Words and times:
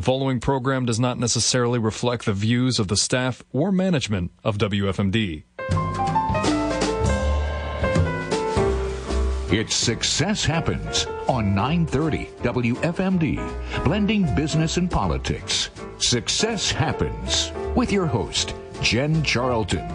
The 0.00 0.06
following 0.06 0.40
program 0.40 0.86
does 0.86 0.98
not 0.98 1.18
necessarily 1.18 1.78
reflect 1.78 2.24
the 2.24 2.32
views 2.32 2.78
of 2.78 2.88
the 2.88 2.96
staff 2.96 3.42
or 3.52 3.70
management 3.70 4.30
of 4.42 4.56
WFMD. 4.56 5.42
It's 9.52 9.74
Success 9.74 10.42
Happens 10.42 11.04
on 11.28 11.54
930 11.54 12.30
WFMD, 12.42 13.84
blending 13.84 14.34
business 14.34 14.78
and 14.78 14.90
politics. 14.90 15.68
Success 15.98 16.70
Happens 16.72 17.52
with 17.76 17.92
your 17.92 18.06
host, 18.06 18.54
Jen 18.80 19.22
Charlton. 19.22 19.86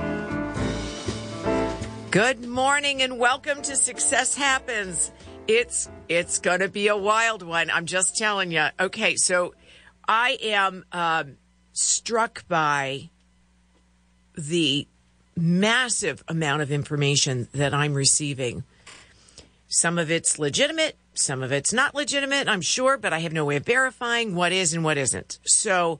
Good 2.11 2.45
morning 2.45 3.01
and 3.01 3.17
welcome 3.17 3.63
to 3.63 3.75
Success 3.75 4.35
Happens. 4.35 5.11
It's 5.47 5.89
it's 6.09 6.37
going 6.37 6.59
to 6.59 6.69
be 6.69 6.89
a 6.89 6.95
wild 6.95 7.41
one. 7.41 7.71
I'm 7.71 7.87
just 7.87 8.15
telling 8.15 8.51
you. 8.51 8.67
Okay, 8.79 9.15
so 9.15 9.55
I 10.07 10.37
am 10.41 10.85
um, 10.91 11.37
struck 11.73 12.47
by 12.47 13.09
the 14.35 14.87
massive 15.35 16.23
amount 16.27 16.61
of 16.61 16.71
information 16.71 17.47
that 17.53 17.73
I'm 17.73 17.93
receiving 17.93 18.63
some 19.67 19.97
of 19.97 20.11
it's 20.11 20.39
legitimate, 20.39 20.95
some 21.13 21.43
of 21.43 21.51
it's 21.51 21.73
not 21.73 21.95
legitimate, 21.95 22.47
I'm 22.47 22.61
sure, 22.61 22.97
but 22.97 23.13
I 23.13 23.19
have 23.19 23.33
no 23.33 23.45
way 23.45 23.57
of 23.57 23.65
verifying 23.65 24.35
what 24.35 24.51
is 24.51 24.73
and 24.73 24.83
what 24.83 24.97
isn't. 24.97 25.39
So 25.43 25.99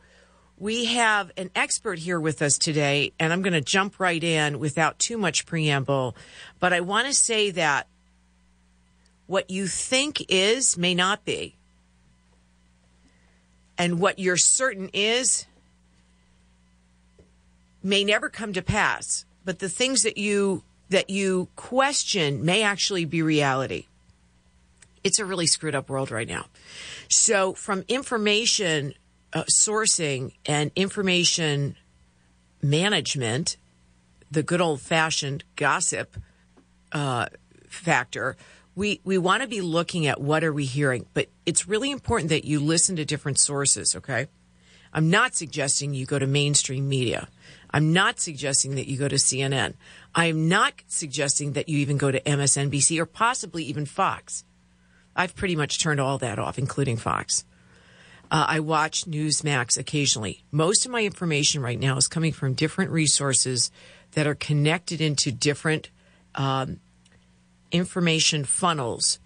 we 0.58 0.86
have 0.86 1.32
an 1.36 1.50
expert 1.56 2.00
here 2.00 2.20
with 2.20 2.42
us 2.42 2.58
today, 2.58 3.12
and 3.20 3.34
I'm 3.34 3.42
going 3.42 3.54
to 3.54 3.62
jump 3.62 4.00
right 4.00 4.24
in 4.24 4.60
without 4.60 5.00
too 5.00 5.18
much 5.18 5.46
preamble. 5.46 6.16
But 6.60 6.72
I 6.72 6.80
want 6.82 7.08
to 7.08 7.14
say 7.14 7.52
that 7.52 7.88
what 9.28 9.50
you 9.50 9.68
think 9.68 10.24
is 10.30 10.78
may 10.78 10.96
not 10.96 11.26
be. 11.26 11.58
And 13.78 14.00
what 14.00 14.20
you're 14.20 14.38
certain 14.38 14.90
is 14.94 15.46
may 17.84 18.04
never 18.04 18.30
come 18.30 18.54
to 18.54 18.62
pass. 18.62 19.26
But 19.44 19.60
the 19.60 19.70
things 19.70 20.04
that 20.04 20.18
you 20.18 20.64
that 20.90 21.10
you 21.10 21.48
question 21.56 22.46
may 22.46 22.62
actually 22.62 23.06
be 23.06 23.22
reality. 23.22 23.86
It's 25.04 25.20
a 25.20 25.26
really 25.26 25.48
screwed 25.48 25.76
up 25.76 25.90
world 25.90 26.12
right 26.12 26.28
now. 26.28 26.46
So, 27.10 27.54
from 27.54 27.84
information 27.88 28.94
uh, 29.34 29.44
sourcing 29.44 30.34
and 30.46 30.72
information 30.76 31.76
management, 32.62 33.58
the 34.32 34.44
good 34.44 34.62
old 34.62 34.82
fashioned 34.82 35.44
gossip 35.56 36.16
uh, 36.92 37.28
factor, 37.70 38.38
we, 38.76 39.00
we 39.04 39.18
want 39.18 39.42
to 39.42 39.48
be 39.48 39.62
looking 39.62 40.06
at 40.06 40.20
what 40.20 40.44
are 40.44 40.54
we 40.54 40.66
hearing, 40.66 41.06
but 41.14 41.30
it's 41.46 41.68
really 41.68 41.92
important 41.92 42.30
that 42.30 42.46
you 42.46 42.60
listen 42.60 42.98
to 42.98 43.06
different 43.06 43.40
sources, 43.40 43.96
okay? 43.96 44.28
I'm 44.94 45.10
not 45.10 45.36
suggesting 45.36 45.94
you 45.94 46.06
go 46.06 46.20
to 46.20 46.28
mainstream 46.28 46.88
media. 46.88 47.28
I'm 47.72 47.94
not 47.94 48.20
suggesting 48.20 48.76
that 48.76 48.88
you 48.88 48.98
go 48.98 49.08
to 49.08 49.16
CNN. 49.16 49.74
I'm 50.14 50.48
not 50.48 50.74
suggesting 50.88 51.54
that 51.54 51.68
you 51.68 51.80
even 51.80 51.98
go 51.98 52.12
to 52.12 52.22
MSNBC 52.22 53.00
or 53.00 53.06
possibly 53.06 53.64
even 53.66 53.86
Fox. 53.86 54.46
I've 55.16 55.36
pretty 55.36 55.56
much 55.56 55.82
turned 55.82 56.00
all 56.00 56.18
that 56.20 56.40
off, 56.40 56.58
including 56.58 56.98
Fox. 56.98 57.46
Uh, 58.32 58.46
I 58.48 58.60
watch 58.60 59.06
Newsmax 59.06 59.78
occasionally. 59.78 60.44
Most 60.52 60.86
of 60.86 60.92
my 60.92 61.04
information 61.04 61.62
right 61.62 61.80
now 61.80 61.96
is 61.98 62.08
coming 62.08 62.34
from 62.34 62.54
different 62.54 62.92
resources 62.92 63.72
that 64.12 64.28
are 64.28 64.36
connected 64.36 65.02
into 65.02 65.32
different 65.32 65.90
um, 66.34 66.80
information 67.76 68.44
funnels 68.44 69.20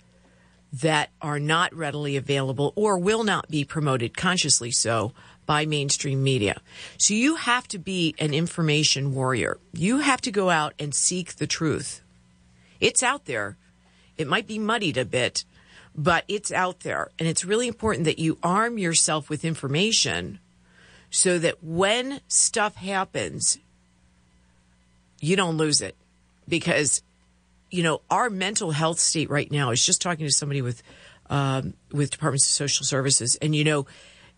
that 0.72 1.09
are 1.22 1.39
not 1.39 1.73
readily 1.73 2.16
available 2.16 2.73
or 2.75 2.97
will 2.97 3.23
not 3.23 3.50
be 3.50 3.64
promoted 3.64 4.16
consciously 4.16 4.72
so 4.72 5.14
by 5.45 5.66
mainstream 5.66 6.23
media. 6.23 6.61
So 6.97 7.14
you 7.14 7.36
have 7.36 7.67
to 7.70 7.80
be 7.80 8.14
an 8.20 8.33
information 8.33 9.16
warrior. 9.16 9.58
You 9.73 10.00
have 10.00 10.22
to 10.22 10.31
go 10.31 10.50
out 10.50 10.73
and 10.77 10.94
seek 10.94 11.36
the 11.36 11.47
truth. 11.47 12.02
It's 12.80 13.02
out 13.02 13.26
there. 13.26 13.58
It 14.17 14.27
might 14.27 14.45
be 14.45 14.60
muddied 14.60 14.98
a 14.98 15.05
bit, 15.05 15.45
but 15.95 16.23
it's 16.27 16.52
out 16.52 16.81
there. 16.81 17.10
And 17.17 17.27
it's 17.27 17.45
really 17.45 17.67
important 17.67 18.05
that 18.05 18.20
you 18.20 18.37
arm 18.43 18.77
yourself 18.77 19.30
with 19.30 19.43
information 19.43 20.39
so 21.10 21.39
that 21.39 21.64
when 21.64 22.21
stuff 22.27 22.76
happens, 22.76 23.58
you 25.20 25.36
don't 25.36 25.58
lose 25.58 25.81
it. 25.81 25.95
Because, 26.48 27.02
you 27.71 27.83
know, 27.83 28.02
our 28.09 28.30
mental 28.30 28.71
health 28.71 28.99
state 28.99 29.30
right 29.30 29.49
now 29.52 29.71
is 29.71 29.85
just 29.85 30.02
talking 30.02 30.25
to 30.25 30.31
somebody 30.31 30.61
with, 30.61 30.81
um, 31.30 31.73
with 31.91 32.11
Departments 32.11 32.45
of 32.45 32.52
Social 32.52 32.85
Services. 32.85 33.35
And, 33.41 33.55
you 33.55 33.63
know, 33.63 33.85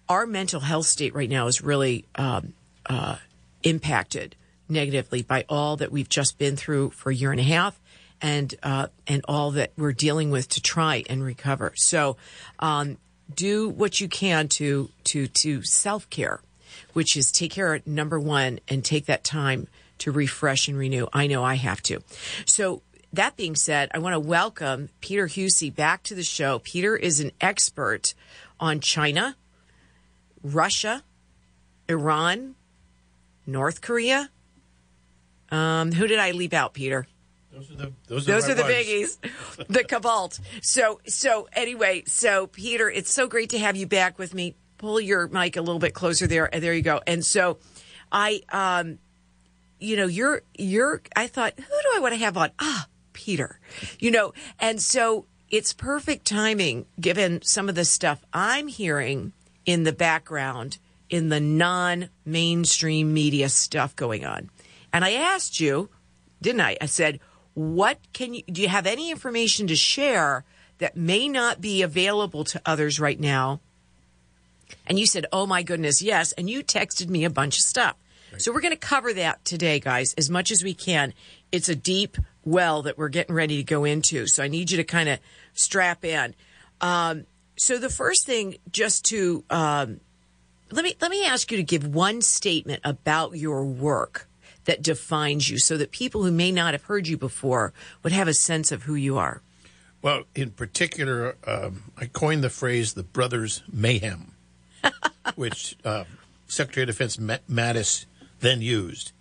our 0.10 0.26
mental 0.26 0.60
health 0.60 0.88
state 0.88 1.16
right 1.16 1.30
now 1.30 1.48
is 1.48 1.62
really 1.62 2.06
um, 2.16 2.54
uh, 2.86 3.16
impacted 3.64 4.36
negatively 4.68 5.22
by 5.22 5.46
all 5.50 5.78
that 5.78 5.92
we've 5.92 6.10
just 6.10 6.38
been 6.38 6.56
through 6.56 6.90
for 6.92 7.12
a 7.12 7.16
year 7.16 7.32
and 7.32 7.40
a 7.40 7.44
half 7.44 7.80
and 8.22 8.54
uh, 8.64 8.88
and 9.08 9.24
all 9.28 9.52
that 9.52 9.72
we're 9.78 9.94
dealing 9.94 10.32
with 10.32 10.48
to 10.50 10.62
try 10.62 11.04
and 11.10 11.24
recover. 11.24 11.74
So, 11.76 12.18
um, 12.60 12.98
do 13.34 13.70
what 13.70 14.00
you 14.00 14.08
can 14.08 14.48
to 14.50 14.90
to 15.06 15.28
to 15.28 15.64
self 15.64 16.10
care, 16.10 16.42
which 16.94 17.18
is 17.18 17.32
take 17.32 17.52
care 17.52 17.74
of 17.74 17.86
number 17.88 18.20
one 18.20 18.60
and 18.68 18.84
take 18.84 19.08
that 19.08 19.24
time 19.24 19.68
to 20.00 20.12
refresh 20.12 20.68
and 20.68 20.78
renew. 20.78 21.08
I 21.14 21.28
know 21.28 21.44
I 21.44 21.56
have 21.56 21.82
to. 21.84 22.02
So. 22.46 22.82
That 23.14 23.36
being 23.36 23.56
said, 23.56 23.92
I 23.94 24.00
want 24.00 24.14
to 24.14 24.20
welcome 24.20 24.90
Peter 25.02 25.28
Huessy 25.28 25.74
back 25.74 26.04
to 26.04 26.16
the 26.16 26.24
show. 26.24 26.60
Peter 26.60 26.96
is 26.96 27.20
an 27.20 27.32
expert 27.42 28.14
on 28.58 28.80
China, 28.80 29.36
Russia, 30.42 31.04
Iran, 31.90 32.56
North 33.46 33.82
Korea. 33.82 34.30
Um, 35.50 35.92
who 35.92 36.08
did 36.08 36.20
I 36.20 36.32
leave 36.32 36.54
out, 36.54 36.74
Peter? 36.74 37.06
Those 37.52 37.70
are 37.70 37.76
the 37.76 37.94
those, 38.08 38.26
those 38.26 38.48
are, 38.48 38.52
are 38.54 38.56
the 38.56 38.64
biggies, 38.64 39.18
the 39.68 39.84
cobalt. 39.84 40.40
So 40.62 41.02
so 41.06 41.50
anyway, 41.52 42.04
so 42.08 42.48
Peter, 42.48 42.90
it's 42.90 43.12
so 43.12 43.28
great 43.28 43.50
to 43.50 43.60
have 43.60 43.76
you 43.76 43.88
back 43.88 44.18
with 44.18 44.34
me. 44.34 44.56
Pull 44.78 45.02
your 45.02 45.28
mic 45.28 45.58
a 45.58 45.62
little 45.62 45.80
bit 45.80 45.94
closer 45.94 46.28
there. 46.28 46.50
There 46.52 46.74
you 46.74 46.82
go. 46.82 47.02
And 47.06 47.26
so, 47.26 47.60
I 48.10 48.42
um, 48.54 49.00
you 49.80 49.98
know, 49.98 50.08
you're 50.08 50.44
you're. 50.58 51.02
I 51.14 51.28
thought, 51.28 51.56
who 51.58 51.64
do 51.64 51.92
I 51.94 52.00
want 52.00 52.14
to 52.14 52.20
have 52.20 52.38
on? 52.38 52.52
Ah, 52.58 52.88
Peter. 53.26 53.60
You 54.00 54.12
know, 54.12 54.34
and 54.60 54.82
so 54.82 55.26
it's 55.50 55.74
perfect 55.74 56.26
timing 56.26 56.86
given 57.00 57.42
some 57.44 57.70
of 57.70 57.76
the 57.76 57.86
stuff 57.86 58.24
I'm 58.34 58.68
hearing 58.68 59.34
in 59.66 59.84
the 59.84 59.94
background 59.94 60.80
in 61.10 61.30
the 61.30 61.40
non 61.40 62.10
mainstream 62.26 63.14
media 63.14 63.50
stuff 63.50 63.96
going 63.96 64.26
on. 64.26 64.50
And 64.92 65.06
I 65.06 65.12
asked 65.14 65.60
you, 65.60 65.90
didn't 66.42 66.62
I? 66.62 66.78
I 66.82 66.88
said, 66.88 67.20
what 67.54 68.00
can 68.14 68.34
you, 68.34 68.44
do 68.44 68.62
you 68.62 68.70
have 68.70 68.88
any 68.88 69.12
information 69.12 69.68
to 69.68 69.76
share 69.76 70.44
that 70.80 70.98
may 70.98 71.28
not 71.28 71.62
be 71.62 71.82
available 71.82 72.44
to 72.46 72.62
others 72.66 73.00
right 73.00 73.20
now? 73.20 73.60
And 74.88 74.98
you 74.98 75.06
said, 75.06 75.26
oh 75.32 75.46
my 75.46 75.64
goodness, 75.64 76.02
yes. 76.02 76.32
And 76.32 76.50
you 76.50 76.64
texted 76.64 77.10
me 77.10 77.24
a 77.24 77.30
bunch 77.30 77.58
of 77.58 77.64
stuff. 77.64 77.96
Right. 78.32 78.42
So 78.42 78.54
we're 78.54 78.62
going 78.62 78.74
to 78.74 78.80
cover 78.80 79.14
that 79.14 79.44
today, 79.44 79.80
guys, 79.80 80.14
as 80.18 80.30
much 80.30 80.50
as 80.50 80.64
we 80.64 80.74
can. 80.74 81.14
It's 81.52 81.68
a 81.68 81.76
deep 81.76 82.18
well 82.44 82.82
that 82.84 82.98
we're 82.98 83.10
getting 83.10 83.36
ready 83.36 83.58
to 83.58 83.64
go 83.64 83.84
into. 83.84 84.28
So 84.28 84.44
I 84.44 84.48
need 84.48 84.72
you 84.72 84.78
to 84.78 84.84
kind 84.84 85.10
of 85.10 85.20
strap 85.54 86.04
in. 86.04 86.34
Um, 86.80 87.26
so 87.58 87.78
the 87.78 87.90
first 87.90 88.26
thing, 88.26 88.58
just 88.72 89.06
to 89.06 89.44
um, 89.50 90.00
let 90.72 90.84
me 90.84 90.96
let 91.02 91.12
me 91.12 91.26
ask 91.26 91.52
you 91.52 91.58
to 91.58 91.64
give 91.64 91.86
one 91.86 92.22
statement 92.22 92.82
about 92.84 93.38
your 93.38 93.66
work 93.66 94.28
that 94.66 94.82
defines 94.82 95.50
you, 95.50 95.58
so 95.58 95.78
that 95.78 95.92
people 95.92 96.24
who 96.24 96.32
may 96.32 96.52
not 96.52 96.74
have 96.74 96.84
heard 96.84 97.08
you 97.08 97.18
before 97.18 97.74
would 98.04 98.14
have 98.14 98.28
a 98.28 98.34
sense 98.34 98.72
of 98.72 98.84
who 98.84 98.96
you 98.96 99.18
are. 99.18 99.42
Well, 100.02 100.24
in 100.36 100.52
particular, 100.52 101.36
um, 101.46 101.92
I 101.98 102.06
coined 102.06 102.44
the 102.44 102.50
phrase 102.50 102.94
"the 102.94 103.04
brothers 103.04 103.64
mayhem," 103.72 104.34
which 105.36 105.76
uh, 105.84 106.06
Secretary 106.48 106.84
of 106.84 106.88
Defense 106.88 107.18
Mattis 107.18 108.06
then 108.40 108.62
used, 108.62 109.12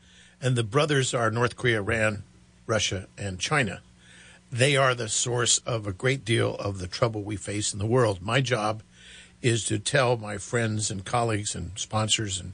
and 0.41 0.57
the 0.57 0.65
brothers 0.65 1.13
are 1.13 1.31
North 1.31 1.57
Korea, 1.57 1.79
Iran, 1.79 2.23
Russia, 2.71 3.09
and 3.19 3.39
China 3.39 3.83
they 4.53 4.77
are 4.77 4.95
the 4.95 5.09
source 5.09 5.59
of 5.59 5.87
a 5.87 5.93
great 5.93 6.25
deal 6.25 6.57
of 6.57 6.79
the 6.79 6.89
trouble 6.89 7.23
we 7.23 7.37
face 7.37 7.73
in 7.73 7.79
the 7.79 7.87
world. 7.87 8.21
My 8.21 8.41
job 8.41 8.83
is 9.43 9.65
to 9.67 9.79
tell 9.79 10.17
my 10.17 10.39
friends 10.39 10.91
and 10.91 11.05
colleagues 11.05 11.55
and 11.55 11.73
sponsors 11.77 12.41
and 12.41 12.53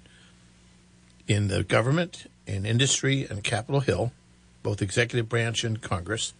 in 1.27 1.49
the 1.49 1.65
government, 1.65 2.31
in 2.47 2.65
industry, 2.65 3.27
and 3.29 3.43
Capitol 3.43 3.81
Hill, 3.81 4.13
both 4.63 4.83
executive 4.83 5.29
branch 5.29 5.65
and 5.65 5.81
Congress, 5.81 6.35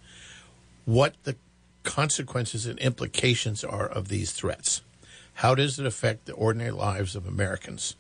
what 0.84 1.14
the 1.25 1.37
consequences 1.82 2.67
and 2.67 2.79
implications 2.79 3.64
are 3.64 3.88
of 3.88 4.08
these 4.08 4.32
threats. 4.32 4.82
How 5.34 5.55
does 5.55 5.79
it 5.79 5.87
affect 5.87 6.26
the 6.26 6.34
ordinary 6.34 6.70
lives 6.70 7.17
of 7.17 7.26
Americans 7.26 7.96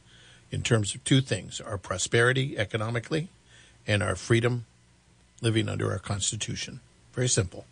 in 0.52 0.62
terms 0.62 0.94
of 0.94 1.02
two 1.02 1.20
things 1.20 1.60
our 1.60 1.78
prosperity 1.78 2.56
economically 2.56 3.30
and 3.86 4.02
our 4.02 4.14
freedom 4.14 4.66
living 5.40 5.68
under 5.68 5.90
our 5.90 5.98
Constitution? 5.98 6.80
Very 7.12 7.28
simple. 7.28 7.64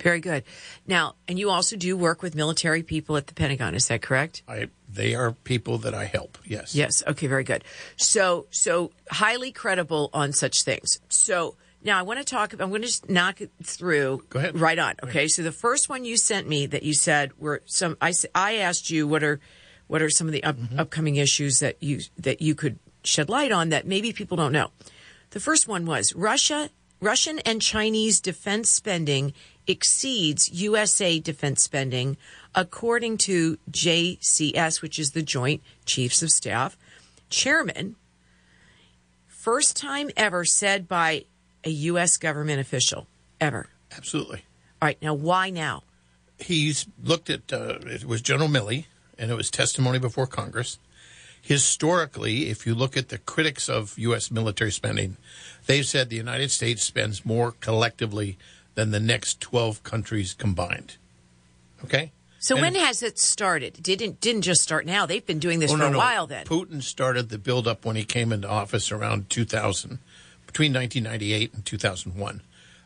Very 0.00 0.20
good. 0.20 0.44
Now, 0.86 1.16
and 1.26 1.38
you 1.38 1.50
also 1.50 1.76
do 1.76 1.96
work 1.96 2.22
with 2.22 2.34
military 2.34 2.82
people 2.82 3.16
at 3.16 3.26
the 3.26 3.34
Pentagon, 3.34 3.74
is 3.74 3.88
that 3.88 4.00
correct? 4.02 4.42
I 4.48 4.68
they 4.88 5.14
are 5.14 5.32
people 5.32 5.78
that 5.78 5.94
I 5.94 6.04
help. 6.04 6.38
Yes. 6.44 6.74
Yes. 6.74 7.02
Okay. 7.06 7.26
Very 7.26 7.44
good. 7.44 7.64
So, 7.96 8.46
so 8.50 8.92
highly 9.10 9.52
credible 9.52 10.08
on 10.14 10.32
such 10.32 10.62
things. 10.62 11.00
So 11.08 11.56
now 11.82 11.98
I 11.98 12.02
want 12.02 12.18
to 12.20 12.24
talk. 12.24 12.52
I'm 12.52 12.70
going 12.70 12.82
to 12.82 12.88
just 12.88 13.10
knock 13.10 13.40
it 13.40 13.50
through. 13.62 14.24
Go 14.30 14.38
ahead. 14.38 14.58
Right 14.58 14.78
on. 14.78 14.94
Okay. 15.02 15.28
So 15.28 15.42
the 15.42 15.52
first 15.52 15.88
one 15.88 16.04
you 16.04 16.16
sent 16.16 16.48
me 16.48 16.66
that 16.66 16.82
you 16.82 16.94
said 16.94 17.32
were 17.38 17.62
some. 17.66 17.96
I 18.00 18.12
I 18.34 18.56
asked 18.56 18.90
you 18.90 19.06
what 19.06 19.22
are 19.22 19.40
what 19.88 20.00
are 20.00 20.10
some 20.10 20.26
of 20.26 20.32
the 20.32 20.44
up, 20.44 20.56
mm-hmm. 20.56 20.78
upcoming 20.78 21.16
issues 21.16 21.60
that 21.60 21.82
you 21.82 22.00
that 22.18 22.40
you 22.40 22.54
could 22.54 22.78
shed 23.04 23.28
light 23.28 23.52
on 23.52 23.70
that 23.70 23.86
maybe 23.86 24.12
people 24.12 24.36
don't 24.36 24.52
know. 24.52 24.70
The 25.30 25.40
first 25.40 25.68
one 25.68 25.86
was 25.86 26.14
Russia. 26.14 26.70
Russian 27.00 27.38
and 27.40 27.62
Chinese 27.62 28.20
defense 28.20 28.70
spending 28.70 29.32
exceeds 29.66 30.50
USA 30.50 31.20
defense 31.20 31.62
spending, 31.62 32.16
according 32.54 33.18
to 33.18 33.58
JCS, 33.70 34.82
which 34.82 34.98
is 34.98 35.12
the 35.12 35.22
Joint 35.22 35.62
Chiefs 35.84 36.22
of 36.22 36.30
Staff 36.30 36.76
chairman. 37.30 37.96
First 39.26 39.76
time 39.76 40.10
ever 40.16 40.44
said 40.44 40.88
by 40.88 41.24
a 41.64 41.70
U.S. 41.70 42.16
government 42.16 42.60
official, 42.60 43.06
ever. 43.40 43.68
Absolutely. 43.96 44.44
All 44.80 44.86
right, 44.86 45.00
now 45.00 45.14
why 45.14 45.50
now? 45.50 45.82
He's 46.38 46.86
looked 47.02 47.30
at 47.30 47.52
uh, 47.52 47.78
it 47.82 48.04
was 48.04 48.22
General 48.22 48.48
Milley, 48.48 48.86
and 49.18 49.30
it 49.30 49.34
was 49.34 49.50
testimony 49.50 49.98
before 49.98 50.26
Congress. 50.26 50.78
Historically, 51.42 52.50
if 52.50 52.66
you 52.66 52.74
look 52.74 52.96
at 52.96 53.08
the 53.08 53.18
critics 53.18 53.68
of 53.68 53.98
U.S. 53.98 54.30
military 54.30 54.70
spending, 54.70 55.16
they've 55.66 55.86
said 55.86 56.10
the 56.10 56.16
United 56.16 56.50
States 56.50 56.82
spends 56.82 57.24
more 57.24 57.52
collectively 57.52 58.36
than 58.74 58.90
the 58.90 59.00
next 59.00 59.40
12 59.40 59.82
countries 59.82 60.34
combined. 60.34 60.96
Okay? 61.84 62.12
So 62.38 62.54
And- 62.56 62.62
when 62.62 62.74
has 62.76 63.02
it 63.02 63.18
started? 63.18 63.82
Didn't 63.82 64.20
didn't 64.20 64.42
just 64.42 64.62
start 64.62 64.86
now. 64.86 65.06
They've 65.06 65.24
been 65.26 65.38
doing 65.40 65.58
this 65.58 65.70
Oh, 65.70 65.74
for 65.74 65.78
no, 65.80 65.86
a 65.88 65.90
no. 65.90 65.98
while 65.98 66.26
then. 66.26 66.46
Putin 66.46 66.82
started 66.82 67.28
the 67.30 67.38
buildup 67.38 67.84
when 67.84 67.96
he 67.96 68.04
came 68.04 68.32
into 68.32 68.48
office 68.48 68.92
around 68.92 69.28
2000, 69.30 69.98
between 70.46 70.72
1998 70.72 71.54
and 71.54 71.64
2001. 71.64 72.42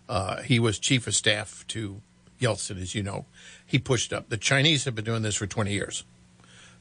Uh, 0.08 0.42
he 0.42 0.58
was 0.58 0.78
chief 0.78 1.06
of 1.06 1.14
staff 1.14 1.64
to 1.68 2.00
Yeltsin, 2.40 2.80
as 2.80 2.94
you 2.94 3.02
know. 3.02 3.26
He 3.66 3.78
pushed 3.78 4.12
up. 4.12 4.28
The 4.30 4.36
Chinese 4.38 4.84
have 4.84 4.94
been 4.94 5.04
doing 5.04 5.22
this 5.22 5.36
for 5.36 5.46
20 5.46 5.72
years. 5.72 6.04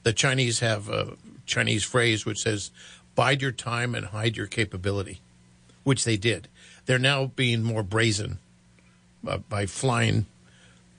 The 0.04 0.14
Chinese 0.14 0.60
have 0.62 0.88
a 0.90 1.14
Chinese 1.52 1.84
phrase 1.84 2.26
which 2.26 2.40
says, 2.40 2.72
bide 3.16 3.42
your 3.42 3.52
time 3.52 3.94
and 3.94 4.08
hide 4.08 4.38
your 4.38 4.48
capability, 4.48 5.20
which 5.84 6.06
they 6.06 6.18
did. 6.18 6.48
They're 6.86 7.00
now 7.00 7.26
being 7.26 7.62
more 7.62 7.84
brazen 7.84 8.40
uh, 9.28 9.38
by 9.38 9.66
flying 9.66 10.26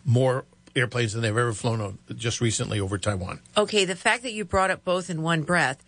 more 0.04 0.44
airplanes 0.76 1.12
than 1.12 1.22
they've 1.22 1.36
ever 1.36 1.52
flown 1.52 1.80
o- 1.80 1.94
just 2.14 2.40
recently 2.40 2.78
over 2.78 2.98
Taiwan. 2.98 3.40
Okay, 3.56 3.84
the 3.84 3.96
fact 3.96 4.22
that 4.22 4.32
you 4.32 4.44
brought 4.44 4.70
up 4.70 4.84
both 4.84 5.10
in 5.10 5.22
one 5.22 5.42
breath, 5.42 5.82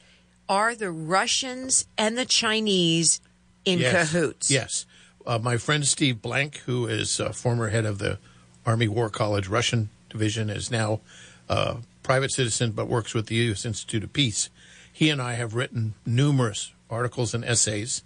are 0.49 0.75
the 0.75 0.91
Russians 0.91 1.87
and 1.97 2.19
the 2.19 2.27
Chinese 2.27 3.21
in 3.65 3.79
yes. 3.79 3.93
cahoots? 4.13 4.51
Yes. 4.51 4.87
Uh, 5.27 5.39
my 5.39 5.57
friend 5.57 5.87
Steve 5.87 6.21
Blank, 6.21 6.59
who 6.67 6.87
is 6.87 7.19
uh, 7.19 7.33
former 7.33 7.69
head 7.69 7.87
of 7.87 7.99
the 7.99 8.19
Army 8.67 8.89
War 8.89 9.09
College 9.09 9.49
Russian 9.49 9.89
Division, 10.11 10.51
is 10.51 10.71
now 10.71 11.01
a 11.49 11.77
private 12.03 12.31
citizen 12.31 12.73
but 12.73 12.89
works 12.89 13.15
with 13.15 13.27
the 13.27 13.37
U.S. 13.37 13.65
Institute 13.65 14.05
of 14.05 14.13
Peace. 14.13 14.51
He 14.95 15.11
and 15.11 15.21
I 15.21 15.33
have 15.33 15.57
written 15.57 15.95
numerous 16.07 16.73
articles 16.89 17.35
and 17.35 17.45
essays 17.45 18.05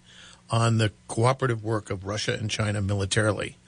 on 0.49 0.79
the 0.79 0.91
cooperative 1.07 1.63
work 1.63 1.91
of 1.91 2.07
Russia 2.07 2.33
and 2.33 2.51
China 2.51 2.81
militarily. 2.81 3.59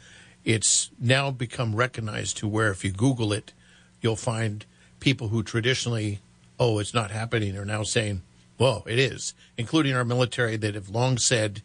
It's 0.42 0.90
now 0.98 1.30
become 1.30 1.76
recognized 1.76 2.38
to 2.38 2.48
where 2.48 2.70
if 2.70 2.82
you 2.82 2.90
Google 2.90 3.34
it, 3.34 3.52
you'll 4.00 4.16
find 4.16 4.64
people 5.00 5.28
who 5.28 5.42
traditionally, 5.42 6.20
oh, 6.58 6.78
it's 6.78 6.94
not 6.94 7.10
happening, 7.10 7.58
are 7.58 7.66
now 7.66 7.82
saying, 7.82 8.22
well, 8.58 8.84
it 8.86 8.98
is, 8.98 9.34
including 9.58 9.94
our 9.94 10.04
military 10.04 10.56
that 10.56 10.74
have 10.74 10.88
long 10.88 11.18
said 11.18 11.60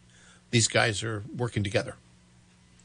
these 0.50 0.68
guys 0.68 1.02
are 1.02 1.24
working 1.34 1.64
together. 1.64 1.94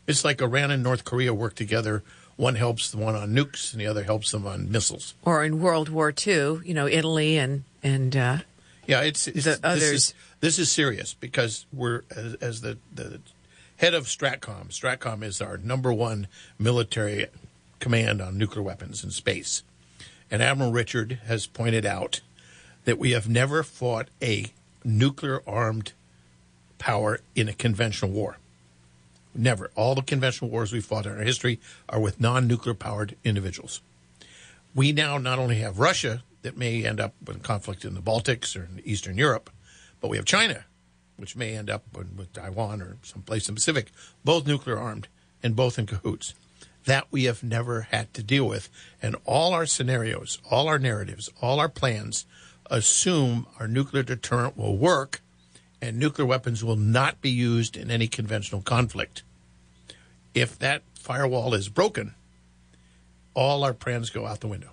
It's 0.07 0.23
like 0.23 0.41
Iran 0.41 0.71
and 0.71 0.81
North 0.81 1.03
Korea 1.03 1.33
work 1.33 1.55
together. 1.55 2.03
One 2.37 2.55
helps 2.55 2.89
the 2.89 2.97
one 2.97 3.15
on 3.15 3.33
nukes, 3.33 3.73
and 3.73 3.81
the 3.81 3.87
other 3.87 4.03
helps 4.03 4.31
them 4.31 4.47
on 4.47 4.71
missiles. 4.71 5.13
Or 5.25 5.43
in 5.43 5.59
World 5.59 5.89
War 5.89 6.13
II, 6.25 6.61
you 6.63 6.73
know, 6.73 6.87
Italy 6.87 7.37
and 7.37 7.65
and 7.83 8.15
uh, 8.15 8.37
Yeah, 8.87 9.01
it's, 9.01 9.27
it's 9.27 9.45
The 9.45 9.59
This 9.61 9.83
is, 9.83 10.13
this 10.39 10.59
is 10.59 10.71
serious 10.71 11.13
because 11.13 11.65
we're 11.71 12.03
as, 12.15 12.33
as 12.35 12.61
the 12.61 12.77
the 12.93 13.19
head 13.77 13.93
of 13.93 14.05
Stratcom. 14.05 14.69
Stratcom 14.69 15.23
is 15.23 15.41
our 15.41 15.57
number 15.57 15.93
one 15.93 16.27
military 16.59 17.27
command 17.79 18.21
on 18.21 18.37
nuclear 18.37 18.63
weapons 18.63 19.03
in 19.03 19.11
space, 19.11 19.63
and 20.29 20.41
Admiral 20.41 20.71
Richard 20.71 21.19
has 21.25 21.47
pointed 21.47 21.85
out 21.85 22.21
that 22.85 22.97
we 22.97 23.11
have 23.11 23.29
never 23.29 23.63
fought 23.63 24.07
a 24.21 24.51
nuclear 24.83 25.41
armed 25.47 25.93
power 26.79 27.19
in 27.35 27.47
a 27.47 27.53
conventional 27.53 28.11
war. 28.11 28.37
Never. 29.33 29.71
All 29.75 29.95
the 29.95 30.01
conventional 30.01 30.49
wars 30.49 30.73
we 30.73 30.81
fought 30.81 31.05
in 31.05 31.13
our 31.13 31.23
history 31.23 31.59
are 31.87 31.99
with 31.99 32.19
non 32.19 32.47
nuclear 32.47 32.73
powered 32.73 33.15
individuals. 33.23 33.81
We 34.73 34.91
now 34.91 35.17
not 35.17 35.39
only 35.39 35.57
have 35.57 35.79
Russia 35.79 36.23
that 36.41 36.57
may 36.57 36.85
end 36.85 36.99
up 36.99 37.13
in 37.27 37.39
conflict 37.39 37.85
in 37.85 37.93
the 37.93 38.01
Baltics 38.01 38.55
or 38.55 38.63
in 38.63 38.81
Eastern 38.85 39.17
Europe, 39.17 39.49
but 39.99 40.09
we 40.09 40.17
have 40.17 40.25
China, 40.25 40.65
which 41.17 41.35
may 41.35 41.55
end 41.55 41.69
up 41.69 41.83
with 41.93 42.33
Taiwan 42.33 42.81
or 42.81 42.97
someplace 43.03 43.47
in 43.47 43.55
the 43.55 43.59
Pacific, 43.59 43.91
both 44.23 44.47
nuclear 44.47 44.77
armed 44.77 45.07
and 45.43 45.55
both 45.55 45.77
in 45.77 45.85
cahoots. 45.85 46.33
That 46.85 47.05
we 47.11 47.25
have 47.25 47.43
never 47.43 47.81
had 47.81 48.11
to 48.15 48.23
deal 48.23 48.47
with. 48.47 48.69
And 49.01 49.15
all 49.25 49.53
our 49.53 49.67
scenarios, 49.67 50.39
all 50.49 50.67
our 50.67 50.79
narratives, 50.79 51.29
all 51.39 51.59
our 51.59 51.69
plans 51.69 52.25
assume 52.71 53.45
our 53.59 53.67
nuclear 53.67 54.01
deterrent 54.01 54.57
will 54.57 54.77
work 54.77 55.21
and 55.81 55.97
nuclear 55.97 56.25
weapons 56.25 56.63
will 56.63 56.75
not 56.75 57.21
be 57.21 57.29
used 57.29 57.75
in 57.75 57.91
any 57.91 58.07
conventional 58.07 58.61
conflict. 58.61 59.23
If 60.33 60.57
that 60.59 60.83
firewall 60.93 61.53
is 61.53 61.69
broken, 61.69 62.13
all 63.33 63.63
our 63.63 63.73
plans 63.73 64.09
go 64.09 64.25
out 64.25 64.39
the 64.39 64.47
window. 64.47 64.71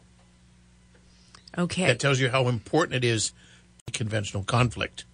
Okay. 1.57 1.87
That 1.87 2.01
tells 2.01 2.21
you 2.21 2.31
how 2.31 2.49
important 2.49 2.97
it 2.97 3.05
is 3.05 3.33
conventional 3.93 4.43
conflict. 4.43 5.05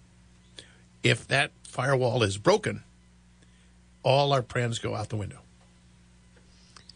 If 1.03 1.27
that 1.27 1.51
firewall 1.63 2.23
is 2.23 2.37
broken, 2.37 2.83
all 4.03 4.33
our 4.33 4.41
plans 4.41 4.79
go 4.79 4.95
out 4.95 5.09
the 5.09 5.15
window. 5.15 5.39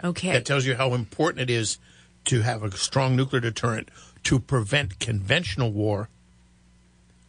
okay. 0.04 0.32
That 0.32 0.46
tells 0.46 0.66
you 0.66 0.76
how 0.76 0.94
important 0.94 1.50
it 1.50 1.54
is 1.54 1.78
to 2.26 2.42
have 2.42 2.64
a 2.64 2.72
strong 2.72 3.16
nuclear 3.16 3.40
deterrent 3.40 3.90
to 4.24 4.40
prevent 4.40 5.00
conventional 5.00 5.72
war 5.72 6.10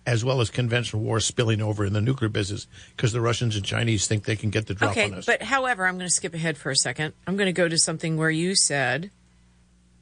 as 0.07 0.25
well 0.25 0.41
as 0.41 0.51
conventional 0.51 1.03
war 1.03 1.21
spilling 1.21 1.61
over 1.61 1.85
in 1.85 1.93
the 1.93 2.01
nuclear 2.01 2.29
business 2.29 2.67
because 2.97 3.13
the 3.13 3.21
Russians 3.21 3.55
and 3.55 3.65
Chinese 3.65 4.07
think 4.07 4.25
they 4.25 4.35
can 4.35 4.51
get 4.51 4.67
the 4.67 4.75
drop 4.75 4.93
okay, 4.93 5.05
on 5.05 5.15
us. 5.15 5.27
but 5.27 5.43
however, 5.43 5.87
I'm 5.87 5.97
going 5.97 6.09
to 6.09 6.13
skip 6.13 6.35
ahead 6.35 6.57
for 6.57 6.71
a 6.71 6.77
second. 6.77 7.13
I'm 7.27 7.37
going 7.37 7.47
to 7.47 7.53
go 7.53 7.69
to 7.69 7.79
something 7.79 8.17
where 8.17 8.31
you 8.31 8.57
said 8.57 9.11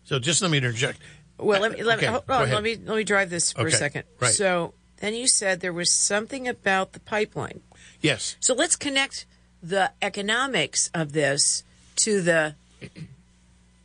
so 0.08 0.18
just 0.18 0.40
let 0.40 0.50
me 0.50 0.56
interject. 0.56 0.98
Well, 1.38 1.60
let 1.60 1.72
me 1.72 1.82
let, 1.82 1.98
Okay, 1.98 2.06
me, 2.06 2.12
hold 2.12 2.24
on, 2.28 2.50
let 2.50 2.62
me 2.62 2.76
let 2.84 2.96
me 2.96 3.04
drive 3.04 3.30
this 3.30 3.52
for 3.52 3.60
Okay, 3.62 3.68
a 3.74 3.76
second. 3.76 4.04
right. 4.20 4.32
So 4.32 4.74
then 4.98 5.14
you 5.14 5.28
said 5.28 5.60
there 5.60 5.72
was 5.72 5.92
something 5.92 6.48
about 6.48 6.92
the 6.92 7.00
pipeline. 7.00 7.60
Yes. 8.00 8.36
So 8.40 8.54
let's 8.54 8.76
connect 8.76 9.26
the 9.62 9.92
economics 10.02 10.90
of 10.94 11.12
this 11.12 11.62
to 11.96 12.20
the 12.22 12.54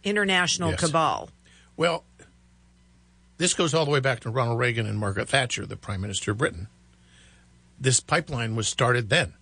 international 0.03 0.71
Yes. 0.71 0.79
cabal. 0.79 1.29
Well, 1.77 2.03
this 3.37 3.53
goes 3.53 3.73
all 3.73 3.85
the 3.85 3.91
way 3.91 3.99
back 3.99 4.19
to 4.21 4.29
Ronald 4.29 4.59
Reagan 4.59 4.85
and 4.85 4.97
Margaret 4.99 5.29
Thatcher, 5.29 5.65
the 5.65 5.75
Prime 5.75 6.01
Minister 6.01 6.31
of 6.31 6.37
Britain. 6.37 6.67
This 7.79 7.99
pipeline 7.99 8.55
was 8.55 8.67
started 8.67 9.09
then. 9.09 9.33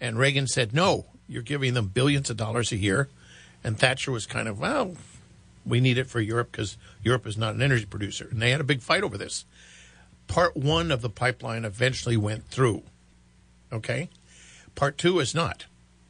And 0.00 0.18
Reagan 0.18 0.46
said, 0.46 0.72
no, 0.72 1.06
you're 1.28 1.42
giving 1.42 1.74
them 1.74 1.88
billions 1.88 2.30
of 2.30 2.36
dollars 2.36 2.72
a 2.72 2.76
year. 2.76 3.08
And 3.62 3.78
Thatcher 3.78 4.10
was 4.10 4.24
kind 4.26 4.48
of, 4.48 4.58
well, 4.58 4.96
we 5.70 5.80
need 5.80 5.98
it 5.98 6.08
for 6.08 6.20
Europe 6.20 6.52
because 6.52 6.76
Europe 7.02 7.26
is 7.26 7.38
not 7.38 7.54
an 7.54 7.62
energy 7.62 7.86
producer. 7.86 8.28
And 8.30 8.42
they 8.42 8.50
had 8.50 8.60
a 8.60 8.64
big 8.64 8.82
fight 8.82 9.02
over 9.02 9.16
this. 9.16 9.44
Part 10.26 10.56
one 10.56 10.90
of 10.90 11.02
the 11.02 11.10
pipeline 11.10 11.64
eventually 11.64 12.16
went 12.16 12.46
through. 12.48 12.82
Okay? 13.72 14.10
Part 14.74 14.98
two 14.98 15.18
is 15.20 15.34
not 15.34 15.66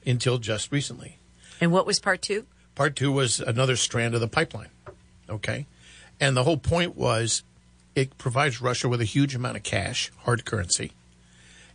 until 0.07 0.39
just 0.39 0.73
recently. 0.73 1.19
And 1.61 1.73
what 1.73 1.87
was 1.87 2.01
part 2.01 2.23
two? 2.23 2.47
Part 2.75 2.97
two 2.97 3.13
was 3.13 3.41
another 3.41 3.77
strand 3.77 4.15
of 4.15 4.21
the 4.21 4.29
pipeline. 4.29 4.71
Okay. 5.29 5.67
And 6.19 6.37
the 6.37 6.45
whole 6.45 6.59
point 6.59 6.97
was 6.97 7.43
it 7.95 8.19
provides 8.19 8.61
Russia 8.61 8.89
with 8.89 9.01
a 9.01 9.05
huge 9.05 9.35
amount 9.35 9.57
of 9.57 9.63
cash, 9.63 10.11
hard 10.21 10.45
currency, 10.45 10.93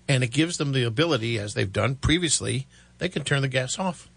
and 0.08 0.24
it 0.24 0.32
gives 0.32 0.58
them 0.58 0.72
the 0.72 0.84
ability, 0.84 1.38
as 1.40 1.54
they've 1.54 1.72
done 1.72 1.96
previously, 1.96 2.68
they 3.00 3.10
can 3.10 3.24
turn 3.24 3.42
the 3.42 3.48
gas 3.48 3.80
off. 3.80 4.10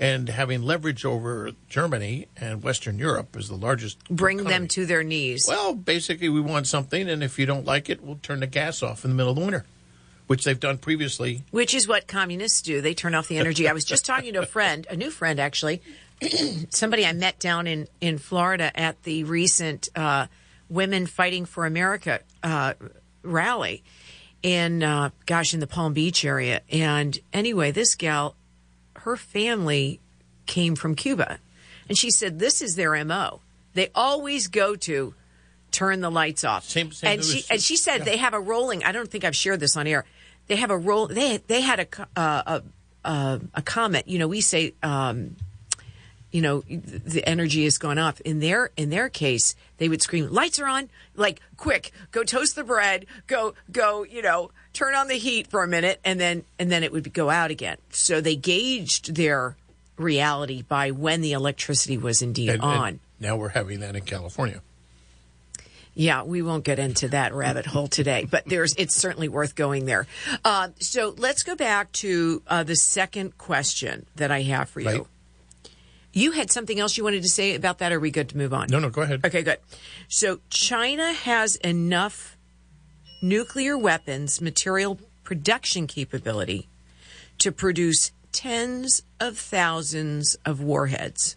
And 0.00 0.30
having 0.30 0.62
leverage 0.62 1.04
over 1.04 1.50
Germany 1.68 2.26
and 2.38 2.62
Western 2.62 2.98
Europe 2.98 3.36
as 3.36 3.48
the 3.48 3.54
largest 3.54 4.02
Bring 4.08 4.38
them 4.38 4.66
to 4.68 4.86
their 4.86 5.04
knees. 5.04 5.44
Well, 5.46 5.74
basically, 5.74 6.30
we 6.30 6.40
want 6.40 6.66
something, 6.66 7.06
and 7.08 7.22
if 7.22 7.38
you 7.38 7.44
don't 7.44 7.66
like 7.66 7.90
it, 7.90 8.02
we'll 8.02 8.18
turn 8.22 8.40
the 8.40 8.46
gas 8.46 8.82
off 8.82 9.04
in 9.04 9.10
the 9.10 9.14
middle 9.14 9.32
of 9.32 9.36
the 9.36 9.44
winter. 9.44 9.66
which 10.26 10.44
they've 10.44 10.60
done 10.60 10.78
previously. 10.78 11.44
Which 11.50 11.74
is 11.74 11.86
what 11.86 12.06
communists 12.06 12.62
do. 12.62 12.80
They 12.80 12.94
turn 12.94 13.14
off 13.14 13.28
the 13.28 13.36
energy. 13.38 13.68
I 13.68 13.72
was 13.74 13.84
just 13.84 14.06
talking 14.10 14.32
to 14.34 14.40
a 14.40 14.46
friend, 14.46 14.86
a 14.88 14.96
new 14.96 15.10
friend 15.10 15.38
actually, 15.38 15.82
somebody 16.70 17.04
I 17.04 17.12
met 17.12 17.38
down 17.38 17.66
in, 17.66 17.88
in 18.00 18.16
Florida 18.18 18.70
at 18.78 19.02
the 19.02 19.24
recent 19.24 19.88
uh, 19.96 20.28
Women 20.68 21.06
Fighting 21.06 21.44
for 21.46 21.66
America 21.66 22.20
uh, 22.42 22.74
rally 23.22 23.82
in, 24.42 24.82
uh, 24.82 25.10
gosh, 25.26 25.52
in 25.52 25.60
the 25.60 25.66
Palm 25.66 25.92
Beach 25.92 26.24
area. 26.24 26.62
And 26.70 27.18
anyway, 27.32 27.72
this 27.72 27.96
gal, 27.96 28.36
her 29.02 29.16
family 29.16 30.00
came 30.46 30.74
from 30.74 30.94
Cuba. 30.94 31.38
And 31.88 31.96
she 31.96 32.10
said 32.10 32.38
this 32.38 32.62
is 32.62 32.76
their 32.76 33.02
MO. 33.04 33.40
They 33.74 33.90
always 33.94 34.48
go 34.48 34.76
to 34.76 35.14
turn 35.70 36.00
the 36.00 36.10
lights 36.10 36.44
off. 36.44 36.64
Same- 36.64 36.92
same 36.92 37.12
and 37.12 37.24
she 37.24 37.44
and 37.50 37.60
she 37.60 37.76
said 37.76 37.98
yeah. 37.98 38.04
they 38.04 38.16
have 38.16 38.34
a 38.34 38.40
rolling. 38.40 38.84
I 38.84 38.92
don't 38.92 39.10
think 39.10 39.24
I've 39.24 39.36
shared 39.36 39.60
this 39.60 39.76
on 39.76 39.86
air. 39.86 40.04
They 40.48 40.56
have 40.56 40.70
a 40.70 40.76
roll. 40.76 41.06
They 41.06 41.38
they 41.46 41.60
had 41.60 41.80
a 41.80 42.20
uh, 42.20 42.60
a, 43.04 43.08
a 43.08 43.40
a 43.54 43.62
comment. 43.62 44.08
You 44.08 44.18
know, 44.18 44.28
we 44.28 44.40
say. 44.40 44.74
Um, 44.82 45.36
you 46.32 46.42
know 46.42 46.62
the 46.68 47.26
energy 47.26 47.64
has 47.64 47.78
gone 47.78 47.98
off 47.98 48.20
in 48.20 48.38
their 48.38 48.70
in 48.76 48.90
their 48.90 49.08
case 49.08 49.56
they 49.78 49.88
would 49.88 50.00
scream 50.00 50.30
lights 50.30 50.60
are 50.60 50.66
on 50.68 50.88
like 51.16 51.40
quick 51.56 51.90
go 52.12 52.22
toast 52.22 52.54
the 52.54 52.62
bread 52.62 53.04
go 53.26 53.54
go 53.72 54.04
you 54.04 54.22
know 54.22 54.52
turn 54.72 54.94
on 54.94 55.08
the 55.08 55.18
heat 55.18 55.46
for 55.48 55.62
a 55.62 55.68
minute 55.68 56.00
and 56.04 56.20
then 56.20 56.44
and 56.58 56.70
then 56.70 56.82
it 56.84 56.92
would 56.92 57.12
go 57.12 57.28
out 57.30 57.50
again 57.50 57.76
so 57.90 58.20
they 58.20 58.36
gauged 58.36 59.14
their 59.14 59.56
reality 59.96 60.62
by 60.62 60.90
when 60.90 61.20
the 61.20 61.32
electricity 61.32 61.98
was 61.98 62.22
indeed 62.22 62.48
And, 62.50 62.62
and 62.62 62.72
on 62.72 63.00
now 63.18 63.36
we're 63.36 63.48
having 63.50 63.80
that 63.80 63.96
in 63.96 64.02
California. 64.04 64.62
yeah, 65.94 66.22
we 66.22 66.40
won't 66.40 66.64
get 66.64 66.78
into 66.78 67.08
that 67.08 67.34
rabbit 67.34 67.66
hole 67.66 67.88
today, 67.88 68.26
but 68.30 68.44
there's 68.46 68.74
it's 68.76 68.94
certainly 68.94 69.28
worth 69.28 69.54
going 69.54 69.84
there. 69.84 70.06
Uh, 70.44 70.68
so 70.78 71.14
let's 71.18 71.42
go 71.42 71.54
back 71.56 71.92
to 71.92 72.42
uh, 72.46 72.62
the 72.62 72.76
second 72.76 73.36
question 73.36 74.06
that 74.16 74.30
I 74.30 74.42
have 74.42 74.70
for 74.70 74.80
you. 74.80 74.86
Right. 74.86 75.02
You 76.12 76.32
had 76.32 76.50
something 76.50 76.80
else 76.80 76.96
you 76.96 77.04
wanted 77.04 77.22
to 77.22 77.28
say 77.28 77.54
about 77.54 77.78
that. 77.78 77.92
Or 77.92 77.96
are 77.96 78.00
we 78.00 78.10
good 78.10 78.30
to 78.30 78.36
move 78.38 78.54
on? 78.54 78.68
No, 78.70 78.78
no, 78.78 78.88
go 78.88 79.02
ahead. 79.02 79.20
Okay, 79.24 79.42
good. 79.42 79.58
So 80.08 80.40
China 80.48 81.12
has 81.12 81.56
enough 81.56 82.36
nuclear 83.22 83.76
weapons 83.76 84.40
material 84.40 84.98
production 85.24 85.86
capability 85.86 86.68
to 87.38 87.52
produce 87.52 88.12
tens 88.32 89.02
of 89.18 89.36
thousands 89.38 90.36
of 90.44 90.62
warheads. 90.62 91.36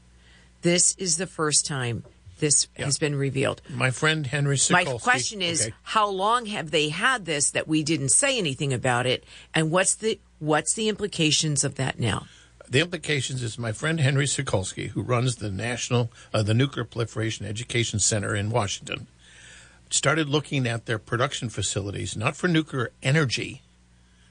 This 0.61 0.95
is 0.97 1.17
the 1.17 1.27
first 1.27 1.65
time 1.65 2.03
this 2.39 2.67
has 2.75 2.97
been 2.97 3.15
revealed. 3.15 3.61
My 3.69 3.91
friend 3.91 4.25
Henry 4.27 4.57
My 4.69 4.83
question 4.83 5.41
is, 5.41 5.61
okay. 5.61 5.73
how 5.83 6.09
long 6.09 6.45
have 6.47 6.71
they 6.71 6.89
had 6.89 7.25
this 7.25 7.51
that 7.51 7.67
we 7.67 7.83
didn't 7.83 8.09
say 8.09 8.37
anything 8.37 8.73
about 8.73 9.05
it, 9.05 9.23
and 9.53 9.71
what's 9.71 9.95
the 9.95 10.19
what's 10.39 10.73
the 10.73 10.89
implications 10.89 11.63
of 11.63 11.75
that 11.75 11.99
now? 11.99 12.27
the 12.69 12.79
implications 12.79 13.43
is 13.43 13.59
my 13.59 13.71
friend 13.71 13.99
Henry 13.99 14.25
Sokolski, 14.25 14.89
who 14.89 15.03
runs 15.03 15.35
the 15.35 15.51
National 15.51 16.11
uh, 16.33 16.41
the 16.41 16.55
Nuclear 16.55 16.83
Proliferation 16.83 17.45
Education 17.45 17.99
Center 17.99 18.35
in 18.35 18.49
Washington, 18.49 19.07
started 19.93 20.27
looking 20.27 20.65
at 20.65 20.87
their 20.87 20.97
production 20.97 21.49
facilities, 21.49 22.17
not 22.17 22.35
for 22.35 22.47
nuclear 22.47 22.89
energy, 23.03 23.61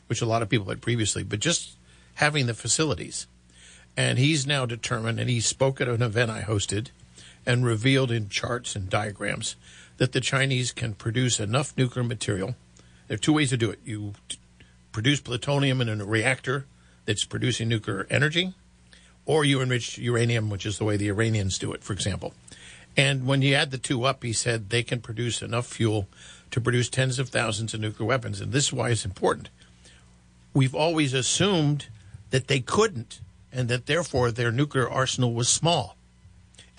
which 0.09 0.21
a 0.21 0.26
lot 0.26 0.42
of 0.42 0.49
people 0.49 0.69
had 0.69 0.83
previously, 0.83 1.23
but 1.23 1.38
just 1.38 1.76
having 2.14 2.47
the 2.47 2.54
facilities. 2.54 3.28
And 3.97 4.19
he's 4.19 4.45
now 4.45 4.66
determined, 4.66 5.21
and 5.21 5.31
he 5.31 5.38
spoke 5.38 5.81
at 5.81 5.87
an 5.87 6.02
event 6.02 6.33
I 6.33 6.42
hosted 6.42 6.88
and 7.47 7.64
revealed 7.64 8.11
in 8.11 8.28
charts 8.28 8.75
and 8.75 8.90
diagrams 8.90 9.54
that 9.99 10.11
the 10.11 10.21
Chinese 10.21 10.73
can 10.73 10.95
produce 10.95 11.38
enough 11.38 11.76
nuclear 11.76 12.04
material. 12.04 12.57
There 13.07 13.14
are 13.14 13.19
two 13.19 13.35
ways 13.35 13.50
to 13.50 13.57
do 13.57 13.71
it. 13.71 13.78
You 13.85 14.14
produce 14.90 15.21
plutonium 15.21 15.81
in 15.81 16.00
a 16.00 16.04
reactor 16.04 16.66
that's 17.04 17.25
producing 17.25 17.69
nuclear 17.69 18.09
energy, 18.11 18.52
or 19.26 19.45
you 19.45 19.61
enrich 19.61 19.97
uranium, 19.97 20.50
which 20.50 20.66
is 20.66 20.78
the 20.78 20.85
way 20.85 20.97
the 20.97 21.09
Iranians 21.09 21.57
do 21.57 21.73
it, 21.73 21.85
for 21.85 21.92
example. 21.92 22.35
And 22.97 23.27
when 23.27 23.43
you 23.43 23.55
add 23.55 23.71
the 23.71 23.79
two 23.79 24.05
up, 24.05 24.23
he 24.23 24.33
said 24.33 24.69
they 24.69 24.83
can 24.83 25.01
produce 25.01 25.41
enough 25.41 25.67
fuel 25.67 26.09
to 26.51 26.61
produce 26.61 26.89
tens 26.89 27.19
of 27.19 27.31
thousands 27.31 27.73
of 27.73 27.81
nuclear 27.81 28.07
weapons. 28.07 28.41
And 28.41 28.53
this 28.53 28.67
is 28.67 28.73
why 28.73 28.91
it's 28.91 29.05
important. 29.05 29.49
We've 30.53 30.75
always 30.75 31.15
assumed 31.15 31.87
that 32.31 32.49
they 32.49 32.61
couldn't, 32.61 33.21
and 33.51 33.69
that 33.69 33.87
therefore 33.87 34.31
their 34.31 34.53
nuclear 34.53 34.89
arsenal 34.89 35.33
was 35.33 35.49
small, 35.49 35.97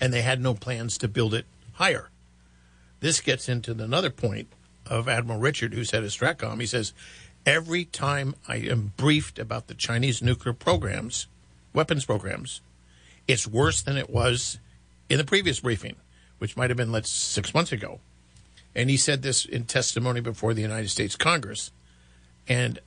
and 0.00 0.12
they 0.12 0.22
had 0.22 0.40
no 0.40 0.54
plans 0.54 0.96
to 0.98 1.08
build 1.08 1.34
it 1.34 1.46
higher. 1.74 2.10
This 3.00 3.20
gets 3.20 3.48
into 3.48 3.72
another 3.72 4.10
point 4.10 4.48
of 4.86 5.08
Admiral 5.08 5.40
Richard, 5.40 5.74
who 5.74 5.84
said 5.84 6.04
at 6.04 6.10
Stratcom, 6.10 6.60
he 6.60 6.66
says, 6.66 6.92
every 7.44 7.84
time 7.84 8.34
I 8.46 8.56
am 8.56 8.92
briefed 8.96 9.38
about 9.38 9.66
the 9.66 9.74
Chinese 9.74 10.22
nuclear 10.22 10.52
programs, 10.52 11.26
weapons 11.72 12.04
programs, 12.04 12.60
it's 13.26 13.46
worse 13.46 13.82
than 13.82 13.96
it 13.96 14.10
was 14.10 14.58
in 15.08 15.18
the 15.18 15.24
previous 15.24 15.60
briefing, 15.60 15.96
which 16.38 16.56
might 16.56 16.70
have 16.70 16.76
been 16.76 16.92
let's 16.92 17.10
six 17.10 17.54
months 17.54 17.72
ago. 17.72 18.00
And 18.74 18.90
he 18.90 18.96
said 18.96 19.22
this 19.22 19.44
in 19.44 19.64
testimony 19.64 20.20
before 20.20 20.54
the 20.54 20.62
United 20.62 20.88
States 20.88 21.16
Congress. 21.16 21.70
And 22.48 22.80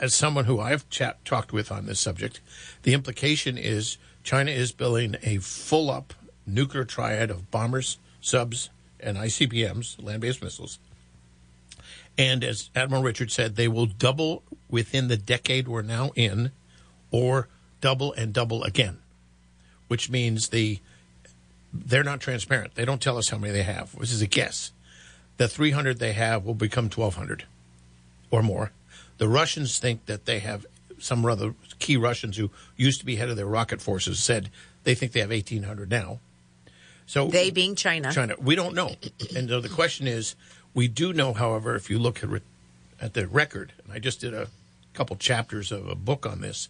as 0.00 0.14
someone 0.14 0.44
who 0.44 0.60
I've 0.60 0.84
talked 1.24 1.52
with 1.52 1.70
on 1.70 1.86
this 1.86 2.00
subject, 2.00 2.40
the 2.82 2.92
implication 2.92 3.56
is 3.56 3.98
China 4.22 4.50
is 4.50 4.72
building 4.72 5.16
a 5.22 5.38
full 5.38 5.90
up 5.90 6.12
nuclear 6.46 6.84
triad 6.84 7.30
of 7.30 7.50
bombers, 7.50 7.98
subs, 8.20 8.70
and 9.00 9.16
ICBMs, 9.16 10.02
land 10.02 10.20
based 10.20 10.42
missiles. 10.42 10.78
And 12.18 12.42
as 12.42 12.70
Admiral 12.74 13.02
Richard 13.02 13.30
said, 13.30 13.56
they 13.56 13.68
will 13.68 13.86
double 13.86 14.42
within 14.68 15.08
the 15.08 15.16
decade 15.16 15.68
we're 15.68 15.82
now 15.82 16.10
in, 16.14 16.50
or 17.10 17.48
double 17.80 18.12
and 18.14 18.32
double 18.32 18.64
again, 18.64 18.98
which 19.88 20.10
means 20.10 20.48
the 20.48 20.80
they're 21.84 22.04
not 22.04 22.20
transparent. 22.20 22.74
They 22.74 22.84
don't 22.84 23.02
tell 23.02 23.18
us 23.18 23.28
how 23.28 23.38
many 23.38 23.52
they 23.52 23.62
have. 23.62 23.96
This 23.98 24.12
is 24.12 24.22
a 24.22 24.26
guess. 24.26 24.72
The 25.36 25.48
300 25.48 25.98
they 25.98 26.12
have 26.12 26.44
will 26.44 26.54
become 26.54 26.84
1,200 26.84 27.44
or 28.30 28.42
more. 28.42 28.72
The 29.18 29.28
Russians 29.28 29.78
think 29.78 30.06
that 30.06 30.26
they 30.26 30.38
have 30.40 30.66
some 30.98 31.24
other 31.26 31.54
key 31.78 31.96
Russians 31.96 32.36
who 32.36 32.50
used 32.76 33.00
to 33.00 33.06
be 33.06 33.16
head 33.16 33.28
of 33.28 33.36
their 33.36 33.46
rocket 33.46 33.80
forces 33.80 34.18
said 34.18 34.50
they 34.84 34.94
think 34.94 35.12
they 35.12 35.20
have 35.20 35.30
1,800 35.30 35.90
now. 35.90 36.20
So 37.06 37.28
They 37.28 37.50
being 37.50 37.76
China. 37.76 38.12
China. 38.12 38.34
We 38.40 38.56
don't 38.56 38.74
know. 38.74 38.92
And 39.34 39.48
so 39.48 39.60
the 39.60 39.68
question 39.68 40.06
is, 40.06 40.34
we 40.74 40.88
do 40.88 41.12
know, 41.12 41.32
however, 41.32 41.76
if 41.76 41.88
you 41.88 41.98
look 41.98 42.22
at, 42.22 42.28
re- 42.28 42.40
at 43.00 43.14
the 43.14 43.26
record, 43.26 43.72
and 43.84 43.92
I 43.92 43.98
just 43.98 44.20
did 44.20 44.34
a 44.34 44.48
couple 44.92 45.16
chapters 45.16 45.70
of 45.70 45.88
a 45.88 45.94
book 45.94 46.26
on 46.26 46.40
this, 46.40 46.68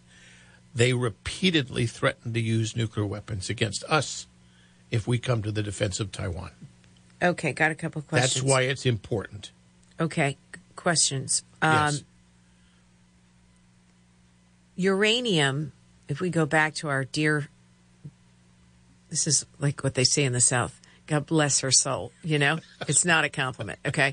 they 0.75 0.93
repeatedly 0.93 1.87
threatened 1.87 2.33
to 2.35 2.39
use 2.39 2.75
nuclear 2.75 3.05
weapons 3.05 3.49
against 3.49 3.83
us 3.85 4.27
if 4.91 5.07
we 5.07 5.17
come 5.17 5.41
to 5.43 5.51
the 5.51 5.63
defense 5.63 5.99
of 5.99 6.11
Taiwan. 6.11 6.51
Okay, 7.21 7.51
got 7.51 7.71
a 7.71 7.75
couple 7.75 8.01
questions. 8.01 8.35
That's 8.35 8.43
why 8.43 8.61
it's 8.61 8.85
important. 8.85 9.51
Okay, 9.99 10.37
questions. 10.75 11.43
Um, 11.61 11.71
Yes. 11.71 12.03
uranium, 14.75 15.71
if 16.07 16.19
we 16.21 16.29
go 16.29 16.45
back 16.45 16.75
to 16.75 16.87
our 16.89 17.03
dear, 17.05 17.47
this 19.09 19.27
is 19.27 19.45
like 19.59 19.83
what 19.83 19.95
they 19.95 20.03
say 20.03 20.23
in 20.23 20.33
the 20.33 20.41
South. 20.41 20.79
God 21.07 21.25
bless 21.25 21.61
her 21.61 21.71
soul. 21.71 22.11
You 22.23 22.37
know, 22.39 22.59
it's 22.87 23.05
not 23.05 23.23
a 23.23 23.29
compliment. 23.29 23.79
Okay. 23.85 24.11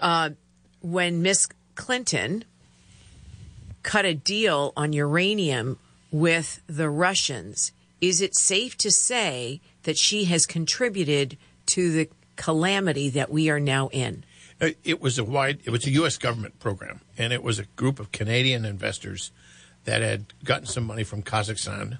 Uh, 0.00 0.30
when 0.80 1.22
Miss 1.22 1.48
Clinton 1.74 2.44
cut 3.82 4.04
a 4.04 4.14
deal 4.14 4.72
on 4.76 4.92
uranium 4.92 5.78
with 6.10 6.60
the 6.66 6.88
Russians, 6.88 7.72
is 8.00 8.20
it 8.20 8.36
safe 8.36 8.76
to 8.78 8.90
say 8.90 9.60
that 9.84 9.96
she 9.96 10.24
has 10.24 10.46
contributed 10.46 11.36
to 11.66 11.92
the 11.92 12.08
calamity 12.36 13.08
that 13.10 13.30
we 13.30 13.48
are 13.48 13.60
now 13.60 13.88
in? 13.88 14.24
Uh, 14.60 14.70
It 14.84 15.00
was 15.00 15.18
a 15.18 15.24
wide, 15.24 15.60
it 15.64 15.70
was 15.70 15.86
a 15.86 15.90
U.S. 15.92 16.18
government 16.18 16.58
program, 16.58 17.00
and 17.16 17.32
it 17.32 17.42
was 17.42 17.58
a 17.58 17.64
group 17.76 17.98
of 17.98 18.12
Canadian 18.12 18.64
investors 18.64 19.30
that 19.84 20.02
had 20.02 20.26
gotten 20.44 20.66
some 20.66 20.84
money 20.84 21.04
from 21.04 21.22
Kazakhstan 21.22 21.98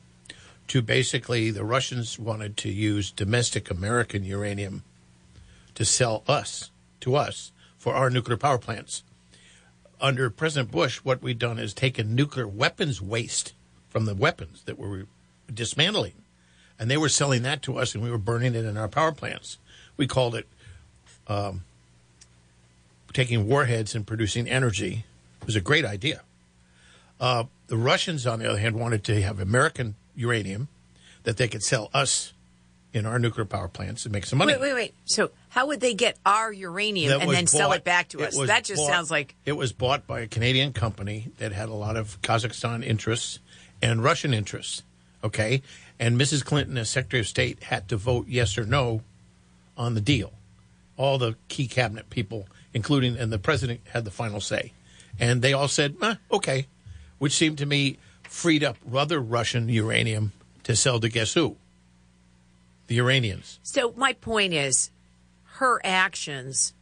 to 0.68 0.80
basically 0.80 1.50
the 1.50 1.64
Russians 1.64 2.18
wanted 2.18 2.56
to 2.58 2.70
use 2.70 3.10
domestic 3.10 3.70
American 3.70 4.24
uranium 4.24 4.82
to 5.74 5.84
sell 5.84 6.24
us 6.26 6.70
to 7.00 7.16
us 7.16 7.52
for 7.76 7.94
our 7.94 8.08
nuclear 8.08 8.38
power 8.38 8.58
plants. 8.58 9.02
Under 10.00 10.30
President 10.30 10.70
Bush, 10.70 10.98
what 10.98 11.22
we've 11.22 11.38
done 11.38 11.58
is 11.58 11.74
taken 11.74 12.14
nuclear 12.14 12.48
weapons 12.48 13.02
waste 13.02 13.52
from 13.90 14.06
the 14.06 14.14
weapons 14.14 14.62
that 14.64 14.78
were 14.78 15.06
dismantling, 15.52 16.14
and 16.78 16.90
they 16.90 16.96
were 16.96 17.08
selling 17.08 17.42
that 17.42 17.62
to 17.62 17.78
us, 17.78 17.94
and 17.94 18.02
we 18.02 18.10
were 18.10 18.18
burning 18.18 18.54
it 18.54 18.64
in 18.64 18.76
our 18.76 18.88
power 18.88 19.12
plants. 19.12 19.58
We 19.96 20.06
called 20.06 20.34
it 20.34 20.46
taking 23.12 23.46
warheads 23.46 23.94
and 23.94 24.06
producing 24.06 24.48
energy 24.48 25.04
It 25.40 25.46
was 25.46 25.56
a 25.56 25.60
great 25.60 25.84
idea. 25.84 26.22
Uh, 27.20 27.44
the 27.68 27.76
Russians, 27.76 28.26
on 28.26 28.40
the 28.40 28.48
other 28.48 28.58
hand, 28.58 28.76
wanted 28.78 29.04
to 29.04 29.22
have 29.22 29.38
American 29.40 29.94
uranium 30.16 30.68
that 31.22 31.36
they 31.36 31.48
could 31.48 31.62
sell 31.62 31.90
us 31.94 32.32
in 32.92 33.06
our 33.06 33.18
nuclear 33.18 33.44
power 33.44 33.68
plants 33.68 34.04
and 34.04 34.12
make 34.12 34.26
some 34.26 34.38
money. 34.38 34.52
Wait, 34.52 34.60
wait, 34.60 34.74
wait. 34.74 34.94
So 35.04 35.30
how 35.48 35.66
would 35.66 35.80
they 35.80 35.94
get 35.94 36.16
our 36.26 36.52
uranium 36.52 37.10
that 37.10 37.22
and 37.22 37.30
then 37.30 37.46
sell 37.46 37.72
it 37.72 37.84
back 37.84 38.08
to 38.08 38.24
us? 38.24 38.36
That 38.36 38.64
just 38.64 38.80
bought- 38.80 38.88
sounds 38.88 39.10
like 39.10 39.34
it 39.44 39.52
was 39.52 39.72
bought 39.72 40.06
by 40.06 40.20
a 40.20 40.26
Canadian 40.26 40.72
company 40.72 41.30
that 41.38 41.52
had 41.52 41.68
a 41.68 41.74
lot 41.74 41.96
of 41.96 42.20
Kazakhstan 42.22 42.84
interests 42.84 43.38
and 43.80 44.02
Russian 44.02 44.34
interests. 44.34 44.82
Okay, 45.24 45.62
and 45.98 46.20
Mrs. 46.20 46.44
Clinton, 46.44 46.76
as 46.76 46.90
Secretary 46.90 47.20
of 47.20 47.26
State, 47.26 47.64
had 47.64 47.88
to 47.88 47.96
vote 47.96 48.26
yes 48.28 48.58
or 48.58 48.66
no 48.66 49.00
on 49.76 49.94
the 49.94 50.00
deal. 50.00 50.34
All 50.96 51.18
the 51.18 51.34
key 51.48 51.66
cabinet 51.66 52.10
people, 52.10 52.46
including 52.74 53.16
and 53.16 53.32
the 53.32 53.38
president, 53.38 53.80
had 53.92 54.04
the 54.04 54.10
final 54.10 54.40
say, 54.40 54.72
and 55.18 55.40
they 55.40 55.52
all 55.52 55.68
said 55.68 55.96
eh, 56.02 56.16
okay, 56.30 56.66
which 57.18 57.32
seemed 57.32 57.58
to 57.58 57.66
me 57.66 57.96
freed 58.24 58.62
up 58.62 58.76
other 58.94 59.20
Russian 59.20 59.68
uranium 59.68 60.32
to 60.64 60.76
sell 60.76 61.00
to 61.00 61.08
guess 61.08 61.34
who? 61.34 61.56
The 62.88 62.98
Iranians. 62.98 63.60
So 63.62 63.94
my 63.96 64.12
point 64.12 64.52
is, 64.52 64.90
her 65.54 65.80
actions 65.84 66.74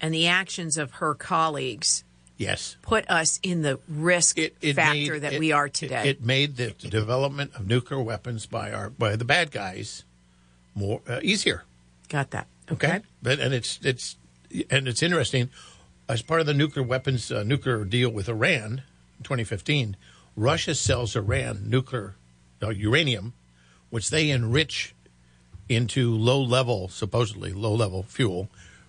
and 0.00 0.14
the 0.14 0.28
actions 0.28 0.78
of 0.78 0.92
her 0.92 1.14
colleagues 1.14 2.04
Yes. 2.42 2.76
put 2.82 3.08
us 3.08 3.38
in 3.42 3.62
the 3.62 3.78
risk 3.88 4.36
factor 4.36 4.52
made- 4.74 5.22
that 5.22 5.32
it- 5.34 5.40
we 5.40 5.52
are 5.52 5.68
today. 5.68 6.08
It, 6.10 6.22
made 6.22 6.56
the 6.56 6.70
development 6.72 7.52
of 7.54 7.66
nuclear 7.66 8.00
weapons 8.02 8.46
by 8.46 8.72
our 8.72 8.90
by 8.90 9.16
the 9.16 9.24
bad 9.24 9.50
guys 9.50 10.04
more 10.74 11.00
uh, 11.08 11.20
easier. 11.22 11.64
Got 12.08 12.30
that? 12.30 12.46
Okay, 12.70 13.00
but 13.22 13.38
and 13.38 13.54
it's 13.54 13.78
it's 13.82 14.16
and 14.70 14.88
it's 14.88 15.02
interesting. 15.02 15.50
As 16.08 16.22
part 16.22 16.40
of 16.40 16.46
the 16.46 16.54
nuclear 16.54 16.84
weapons 16.84 17.30
uh, 17.30 17.42
nuclear 17.42 17.84
deal 17.84 18.10
with 18.10 18.28
Iran, 18.28 18.82
in 19.18 19.24
2015, 19.24 19.96
Russia 20.36 20.74
sells 20.74 21.14
Iran 21.16 21.70
nuclear 21.70 22.16
uh, 22.62 22.70
uranium, 22.70 23.32
which 23.90 24.10
they 24.10 24.30
enrich 24.30 24.94
into 25.68 26.14
low 26.14 26.42
level, 26.42 26.88
supposedly 26.88 27.52
low 27.52 27.74
level 27.74 28.02
fuel, 28.02 28.48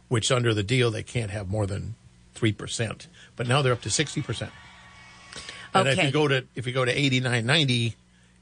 which 0.10 0.32
under 0.32 0.54
the 0.54 0.64
deal 0.64 0.92
they 0.92 1.04
can't 1.04 1.32
have 1.32 1.48
more 1.50 1.66
than 1.66 1.96
three 2.34 2.52
percent. 2.52 3.08
But 3.36 3.48
now 3.48 3.62
they're 3.62 3.74
up 3.74 3.82
to 3.82 3.90
sixty 3.90 4.22
percent. 4.22 4.52
And 5.74 5.88
if 5.88 6.04
you 6.04 6.12
go 6.12 6.28
to 6.28 6.46
if 6.56 6.68
you 6.68 6.74
go 6.74 6.86
to 6.86 6.92
eighty 6.92 7.20
nine 7.20 7.46
ninety, 7.46 7.96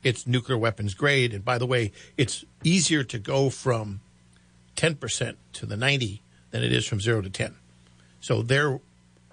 it's 0.03 0.27
nuclear 0.27 0.57
weapons 0.57 0.93
grade. 0.93 1.33
And 1.33 1.45
by 1.45 1.57
the 1.57 1.65
way, 1.65 1.91
it's 2.17 2.43
easier 2.63 3.03
to 3.05 3.19
go 3.19 3.49
from 3.49 4.01
ten 4.75 4.95
percent 4.95 5.37
to 5.53 5.65
the 5.65 5.77
ninety 5.77 6.21
than 6.51 6.63
it 6.63 6.73
is 6.73 6.85
from 6.85 6.99
zero 6.99 7.21
to 7.21 7.29
ten. 7.29 7.55
So 8.19 8.41
they're 8.41 8.79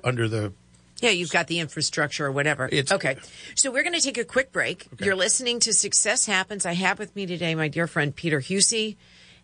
under 0.04 0.28
the 0.28 0.52
Yeah, 1.00 1.10
you've 1.10 1.30
got 1.32 1.48
the 1.48 1.58
infrastructure 1.58 2.26
or 2.26 2.32
whatever. 2.32 2.66
It's- 2.66 2.92
okay. 2.92 3.16
So 3.56 3.72
we're 3.72 3.82
going 3.82 3.94
to 3.94 4.00
take 4.00 4.18
a 4.18 4.24
quick 4.24 4.52
break. 4.52 4.86
You're 5.00 5.16
listening 5.16 5.58
to 5.60 5.72
Success 5.72 6.26
Happens. 6.26 6.64
I 6.64 6.74
have 6.74 6.98
with 7.00 7.14
me 7.16 7.26
today 7.26 7.54
my 7.56 7.66
dear 7.68 7.86
friend 7.88 8.14
Peter 8.14 8.40
Huessy, 8.40 8.96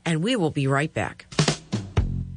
and 0.05 0.23
we 0.23 0.37
will 0.37 0.51
be 0.53 0.67
right 0.69 0.93
back. 0.95 1.27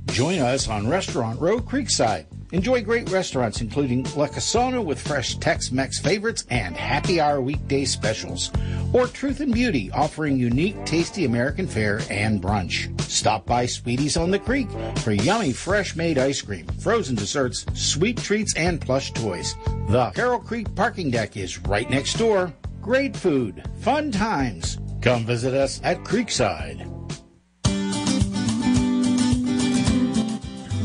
Join 0.07 0.39
us 0.39 0.67
on 0.67 0.87
Restaurant 0.87 1.39
Row 1.39 1.59
Creekside. 1.59 2.25
Enjoy 2.53 2.81
great 2.81 3.09
restaurants 3.11 3.59
including 3.59 4.03
La 4.15 4.27
Casona 4.27 4.83
with 4.83 5.01
fresh 5.01 5.35
Tex-Mex 5.35 5.99
favorites 5.99 6.45
and 6.49 6.77
happy 6.77 7.19
hour 7.19 7.41
weekday 7.41 7.83
specials. 7.83 8.51
Or 8.93 9.07
Truth 9.07 9.41
and 9.41 9.53
Beauty 9.53 9.91
offering 9.91 10.37
unique, 10.37 10.85
tasty 10.85 11.25
American 11.25 11.67
fare 11.67 11.99
and 12.09 12.41
brunch. 12.41 12.99
Stop 13.01 13.45
by 13.45 13.65
Sweeties 13.65 14.15
on 14.15 14.31
the 14.31 14.39
Creek 14.39 14.69
for 14.99 15.11
yummy 15.11 15.51
fresh-made 15.51 16.17
ice 16.17 16.41
cream, 16.41 16.65
frozen 16.79 17.15
desserts, 17.15 17.65
sweet 17.73 18.17
treats, 18.17 18.55
and 18.55 18.79
plush 18.79 19.11
toys. 19.11 19.55
The 19.89 20.11
Carroll 20.11 20.39
Creek 20.39 20.73
parking 20.73 21.11
deck 21.11 21.35
is 21.35 21.59
right 21.63 21.89
next 21.89 22.17
door. 22.17 22.53
Great 22.81 23.15
food, 23.15 23.61
fun 23.81 24.11
times. 24.11 24.77
Come 25.01 25.25
visit 25.25 25.53
us 25.53 25.81
at 25.83 26.03
Creekside. 26.05 26.96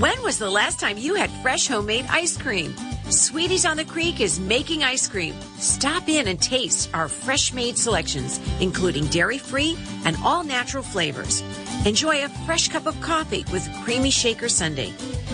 When 0.02 0.21
was 0.25 0.37
the 0.37 0.50
last 0.50 0.80
time 0.80 0.99
you 0.99 1.14
had 1.14 1.30
fresh 1.42 1.68
homemade 1.68 2.06
ice 2.11 2.37
cream? 2.37 2.75
Sweeties 3.09 3.64
on 3.64 3.76
the 3.76 3.85
Creek 3.85 4.21
is 4.21 4.40
making 4.40 4.82
ice 4.82 5.06
cream. 5.06 5.32
Stop 5.59 6.09
in 6.09 6.26
and 6.26 6.42
taste 6.42 6.90
our 6.92 7.06
fresh 7.06 7.52
made 7.52 7.78
selections, 7.78 8.40
including 8.61 9.06
dairy 9.06 9.38
free 9.38 9.78
and 10.04 10.16
all 10.25 10.42
natural 10.42 10.82
flavors. 10.82 11.44
Enjoy 11.87 12.25
a 12.25 12.28
fresh 12.47 12.66
cup 12.66 12.87
of 12.87 13.00
coffee 13.00 13.44
with 13.52 13.73
creamy 13.85 14.11
shaker 14.11 14.49
sundae. 14.49 14.92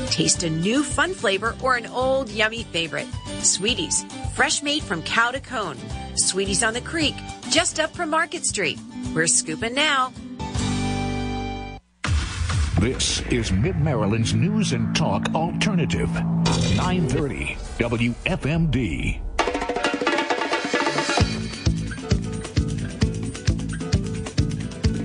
Taste 0.08 0.42
a 0.42 0.50
new 0.50 0.84
fun 0.84 1.14
flavor 1.14 1.56
or 1.62 1.76
an 1.76 1.86
old 1.86 2.28
yummy 2.28 2.64
favorite. 2.64 3.08
Sweeties, 3.40 4.04
fresh 4.34 4.62
made 4.62 4.82
from 4.82 5.02
cow 5.02 5.30
to 5.30 5.40
cone. 5.40 5.78
Sweeties 6.14 6.62
on 6.62 6.74
the 6.74 6.82
Creek, 6.82 7.14
just 7.48 7.80
up 7.80 7.96
from 7.96 8.10
Market 8.10 8.44
Street. 8.44 8.78
We're 9.14 9.28
scooping 9.28 9.72
now. 9.72 10.12
This 12.80 13.22
is 13.22 13.50
Mid 13.50 13.80
Maryland's 13.80 14.34
News 14.34 14.70
and 14.72 14.94
Talk 14.94 15.34
Alternative. 15.34 16.08
930 16.14 17.56
WFMD. 17.76 19.20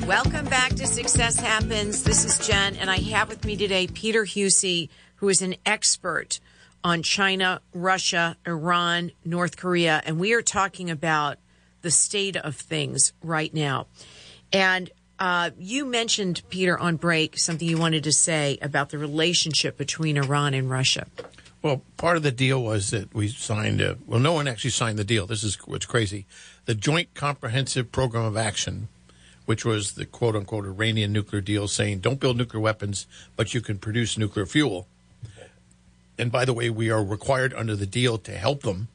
Welcome 0.05 0.45
back 0.45 0.75
to 0.75 0.86
Success 0.86 1.39
Happens. 1.39 2.03
This 2.03 2.23
is 2.23 2.47
Jen, 2.47 2.75
and 2.75 2.91
I 2.91 2.97
have 2.97 3.27
with 3.27 3.43
me 3.43 3.57
today 3.57 3.88
Peter 3.88 4.23
Huessy, 4.23 4.89
who 5.15 5.29
is 5.29 5.41
an 5.41 5.55
expert 5.65 6.39
on 6.83 7.01
China, 7.01 7.59
Russia, 7.73 8.38
Iran, 8.45 9.13
North 9.25 9.57
Korea, 9.57 10.03
and 10.05 10.19
we 10.19 10.33
are 10.33 10.43
talking 10.43 10.91
about 10.91 11.39
the 11.81 11.89
state 11.89 12.38
of 12.38 12.55
things 12.55 13.13
right 13.23 13.51
now. 13.51 13.88
And 14.51 14.91
uh, 15.23 15.51
you 15.57 15.86
mentioned, 15.86 16.41
Peter, 16.49 16.77
on 16.77 16.97
break, 16.97 17.39
something 17.39 17.65
you 17.65 17.77
wanted 17.77 18.03
to 18.03 18.12
say 18.12 18.57
about 18.62 18.89
the 18.89 18.97
relationship 18.97 19.77
between 19.77 20.17
Iran 20.17 20.53
and 20.53 20.69
Russia. 20.69 21.07
Well, 21.62 21.81
part 21.95 22.17
of 22.17 22.23
the 22.23 22.31
deal 22.31 22.62
was 22.62 22.91
that 22.91 23.15
we 23.15 23.29
signed 23.29 23.79
a. 23.79 23.97
Well, 24.05 24.19
no 24.19 24.33
one 24.33 24.49
actually 24.49 24.71
signed 24.71 24.99
the 24.99 25.05
deal. 25.05 25.25
This 25.25 25.41
is 25.41 25.55
what's 25.65 25.86
crazy. 25.86 26.25
The 26.65 26.75
Joint 26.75 27.13
Comprehensive 27.13 27.89
Program 27.89 28.25
of 28.25 28.36
Action, 28.36 28.89
which 29.45 29.63
was 29.63 29.93
the 29.93 30.05
quote 30.05 30.36
unquote 30.36 30.65
Iranian 30.65 31.13
nuclear 31.13 31.41
deal, 31.41 31.69
saying 31.69 31.99
don't 31.99 32.19
build 32.19 32.36
nuclear 32.36 32.59
weapons, 32.59 33.07
but 33.38 33.53
you 33.53 33.62
can 33.62 33.77
produce 33.77 34.17
nuclear 34.17 34.45
fuel. 34.45 34.88
And 36.19 36.33
by 36.33 36.43
the 36.43 36.53
way, 36.53 36.69
we 36.69 36.89
are 36.89 37.01
required 37.01 37.53
under 37.53 37.77
the 37.77 37.86
deal 37.86 38.17
to 38.17 38.33
help 38.33 38.63
them 38.63 38.89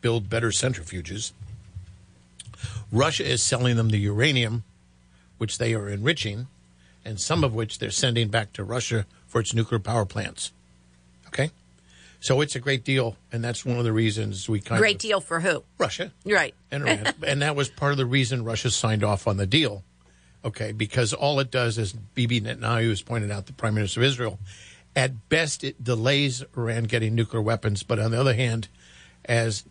build 0.00 0.30
better 0.30 0.48
centrifuges. 0.48 1.32
Russia 2.90 3.30
is 3.30 3.42
selling 3.42 3.76
them 3.76 3.90
the 3.90 3.98
uranium, 3.98 4.64
which 5.38 5.58
they 5.58 5.74
are 5.74 5.88
enriching, 5.88 6.46
and 7.04 7.20
some 7.20 7.44
of 7.44 7.54
which 7.54 7.78
they're 7.78 7.90
sending 7.90 8.28
back 8.28 8.52
to 8.54 8.64
Russia 8.64 9.06
for 9.26 9.40
its 9.40 9.54
nuclear 9.54 9.78
power 9.78 10.04
plants. 10.04 10.52
Okay? 11.28 11.50
So 12.20 12.40
it's 12.40 12.56
a 12.56 12.60
great 12.60 12.84
deal, 12.84 13.16
and 13.30 13.44
that's 13.44 13.66
one 13.66 13.78
of 13.78 13.84
the 13.84 13.92
reasons 13.92 14.48
we 14.48 14.60
kind 14.60 14.78
of 14.78 14.80
Great 14.80 14.96
of 14.96 15.02
deal 15.02 15.20
for 15.20 15.40
who? 15.40 15.62
Russia 15.76 16.12
Right. 16.24 16.54
and 16.70 16.84
Iran, 16.88 17.12
and 17.26 17.42
that 17.42 17.54
was 17.54 17.68
part 17.68 17.92
of 17.92 17.98
the 17.98 18.06
reason 18.06 18.44
Russia 18.44 18.70
signed 18.70 19.04
off 19.04 19.26
on 19.26 19.36
the 19.36 19.46
deal. 19.46 19.84
Okay, 20.44 20.72
because 20.72 21.12
all 21.12 21.40
it 21.40 21.50
does, 21.50 21.78
as 21.78 21.92
Bibi 21.92 22.40
Netanyahu 22.42 22.90
has 22.90 23.02
pointed 23.02 23.30
out, 23.30 23.46
the 23.46 23.52
Prime 23.52 23.74
Minister 23.74 24.00
of 24.00 24.04
Israel, 24.04 24.38
at 24.94 25.28
best 25.28 25.64
it 25.64 25.82
delays 25.82 26.44
Iran 26.56 26.84
getting 26.84 27.14
nuclear 27.14 27.42
weapons, 27.42 27.82
but 27.82 27.98
on 27.98 28.10
the 28.10 28.20
other 28.20 28.34
hand, 28.34 28.68
as 29.24 29.64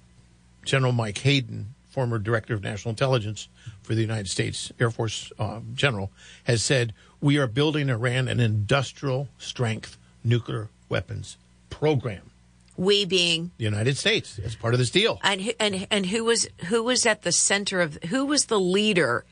General 0.65 0.91
Mike 0.91 1.19
Hayden, 1.19 1.73
former 1.89 2.17
Director 2.17 2.53
of 2.53 2.63
National 2.63 2.89
Intelligence 2.91 3.47
for 3.83 3.93
the 3.95 4.01
United 4.01 4.29
States 4.29 4.71
Air 4.79 4.89
Force 4.89 5.31
uh, 5.37 5.59
General, 5.75 6.09
has 6.45 6.63
said, 6.63 6.93
we 7.21 7.37
are 7.37 7.47
building 7.47 7.89
Iran 7.89 8.27
an 8.27 8.39
industrial 8.39 9.27
strength 9.37 9.97
nuclear 10.23 10.69
weapons 10.89 11.37
program. 11.69 12.31
We 12.75 13.05
being 13.05 13.51
The 13.57 13.65
United 13.65 13.97
States, 13.97 14.39
as 14.39 14.55
part 14.55 14.73
of 14.73 14.79
this 14.79 14.89
deal. 14.89 15.19
and 15.23 15.41
who- 15.41 15.53
and 15.59 15.87
and 15.91 16.07
who 16.07 16.23
was 16.23 16.47
who 16.69 16.81
was 16.83 17.05
at 17.05 17.21
the 17.21 17.31
center 17.31 17.81
of 17.81 17.99
who 18.09 18.25
was 18.25 18.45
the 18.45 18.59
leader 18.59 19.25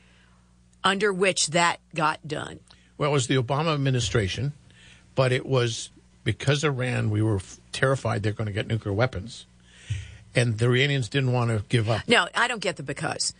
under 0.84 1.12
which 1.12 1.48
that 1.48 1.80
got 1.94 2.26
done? 2.28 2.60
Well, 2.98 3.10
it 3.10 3.12
was 3.12 3.26
the 3.26 3.34
Obama 3.36 3.74
administration, 3.74 4.52
but 5.16 5.32
it 5.32 5.44
was 5.44 5.90
because 6.22 6.62
Iran, 6.62 7.10
we 7.10 7.20
were 7.20 7.40
terrified 7.72 8.22
they're 8.22 8.32
going 8.32 8.46
to 8.46 8.52
get 8.52 8.68
nuclear 8.68 8.94
weapons. 8.94 9.46
And 10.34 10.58
the 10.58 10.66
Iranians 10.66 11.08
didn't 11.08 11.32
want 11.32 11.50
to 11.50 11.64
give 11.68 11.90
up. 11.90 12.02
No, 12.08 12.28
I 12.34 12.46
don't 12.48 12.60
get 12.62 12.76
the 12.76 12.82
because. 12.84 13.34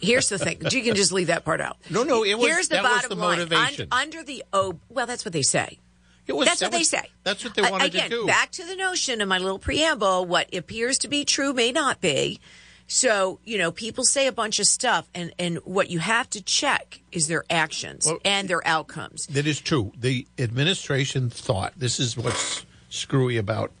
Here's 0.00 0.28
the 0.28 0.38
thing. 0.38 0.58
You 0.70 0.82
can 0.82 0.94
just 0.94 1.12
leave 1.12 1.26
that 1.28 1.44
part 1.44 1.60
out. 1.60 1.76
No, 1.90 2.02
no, 2.02 2.24
it 2.24 2.34
was- 2.38 2.46
Here's 2.46 2.68
the 2.68 2.76
that 2.76 2.82
was 2.84 2.92
bottom 3.02 3.10
the 3.18 3.24
line. 3.24 3.38
motivation. 3.38 3.88
Un- 3.92 4.00
under 4.02 4.22
the 4.22 4.44
oh, 4.52 4.78
well, 4.88 5.06
that's 5.06 5.24
what 5.24 5.32
they 5.32 5.42
say. 5.42 5.78
It 6.26 6.34
was, 6.34 6.46
That's 6.46 6.60
that 6.60 6.66
what 6.66 6.72
they 6.72 6.78
was- 6.78 6.88
say. 6.88 7.10
That's 7.22 7.44
what 7.44 7.54
they 7.54 7.62
wanted 7.62 7.86
Again, 7.88 8.04
to 8.10 8.16
do. 8.22 8.26
back 8.26 8.50
to 8.52 8.64
the 8.64 8.74
notion 8.76 9.20
of 9.20 9.28
my 9.28 9.36
little 9.38 9.58
preamble. 9.58 10.24
What 10.24 10.54
appears 10.54 10.96
to 10.98 11.08
be 11.08 11.24
true 11.26 11.52
may 11.52 11.70
not 11.70 12.00
be. 12.00 12.40
So 12.86 13.40
you 13.44 13.56
know, 13.58 13.70
people 13.72 14.04
say 14.04 14.26
a 14.26 14.32
bunch 14.32 14.58
of 14.58 14.66
stuff, 14.66 15.08
and 15.14 15.32
and 15.38 15.56
what 15.64 15.90
you 15.90 15.98
have 16.00 16.28
to 16.30 16.42
check 16.42 17.00
is 17.12 17.28
their 17.28 17.44
actions 17.50 18.06
Well, 18.06 18.18
and 18.24 18.48
their 18.48 18.66
outcomes. 18.66 19.26
That 19.26 19.46
is 19.46 19.60
true. 19.60 19.92
The 19.98 20.26
administration 20.38 21.28
thought 21.30 21.72
this 21.76 21.98
is 22.00 22.16
what's 22.16 22.64
screwy 22.90 23.36
about 23.38 23.72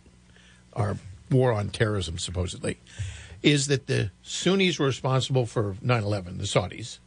our 0.74 0.96
war 1.30 1.52
on 1.52 1.68
terrorism, 1.70 2.18
supposedly, 2.18 2.78
is 3.44 3.66
that 3.66 3.86
the 3.86 4.10
Sunnis 4.22 4.78
were 4.78 4.86
responsible 4.86 5.44
for 5.44 5.76
9 5.82 6.02
11, 6.02 6.38
the 6.38 6.44
Saudis 6.44 6.98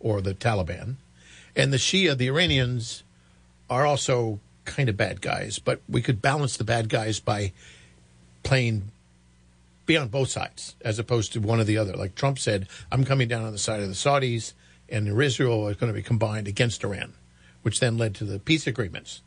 or 0.00 0.20
the 0.20 0.34
Taliban, 0.34 0.96
And 1.56 1.72
the 1.72 1.78
Shia, 1.78 2.18
the 2.18 2.26
Iranians, 2.26 3.04
are 3.70 3.86
also 3.86 4.40
kind 4.64 4.88
of 4.88 4.96
bad 4.96 5.22
guys, 5.22 5.58
but 5.60 5.80
we 5.88 6.02
could 6.02 6.20
balance 6.20 6.56
the 6.56 6.64
bad 6.64 6.88
guys 6.88 7.20
by 7.20 7.52
playing 8.42 8.90
be 9.86 9.96
on 9.96 10.08
both 10.08 10.30
sides 10.30 10.74
as 10.80 10.98
opposed 10.98 11.32
to 11.32 11.40
one 11.40 11.60
or 11.60 11.64
the 11.64 11.78
other. 11.78 11.94
Like 11.94 12.14
Trump 12.14 12.38
said, 12.38 12.66
I'm 12.90 13.04
coming 13.04 13.28
down 13.28 13.44
on 13.44 13.52
the 13.52 13.58
side 13.58 13.80
of 13.80 13.88
the 13.88 13.94
Saudis, 13.94 14.54
and 14.88 15.08
Israel 15.20 15.68
is 15.68 15.76
going 15.76 15.92
to 15.92 15.96
be 15.96 16.02
combined 16.02 16.48
against 16.48 16.82
Iran, 16.82 17.12
which 17.62 17.80
then 17.80 17.98
led 17.98 18.14
to 18.16 18.24
the 18.24 18.38
peace 18.38 18.66
agreements. 18.66 19.22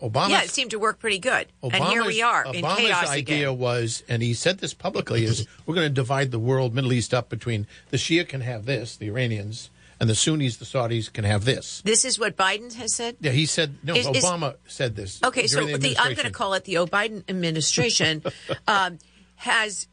Obama, 0.00 0.30
yeah, 0.30 0.42
it 0.42 0.50
seemed 0.50 0.70
to 0.72 0.78
work 0.78 0.98
pretty 0.98 1.18
good. 1.18 1.46
and 1.62 1.84
here 1.84 2.04
we 2.04 2.22
are 2.22 2.44
in 2.44 2.64
Obama's 2.64 2.78
chaos 2.78 3.08
idea 3.08 3.48
again. 3.50 3.58
was, 3.58 4.02
and 4.08 4.22
he 4.22 4.34
said 4.34 4.58
this 4.58 4.74
publicly, 4.74 5.24
is 5.24 5.46
we're 5.66 5.74
going 5.74 5.88
to 5.88 5.94
divide 5.94 6.30
the 6.30 6.38
world, 6.38 6.74
Middle 6.74 6.92
East, 6.92 7.12
up 7.14 7.28
between 7.28 7.66
the 7.90 7.96
Shia 7.96 8.26
can 8.28 8.40
have 8.40 8.64
this, 8.64 8.96
the 8.96 9.06
Iranians, 9.08 9.70
and 10.00 10.08
the 10.08 10.14
Sunnis, 10.14 10.56
the 10.56 10.64
Saudis, 10.64 11.12
can 11.12 11.24
have 11.24 11.44
this. 11.44 11.82
This 11.84 12.04
is 12.04 12.18
what 12.18 12.36
Biden 12.36 12.72
has 12.74 12.94
said. 12.94 13.16
Yeah, 13.20 13.32
he 13.32 13.46
said 13.46 13.76
no. 13.82 13.94
Is- 13.94 14.06
is- 14.06 14.24
Obama 14.24 14.56
said 14.66 14.96
this. 14.96 15.20
Okay, 15.22 15.46
so 15.46 15.64
the 15.66 15.76
the, 15.78 15.98
I'm 15.98 16.14
going 16.14 16.26
to 16.26 16.32
call 16.32 16.54
it 16.54 16.64
the 16.64 16.74
Biden 16.74 17.24
administration 17.28 18.22
um, 18.68 18.98
has 19.36 19.88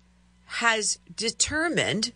has 0.46 1.00
determined 1.16 2.14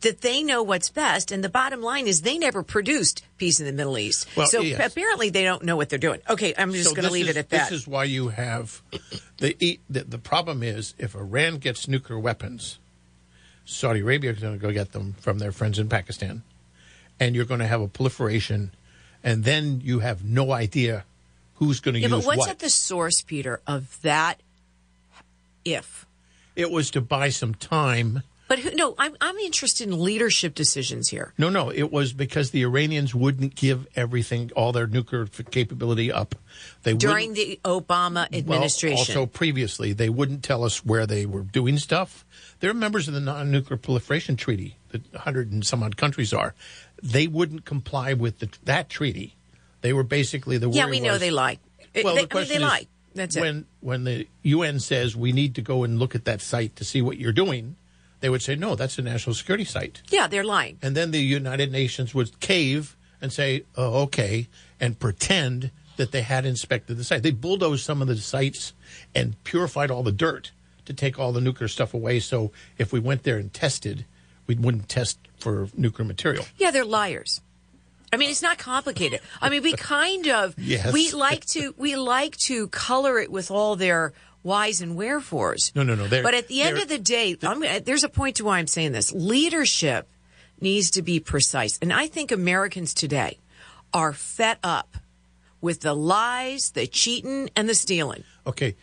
that 0.00 0.20
they 0.20 0.42
know 0.42 0.62
what's 0.62 0.90
best, 0.90 1.32
and 1.32 1.42
the 1.42 1.48
bottom 1.48 1.82
line 1.82 2.06
is 2.06 2.22
they 2.22 2.38
never 2.38 2.62
produced 2.62 3.24
peace 3.36 3.58
in 3.58 3.66
the 3.66 3.72
Middle 3.72 3.98
East. 3.98 4.28
Well, 4.36 4.46
so 4.46 4.60
yes. 4.60 4.92
apparently 4.92 5.30
they 5.30 5.42
don't 5.42 5.64
know 5.64 5.76
what 5.76 5.88
they're 5.88 5.98
doing. 5.98 6.20
Okay, 6.28 6.54
I'm 6.56 6.72
just 6.72 6.90
So 6.90 6.94
going 6.94 7.06
to 7.06 7.12
leave 7.12 7.28
is- 7.28 7.36
it 7.36 7.40
at 7.40 7.50
that. 7.50 7.70
This 7.70 7.80
is 7.80 7.88
why 7.88 8.04
you 8.04 8.28
have 8.28 8.80
the, 9.38 9.78
the 9.90 10.04
the 10.04 10.18
problem 10.18 10.62
is 10.62 10.94
if 10.98 11.14
Iran 11.14 11.58
gets 11.58 11.88
nuclear 11.88 12.18
weapons, 12.18 12.78
Saudi 13.64 14.00
Arabia 14.00 14.32
is 14.32 14.38
going 14.38 14.54
to 14.54 14.60
go 14.64 14.72
get 14.72 14.92
them 14.92 15.14
from 15.20 15.38
their 15.38 15.52
friends 15.52 15.78
in 15.78 15.88
Pakistan, 15.88 16.42
and 17.18 17.34
you're 17.34 17.44
going 17.44 17.60
to 17.60 17.66
have 17.66 17.80
a 17.80 17.88
proliferation, 17.88 18.70
and 19.24 19.44
then 19.44 19.80
you 19.82 19.98
have 19.98 20.24
no 20.24 20.52
idea 20.52 21.04
who's 21.56 21.80
going 21.80 21.94
to 21.94 22.00
yeah, 22.00 22.06
use 22.08 22.24
but 22.24 22.26
what's 22.26 22.38
what. 22.38 22.50
at 22.50 22.58
the 22.60 22.70
source, 22.70 23.22
Peter, 23.22 23.60
of 23.66 24.00
that? 24.02 24.40
If 25.64 26.06
it 26.54 26.70
was 26.70 26.90
to 26.92 27.00
buy 27.00 27.28
some 27.28 27.54
time. 27.54 28.22
But 28.48 28.58
who, 28.60 28.70
no, 28.74 28.94
I'm 28.98 29.14
I'm 29.20 29.36
interested 29.36 29.86
in 29.86 30.02
leadership 30.02 30.54
decisions 30.54 31.10
here. 31.10 31.34
No, 31.36 31.50
no, 31.50 31.70
it 31.70 31.92
was 31.92 32.14
because 32.14 32.50
the 32.50 32.62
Iranians 32.62 33.14
wouldn't 33.14 33.54
give 33.54 33.86
everything, 33.94 34.50
all 34.56 34.72
their 34.72 34.86
nuclear 34.86 35.26
capability 35.26 36.10
up. 36.10 36.34
They 36.82 36.94
During 36.94 37.34
the 37.34 37.60
Obama 37.64 38.26
administration, 38.34 39.14
Well, 39.14 39.24
also 39.24 39.26
previously, 39.26 39.92
they 39.92 40.08
wouldn't 40.08 40.42
tell 40.42 40.64
us 40.64 40.84
where 40.84 41.06
they 41.06 41.26
were 41.26 41.42
doing 41.42 41.76
stuff. 41.76 42.24
They're 42.60 42.74
members 42.74 43.06
of 43.06 43.14
the 43.14 43.20
non-nuclear 43.20 43.76
proliferation 43.76 44.36
treaty. 44.36 44.76
The 44.90 45.02
hundred 45.18 45.52
and 45.52 45.64
some 45.64 45.82
odd 45.82 45.98
countries 45.98 46.32
are. 46.32 46.54
They 47.02 47.26
wouldn't 47.26 47.66
comply 47.66 48.14
with 48.14 48.38
the, 48.38 48.48
that 48.64 48.88
treaty. 48.88 49.36
They 49.82 49.92
were 49.92 50.02
basically 50.02 50.56
the. 50.56 50.70
yeah, 50.70 50.86
we 50.86 51.00
know 51.00 51.12
was- 51.12 51.20
they 51.20 51.30
lie. 51.30 51.58
Well, 51.94 52.02
they, 52.02 52.02
the 52.02 52.08
I 52.10 52.14
mean, 52.14 52.28
question 52.28 52.48
they 52.48 52.64
is, 52.64 52.70
lie. 52.70 52.86
That's 53.14 53.36
it. 53.36 53.40
when 53.40 53.66
when 53.80 54.04
the 54.04 54.26
UN 54.42 54.80
says 54.80 55.16
we 55.16 55.32
need 55.32 55.54
to 55.56 55.62
go 55.62 55.84
and 55.84 55.98
look 55.98 56.14
at 56.14 56.24
that 56.24 56.40
site 56.40 56.76
to 56.76 56.84
see 56.84 57.02
what 57.02 57.18
you're 57.18 57.32
doing, 57.32 57.76
they 58.20 58.28
would 58.28 58.42
say 58.42 58.54
no, 58.56 58.74
that's 58.74 58.98
a 58.98 59.02
national 59.02 59.34
security 59.34 59.64
site. 59.64 60.02
Yeah, 60.10 60.26
they're 60.26 60.44
lying. 60.44 60.78
And 60.82 60.96
then 60.96 61.10
the 61.10 61.20
United 61.20 61.70
Nations 61.72 62.14
would 62.14 62.38
cave 62.40 62.96
and 63.20 63.32
say, 63.32 63.64
oh, 63.76 64.02
okay, 64.02 64.48
and 64.80 64.98
pretend 64.98 65.70
that 65.96 66.12
they 66.12 66.22
had 66.22 66.46
inspected 66.46 66.96
the 66.96 67.04
site. 67.04 67.22
They 67.22 67.32
bulldozed 67.32 67.84
some 67.84 68.00
of 68.02 68.08
the 68.08 68.16
sites 68.16 68.72
and 69.14 69.42
purified 69.44 69.90
all 69.90 70.02
the 70.02 70.12
dirt 70.12 70.52
to 70.84 70.94
take 70.94 71.18
all 71.18 71.32
the 71.32 71.40
nuclear 71.40 71.68
stuff 71.68 71.92
away. 71.94 72.20
So 72.20 72.52
if 72.78 72.92
we 72.92 73.00
went 73.00 73.24
there 73.24 73.36
and 73.36 73.52
tested, 73.52 74.04
we 74.46 74.54
wouldn't 74.54 74.88
test 74.88 75.18
for 75.38 75.68
nuclear 75.76 76.06
material. 76.06 76.44
Yeah, 76.56 76.70
they're 76.70 76.84
liars. 76.84 77.40
I 78.12 78.16
mean, 78.16 78.30
it's 78.30 78.40
not 78.40 78.56
complicated. 78.58 79.20
I 79.42 79.50
mean, 79.50 79.62
we 79.62 79.72
kind 79.76 80.28
of 80.28 80.54
Yes. 80.56 80.92
we 80.92 81.10
like 81.12 81.44
to 81.46 81.74
we 81.76 81.96
like 81.96 82.36
to 82.46 82.68
color 82.68 83.18
it 83.18 83.30
with 83.30 83.50
all 83.50 83.76
their 83.76 84.12
whys 84.42 84.80
and 84.80 84.96
wherefores. 84.96 85.72
No, 85.74 85.82
no, 85.82 85.94
no, 85.94 86.08
But 86.08 86.34
at 86.34 86.48
the 86.48 86.62
end 86.62 86.78
of 86.78 86.88
the 86.88 86.98
day, 86.98 87.36
I'm, 87.42 87.62
there's 87.84 88.04
a 88.04 88.08
point 88.08 88.36
to 88.36 88.44
why 88.44 88.58
I'm 88.58 88.66
saying 88.66 88.92
this. 88.92 89.12
Leadership 89.12 90.08
needs 90.60 90.90
to 90.92 91.02
be 91.02 91.20
precise, 91.20 91.78
and 91.80 91.92
I 91.92 92.06
think 92.06 92.32
Americans 92.32 92.94
today 92.94 93.38
are 93.92 94.12
fed 94.12 94.58
up 94.62 94.96
with 95.60 95.80
the 95.80 95.94
lies, 95.94 96.70
the 96.70 96.86
cheating, 96.86 97.50
and 97.56 97.68
the 97.68 97.74
stealing. 97.74 98.24
Okay. 98.46 98.76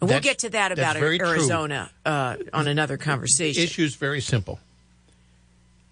And 0.00 0.10
we'll 0.10 0.20
get 0.20 0.40
to 0.40 0.50
that 0.50 0.72
about. 0.72 0.96
Arizona 0.96 1.90
uh, 2.04 2.36
on 2.52 2.66
another 2.66 2.96
conversation. 2.96 3.60
The 3.60 3.64
issue 3.64 3.84
is 3.84 3.94
very 3.94 4.20
simple. 4.20 4.58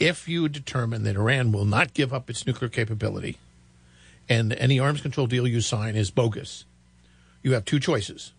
If 0.00 0.28
you 0.28 0.48
determine 0.48 1.04
that 1.04 1.14
Iran 1.14 1.52
will 1.52 1.66
not 1.66 1.94
give 1.94 2.12
up 2.12 2.28
its 2.28 2.46
nuclear 2.46 2.68
capability 2.68 3.38
and 4.28 4.52
any 4.54 4.80
arms 4.80 5.02
control 5.02 5.26
deal 5.26 5.46
you 5.46 5.60
sign 5.60 5.94
is 5.94 6.10
bogus, 6.10 6.64
you 7.42 7.52
have 7.52 7.64
two 7.64 7.78
choices. 7.78 8.32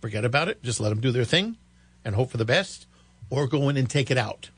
Forget 0.00 0.24
about 0.24 0.48
it, 0.48 0.62
just 0.62 0.80
let 0.80 0.90
them 0.90 1.00
do 1.00 1.10
their 1.10 1.24
thing 1.24 1.56
and 2.04 2.14
hope 2.14 2.30
for 2.30 2.36
the 2.36 2.44
best, 2.44 2.86
or 3.30 3.46
go 3.46 3.68
in 3.68 3.76
and 3.76 3.90
take 3.90 4.10
it 4.10 4.18
out. 4.18 4.50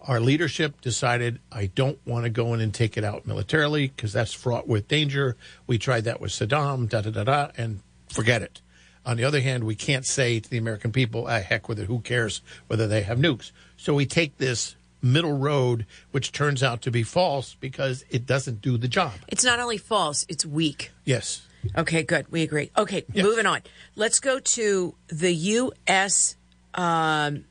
Our 0.00 0.20
leadership 0.20 0.80
decided 0.80 1.40
I 1.50 1.66
don't 1.66 1.98
want 2.06 2.24
to 2.24 2.30
go 2.30 2.54
in 2.54 2.60
and 2.60 2.72
take 2.72 2.96
it 2.96 3.04
out 3.04 3.26
militarily 3.26 3.88
because 3.88 4.12
that's 4.12 4.32
fraught 4.32 4.66
with 4.68 4.88
danger. 4.88 5.36
We 5.66 5.78
tried 5.78 6.04
that 6.04 6.20
with 6.20 6.30
Saddam, 6.30 6.88
da 6.88 7.00
da 7.00 7.10
da 7.10 7.24
da, 7.24 7.48
and 7.56 7.80
forget 8.08 8.42
it. 8.42 8.60
On 9.04 9.16
the 9.16 9.24
other 9.24 9.40
hand, 9.40 9.64
we 9.64 9.74
can't 9.74 10.04
say 10.06 10.40
to 10.40 10.50
the 10.50 10.58
American 10.58 10.90
people, 10.90 11.26
ah, 11.28 11.40
heck 11.40 11.68
with 11.68 11.78
it, 11.78 11.86
who 11.86 12.00
cares 12.00 12.40
whether 12.66 12.86
they 12.86 13.02
have 13.02 13.18
nukes? 13.18 13.52
So 13.76 13.94
we 13.94 14.06
take 14.06 14.38
this 14.38 14.74
middle 15.02 15.36
road, 15.36 15.86
which 16.10 16.32
turns 16.32 16.62
out 16.62 16.82
to 16.82 16.90
be 16.90 17.02
false 17.02 17.54
because 17.54 18.04
it 18.10 18.26
doesn't 18.26 18.60
do 18.60 18.76
the 18.76 18.88
job. 18.88 19.12
it's 19.28 19.44
not 19.44 19.60
only 19.60 19.78
false; 19.78 20.26
it's 20.28 20.44
weak. 20.44 20.90
Yes. 21.04 21.45
Okay, 21.76 22.02
good. 22.02 22.30
We 22.30 22.42
agree. 22.42 22.70
Okay, 22.76 23.04
Yeah. 23.12 23.22
moving 23.22 23.46
on. 23.46 23.62
Let's 23.94 24.20
go 24.20 24.38
to 24.38 24.94
the 25.08 25.32
U.S. 25.34 26.36
Um, 26.74 27.44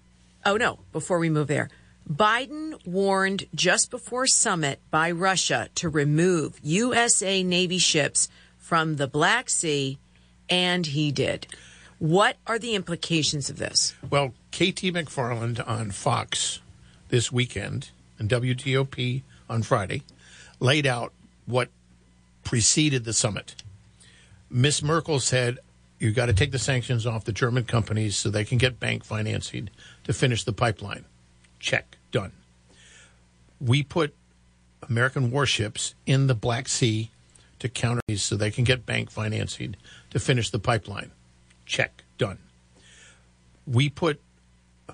oh, 0.45 0.57
no, 0.57 0.79
before 0.91 1.19
we 1.19 1.29
move 1.29 1.47
there. 1.47 1.69
Biden 2.11 2.85
warned 2.85 3.45
just 3.55 3.89
before 3.89 4.27
summit 4.27 4.79
by 4.91 5.09
Russia 5.11 5.69
to 5.75 5.89
remove 5.89 6.59
USA 6.61 7.41
Navy 7.41 7.79
ships 7.79 8.29
from 8.59 8.97
the 8.97 9.07
Black 9.07 9.49
Sea, 9.49 9.97
and 10.49 10.85
he 10.85 11.11
did. 11.11 11.47
What 11.97 12.37
are 12.45 12.59
the 12.59 12.75
implications 12.75 13.49
of 13.49 13.57
this? 13.57 13.95
Well, 14.09 14.29
KT 14.51 14.93
McFarland 14.93 15.67
on 15.67 15.89
Fox 15.91 16.59
this 17.09 17.31
weekend 17.31 17.89
and 18.19 18.29
WTOP 18.29 19.23
on 19.49 19.63
Friday 19.63 20.03
laid 20.59 20.85
out 20.85 21.11
what 21.47 21.69
preceded 22.43 23.03
the 23.05 23.13
summit. 23.13 23.55
Miss 24.55 24.81
Merkel 24.81 25.19
said, 25.19 25.59
You 25.99 26.11
got 26.11 26.27
to 26.27 26.33
take 26.33 26.51
the 26.51 26.59
sanctions 26.59 27.05
off 27.05 27.25
the 27.25 27.33
German 27.33 27.65
companies 27.65 28.15
so 28.17 28.29
they 28.29 28.45
can 28.45 28.57
get 28.57 28.79
bank 28.79 29.03
financing 29.03 29.69
to 30.05 30.13
finish 30.13 30.43
the 30.43 30.53
pipeline. 30.53 31.05
Check, 31.59 31.97
done. 32.11 32.31
We 33.59 33.83
put 33.83 34.13
American 34.87 35.31
warships 35.31 35.95
in 36.05 36.27
the 36.27 36.35
Black 36.35 36.67
Sea 36.69 37.11
to 37.59 37.67
counter 37.67 38.01
these 38.07 38.23
so 38.23 38.35
they 38.35 38.51
can 38.51 38.63
get 38.63 38.85
bank 38.85 39.11
financing 39.11 39.75
to 40.11 40.19
finish 40.19 40.49
the 40.49 40.59
pipeline. 40.59 41.11
Check, 41.65 42.03
done 42.17 42.37
we 43.65 43.89
put 43.89 44.19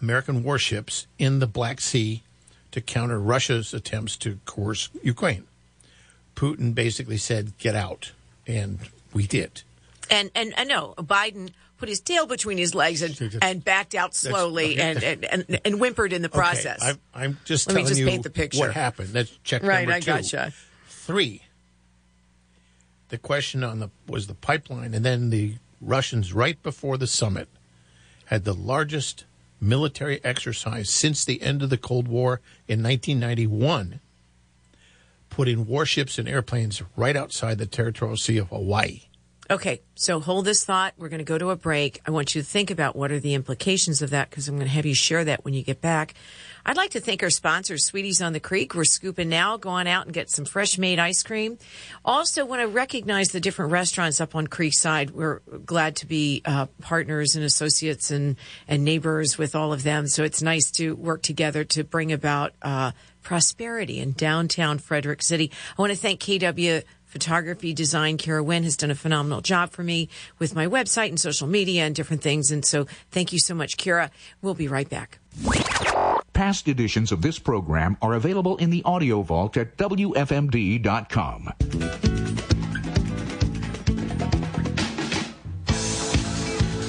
American 0.02 0.44
warships 0.44 1.08
in 1.20 1.40
the 1.40 1.48
Black 1.48 1.82
Sea 1.82 2.24
to 2.72 2.82
counter 2.82 3.20
Russia's 3.20 3.74
attempts 3.74 4.16
to 4.18 4.40
coerce 4.46 4.90
Ukraine. 5.04 5.46
Putin 6.36 6.74
basically 6.74 7.18
said, 7.18 7.58
"Get 7.58 7.76
out," 7.76 8.12
and 8.48 8.80
we 9.14 9.28
did. 9.28 9.64
And 10.10 10.32
and 10.36 10.54
I 10.58 10.64
know 10.64 10.94
Biden 10.98 11.52
put 11.78 11.90
his 11.90 12.00
tail 12.00 12.28
between 12.28 12.58
his 12.58 12.76
legs 12.76 13.02
and, 13.02 13.40
and 13.42 13.66
backed 13.66 13.96
out 13.96 14.14
slowly 14.14 14.80
and, 14.80 15.04
and, 15.04 15.26
and, 15.26 15.62
and 15.66 15.76
whimpered 15.80 16.14
in 16.14 16.22
the 16.22 16.30
process. 16.30 16.80
Okay, 16.84 17.00
I, 17.16 17.24
I'm 17.24 17.40
just 17.44 17.68
Let 17.68 17.76
me 17.76 17.82
telling 17.82 17.88
just 17.90 18.00
you 18.00 18.06
paint 18.06 18.24
the 18.24 18.30
picture. 18.30 18.60
what 18.60 18.74
happened. 18.74 19.10
That's 19.10 19.32
check 19.44 19.64
right, 19.64 19.80
number 19.80 19.94
I 19.94 20.00
two. 20.00 20.06
gotcha. 20.12 20.54
Three. 20.88 21.42
The 23.10 23.18
question 23.18 23.64
on 23.64 23.80
the 23.80 23.90
was 24.08 24.28
the 24.28 24.36
pipeline, 24.36 24.94
and 24.94 25.04
then 25.04 25.32
the 25.32 25.56
Russians 25.82 26.34
right 26.34 26.62
before 26.62 26.98
the 26.98 27.08
summit 27.08 27.50
had 28.26 28.46
the 28.46 28.54
largest 28.54 29.26
military 29.60 30.24
exercise 30.24 30.90
since 30.90 31.26
the 31.26 31.42
end 31.42 31.62
of 31.64 31.70
the 31.70 31.78
Cold 31.78 32.08
War 32.08 32.42
in 32.68 32.84
1991, 32.84 34.00
putting 35.32 35.66
warships 35.66 36.20
and 36.20 36.30
airplanes 36.30 36.84
right 36.96 37.16
outside 37.16 37.58
the 37.58 37.66
territorial 37.66 38.18
sea 38.18 38.38
of 38.38 38.50
Hawaii. 38.50 39.02
Okay, 39.52 39.82
so 39.96 40.22
hold 40.22 40.46
this 40.46 40.64
thought. 40.64 40.94
We're 40.98 41.10
going 41.10 41.20
to 41.20 41.26
go 41.26 41.38
to 41.38 41.50
a 41.50 41.58
break. 41.58 42.00
I 42.08 42.12
want 42.12 42.34
you 42.34 42.42
to 42.42 42.48
think 42.48 42.72
about 42.72 42.96
what 42.96 43.12
are 43.12 43.20
the 43.20 43.34
implications 43.34 44.02
of 44.02 44.12
that 44.12 44.30
because 44.30 44.48
I'm 44.48 44.56
going 44.56 44.66
to 44.66 44.74
have 44.74 44.86
you 44.86 44.96
share 44.96 45.26
that 45.26 45.44
when 45.44 45.54
you 45.54 45.62
get 45.62 45.82
back. 45.82 46.14
I'd 46.66 46.78
like 46.78 46.92
to 46.92 47.02
thank 47.02 47.22
our 47.22 47.30
sponsors, 47.30 47.84
Sweeties 47.84 48.22
on 48.22 48.32
the 48.32 48.40
Creek. 48.40 48.74
We're 48.74 48.86
scooping 48.86 49.28
now. 49.28 49.58
Go 49.58 49.72
on 49.72 49.88
out 49.88 50.06
and 50.06 50.14
get 50.14 50.30
some 50.30 50.46
fresh 50.46 50.78
made 50.78 51.00
ice 51.00 51.22
cream. 51.22 51.58
Also, 52.06 52.46
want 52.46 52.62
to 52.62 52.68
recognize 52.70 53.30
the 53.30 53.42
different 53.42 53.74
restaurants 53.74 54.22
up 54.22 54.36
on 54.36 54.48
Creekside. 54.48 55.12
We're 55.12 55.40
glad 55.66 55.98
to 55.98 56.06
be 56.06 56.44
uh, 56.46 56.68
partners 56.82 57.36
and 57.36 57.44
associates 57.44 58.10
and, 58.10 58.38
and 58.70 58.86
neighbors 58.86 59.38
with 59.38 59.54
all 59.54 59.74
of 59.74 59.84
them. 59.84 60.08
So 60.08 60.24
it's 60.24 60.42
nice 60.42 60.72
to 60.76 60.96
work 60.96 61.24
together 61.24 61.66
to 61.66 61.84
bring 61.84 62.14
about 62.14 62.54
uh, 62.62 62.92
prosperity 63.22 64.00
in 64.00 64.14
downtown 64.14 64.78
Frederick 64.78 65.22
City. 65.22 65.52
I 65.78 65.82
want 65.82 65.92
to 65.92 65.98
thank 65.98 66.22
KW 66.22 66.84
photography 67.12 67.74
design. 67.74 68.18
Kara 68.18 68.44
Wynn 68.44 68.64
has 68.64 68.78
done 68.78 68.90
a 68.90 68.96
phenomenal 68.96 69.42
job 69.42 69.72
for 69.72 69.84
me 69.84 70.10
with 70.40 70.56
my 70.56 70.68
website 70.68 71.10
and 71.10 71.20
social 71.20 71.48
media 71.48 71.84
and 71.84 71.94
different 71.94 72.22
things. 72.24 72.52
And 72.52 72.66
so 72.66 72.88
thank 73.12 73.34
you 73.34 73.40
so 73.40 73.54
much, 73.54 73.78
Kara. 73.78 74.10
We'll 74.42 74.54
be 74.54 74.68
right 74.68 74.90
back. 74.90 75.20
Past 76.34 76.68
editions 76.68 77.12
of 77.12 77.22
this 77.22 77.38
program 77.38 77.98
are 78.02 78.14
available 78.14 78.58
in 78.58 78.70
the 78.70 78.82
audio 78.84 79.22
vault 79.22 79.58
at 79.58 79.78
WFMD.com. 79.78 81.52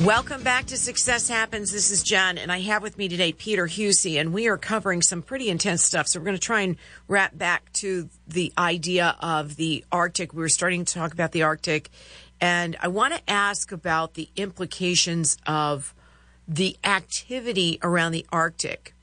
Welcome 0.04 0.42
back 0.42 0.66
to 0.66 0.76
Success 0.76 1.28
Happens. 1.28 1.70
This 1.70 1.90
is 1.92 2.02
Jen, 2.02 2.36
and 2.36 2.50
I 2.50 2.60
have 2.60 2.82
with 2.82 2.98
me 2.98 3.08
today 3.08 3.32
Peter 3.32 3.68
Huessy, 3.68 4.18
and 4.18 4.32
we 4.32 4.48
are 4.48 4.56
covering 4.58 5.00
some 5.00 5.22
pretty 5.22 5.48
intense 5.48 5.84
stuff. 5.84 6.08
So 6.08 6.18
we're 6.18 6.24
going 6.24 6.36
to 6.36 6.40
try 6.42 6.62
and 6.62 6.76
wrap 7.06 7.38
back 7.38 7.72
to 7.74 8.08
the 8.26 8.52
idea 8.58 9.16
of 9.20 9.54
the 9.54 9.84
Arctic. 9.92 10.32
We 10.32 10.40
were 10.40 10.48
starting 10.48 10.84
to 10.84 10.92
talk 10.94 11.12
about 11.12 11.30
the 11.30 11.44
Arctic, 11.44 11.90
and 12.40 12.76
I 12.80 12.88
want 12.88 13.14
to 13.14 13.20
ask 13.30 13.70
about 13.70 14.14
the 14.14 14.28
implications 14.34 15.36
of 15.46 15.94
the 16.48 16.76
activity 16.82 17.78
around 17.82 18.10
the 18.10 18.26
Arctic. 18.32 18.94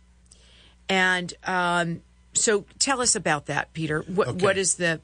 And 0.90 1.34
um, 1.46 2.02
so 2.34 2.66
tell 2.78 3.00
us 3.00 3.16
about 3.16 3.46
that, 3.46 3.72
Peter. 3.74 4.02
What, 4.02 4.28
Okay. 4.30 4.44
what 4.46 4.58
is 4.58 4.76
the 4.76 5.00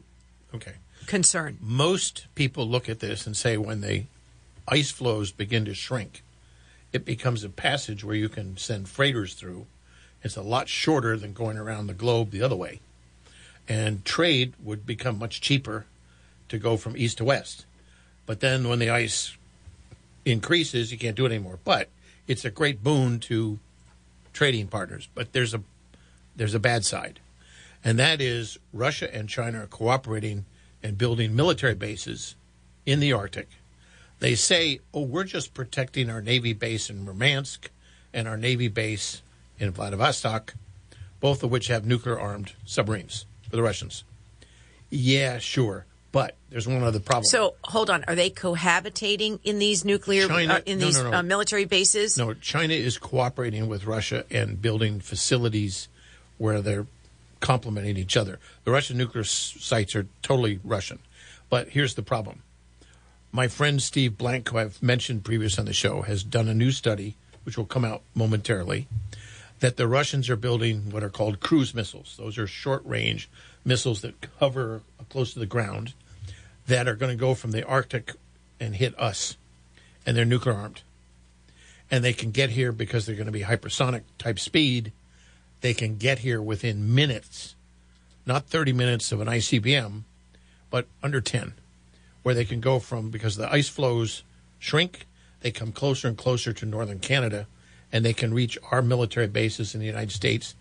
Okay. 0.54 0.74
concern? 1.06 1.58
Most 1.62 2.26
people 2.36 2.68
look 2.68 2.90
at 2.90 3.00
this 3.00 3.26
and 3.26 3.38
say 3.38 3.56
when 3.56 3.80
the 3.80 4.04
ice 4.68 4.92
flows 4.92 5.32
begin 5.32 5.66
to 5.66 5.74
shrink, 5.74 6.24
it 6.92 7.06
becomes 7.06 7.44
a 7.44 7.50
passage 7.50 8.04
where 8.04 8.16
you 8.16 8.30
can 8.30 8.58
send 8.58 8.88
freighters 8.88 9.34
through. 9.34 9.66
It's 10.24 10.38
a 10.38 10.42
lot 10.42 10.70
shorter 10.70 11.18
than 11.18 11.34
going 11.34 11.58
around 11.58 11.88
the 11.88 11.94
globe 11.94 12.32
the 12.32 12.42
other 12.42 12.56
way. 12.56 12.80
And 13.68 14.06
trade 14.06 14.54
would 14.64 14.86
become 14.86 15.20
much 15.20 15.42
cheaper 15.42 15.86
to 16.50 16.58
go 16.58 16.78
from 16.78 16.96
east 16.96 17.18
to 17.18 17.26
west. 17.26 17.66
But 18.26 18.40
then 18.40 18.68
when 18.68 18.80
the 18.80 18.90
ice 18.90 19.36
increases, 20.24 20.92
you 20.92 20.98
can't 20.98 21.16
do 21.16 21.26
it 21.26 21.32
anymore. 21.32 21.60
But 21.64 21.90
it's 22.28 22.46
a 22.46 22.52
great 22.52 22.84
boon 22.84 23.20
to 23.22 23.60
trading 24.34 24.68
partners. 24.68 25.08
But 25.14 25.34
there's 25.34 25.54
a 25.54 25.62
there's 26.36 26.56
a 26.56 26.60
bad 26.60 26.84
side. 26.84 27.20
And 27.84 28.00
that 28.00 28.20
is 28.20 28.58
Russia 28.74 29.14
and 29.14 29.30
China 29.30 29.64
are 29.64 29.68
cooperating 29.68 30.46
and 30.82 30.98
building 30.98 31.36
military 31.36 31.76
bases 31.76 32.36
in 32.86 33.00
the 33.00 33.14
Arctic. 33.14 33.48
They 34.20 34.36
say, 34.36 34.80
oh, 34.94 35.02
we're 35.02 35.24
just 35.26 35.54
protecting 35.54 36.10
our 36.10 36.22
Navy 36.22 36.54
base 36.54 36.90
in 36.90 37.04
Murmansk 37.04 37.70
and 38.14 38.28
our 38.28 38.38
Navy 38.38 38.68
base 38.68 39.22
in 39.60 39.72
Vladivostok, 39.72 40.54
both 41.20 41.44
of 41.44 41.52
which 41.52 41.68
have 41.68 41.86
nuclear 41.86 42.20
armed 42.20 42.54
submarines 42.66 43.26
for 43.50 43.56
the 43.56 43.64
Russians. 43.64 44.04
Yeah, 44.90 45.40
sure. 45.40 45.86
But 46.12 46.36
there's 46.50 46.66
one 46.66 46.82
other 46.82 47.02
problem. 47.02 47.26
So 47.26 47.56
hold 47.66 47.90
on, 47.90 48.06
are 48.08 48.16
they 48.16 48.30
cohabitating 48.30 49.40
in 49.44 49.60
these 49.60 49.84
nuclear 49.84 50.28
China- 50.30 50.54
uh, 50.56 50.62
in 50.66 50.80
no, 50.80 50.86
these 50.86 50.98
no, 51.04 51.12
no. 51.12 51.18
Uh, 51.18 51.24
military 51.24 51.66
bases? 51.66 52.18
No, 52.18 52.34
China 52.36 52.74
is 52.74 52.98
cooperating 52.98 53.68
with 53.68 53.86
Russia 53.86 54.24
and 54.32 54.62
building 54.62 55.02
facilities 55.02 55.90
where 56.38 56.62
they're 56.62 56.88
complementing 57.42 57.98
each 57.98 58.16
other. 58.16 58.40
The 58.64 58.72
Russian 58.72 58.98
nuclear 58.98 59.24
s- 59.26 59.56
sites 59.60 59.94
are 59.94 60.08
totally 60.22 60.62
Russian. 60.64 61.00
But 61.50 61.70
here's 61.70 61.96
the 61.96 62.02
problem. 62.02 62.44
My 63.36 63.50
friend 63.50 63.84
Steve 63.84 64.18
Blank, 64.18 64.48
who 64.48 64.60
I've 64.60 64.82
mentioned 64.82 65.26
previous 65.26 65.60
on 65.60 65.66
the 65.66 65.74
show, 65.74 66.04
has 66.04 66.24
done 66.24 66.48
a 66.48 66.54
new 66.54 66.72
study, 66.72 67.18
which 67.44 67.58
will 67.58 67.66
come 67.66 67.84
out 67.84 68.02
momentarily, 68.14 68.88
that 69.60 69.76
the 69.76 69.90
Russians 69.90 70.30
are 70.30 70.38
building 70.38 70.90
what 70.90 71.04
are 71.04 71.10
called 71.10 71.42
cruise 71.42 71.76
missiles. 71.76 72.16
Those 72.18 72.38
are 72.38 72.48
short 72.48 72.82
range 72.86 73.28
missiles 73.66 74.00
that 74.04 74.16
hover 74.40 74.84
close 75.10 75.34
to 75.34 75.40
the 75.40 75.46
ground 75.46 75.92
that 76.68 76.88
are 76.88 76.96
going 76.96 77.12
to 77.12 77.20
go 77.20 77.36
from 77.36 77.52
the 77.52 77.66
Arctic 77.66 78.14
and 78.58 78.78
hit 78.78 78.98
us. 78.98 79.36
And 80.06 80.16
they're 80.16 80.24
nuclear 80.24 80.56
armed 80.56 80.84
and 81.92 82.06
they 82.06 82.14
can 82.14 82.32
get 82.32 82.52
here 82.52 82.72
because 82.72 83.06
they're 83.06 83.18
going 83.18 83.26
to 83.26 83.34
be 83.34 83.42
hypersonic 83.42 84.04
type 84.18 84.40
speed. 84.40 84.94
They 85.60 85.74
can 85.74 85.98
get 85.98 86.20
here 86.20 86.42
within 86.42 86.96
minutes, 86.96 87.56
not 88.26 88.46
30 88.46 88.72
minutes 88.72 89.12
of 89.12 89.20
an 89.20 89.28
ICBM, 89.28 90.04
but 90.70 90.88
under 91.04 91.20
10, 91.20 91.52
where 92.26 92.34
they 92.34 92.44
can 92.44 92.60
go 92.60 92.80
from 92.80 93.12
because 93.12 93.36
the 93.36 93.54
ice 93.54 93.70
flows 93.70 94.24
shrink, 94.58 95.06
they 95.42 95.52
come 95.52 95.72
closer 95.72 96.08
and 96.08 96.18
closer 96.18 96.52
to 96.52 96.66
northern 96.66 96.98
Canada, 96.98 97.46
and 97.92 98.04
they 98.04 98.14
can 98.14 98.34
reach 98.34 98.58
our 98.72 98.82
military 98.82 99.28
bases 99.28 99.76
in 99.76 99.80
the 99.80 99.86
United 99.86 100.12
States. 100.12 100.56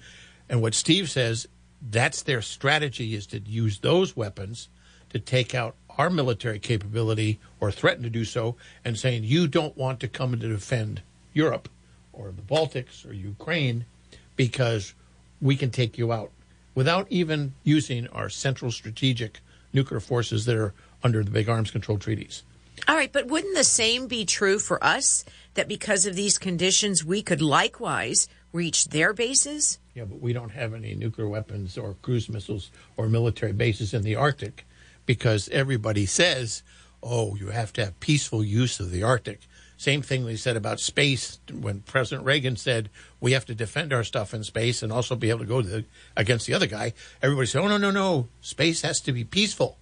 And 0.47 0.61
what 0.61 0.75
Steve 0.75 1.09
says, 1.09 1.49
that's 1.81 2.21
their 2.21 2.43
strategy 2.43 3.15
is 3.15 3.27
to 3.29 3.39
use 3.41 3.79
those 3.79 4.15
weapons 4.15 4.69
to 5.09 5.19
take 5.19 5.55
out 5.55 5.75
our 5.97 6.11
military 6.11 6.59
capability 6.59 7.41
or 7.61 7.73
threaten 7.73 8.03
to 8.03 8.11
do 8.11 8.27
so, 8.27 8.57
and 8.85 8.99
saying 8.99 9.25
you 9.25 9.49
don't 9.49 9.75
want 9.75 10.01
to 10.01 10.07
come 10.07 10.39
to 10.39 10.47
defend 10.47 11.01
Europe 11.33 11.71
or 12.13 12.31
the 12.31 12.43
Baltics 12.43 13.09
or 13.09 13.15
Ukraine 13.15 13.87
because 14.37 14.93
we 15.41 15.57
can 15.57 15.71
take 15.71 15.97
you 15.97 16.13
out 16.13 16.31
without 16.75 17.07
even 17.09 17.55
using 17.63 18.07
our 18.09 18.29
central 18.29 18.71
strategic 18.71 19.41
nuclear 19.73 20.01
forces 20.01 20.45
that 20.45 20.57
are 20.57 20.75
under 21.05 21.23
the 21.23 21.31
big 21.31 21.49
arms 21.49 21.71
control 21.71 21.99
treaties. 21.99 22.43
All 22.89 22.97
right, 22.97 23.13
but 23.13 23.29
wouldn't 23.29 23.55
the 23.55 23.63
same 23.63 24.09
be 24.09 24.25
true 24.25 24.59
for 24.59 24.83
us? 24.83 25.25
That 25.55 25.69
because 25.69 26.05
of 26.07 26.17
these 26.17 26.39
conditions, 26.39 27.05
we 27.05 27.23
could 27.23 27.41
likewise 27.41 28.27
reach 28.53 28.87
their 28.87 29.13
bases? 29.13 29.79
Yeah, 29.95 30.05
but 30.05 30.21
we 30.21 30.33
don't 30.33 30.51
have 30.51 30.75
any 30.75 30.95
nuclear 30.95 31.29
weapons 31.29 31.79
or 31.79 31.95
cruise 32.03 32.29
missiles 32.29 32.71
or 32.97 33.09
military 33.09 33.53
bases 33.53 33.95
in 33.95 34.03
the 34.03 34.17
Arctic 34.17 34.67
because 35.07 35.49
everybody 35.51 36.07
says, 36.07 36.63
oh, 37.03 37.37
you 37.37 37.49
have 37.49 37.73
to 37.75 37.85
have 37.85 38.01
peaceful 38.01 38.43
use 38.43 38.81
of 38.81 38.91
the 38.91 39.03
Arctic. 39.03 39.41
Same 39.77 40.03
thing 40.03 40.25
they 40.25 40.37
said 40.37 40.57
about 40.57 40.81
space 40.81 41.39
when 41.53 41.81
President 41.81 42.25
Reagan 42.25 42.57
said 42.57 42.91
we 43.21 43.33
have 43.33 43.45
to 43.47 43.55
defend 43.55 43.93
our 43.93 44.05
stuff 44.05 44.33
in 44.33 44.45
space 44.45 44.83
and 44.83 44.93
also 44.93 45.17
be 45.17 45.31
able 45.31 45.41
to 45.41 45.47
go 45.47 45.61
to 45.61 45.69
the, 45.69 45.85
against 46.17 46.47
the 46.47 46.55
other 46.55 46.67
guy. 46.67 46.95
Everybody 47.23 47.47
said, 47.47 47.61
oh, 47.63 47.69
no, 47.69 47.77
no, 47.77 47.91
no, 47.91 48.29
space 48.41 48.83
has 48.83 49.01
to 49.03 49.13
be 49.13 49.25
peaceful. 49.25 49.79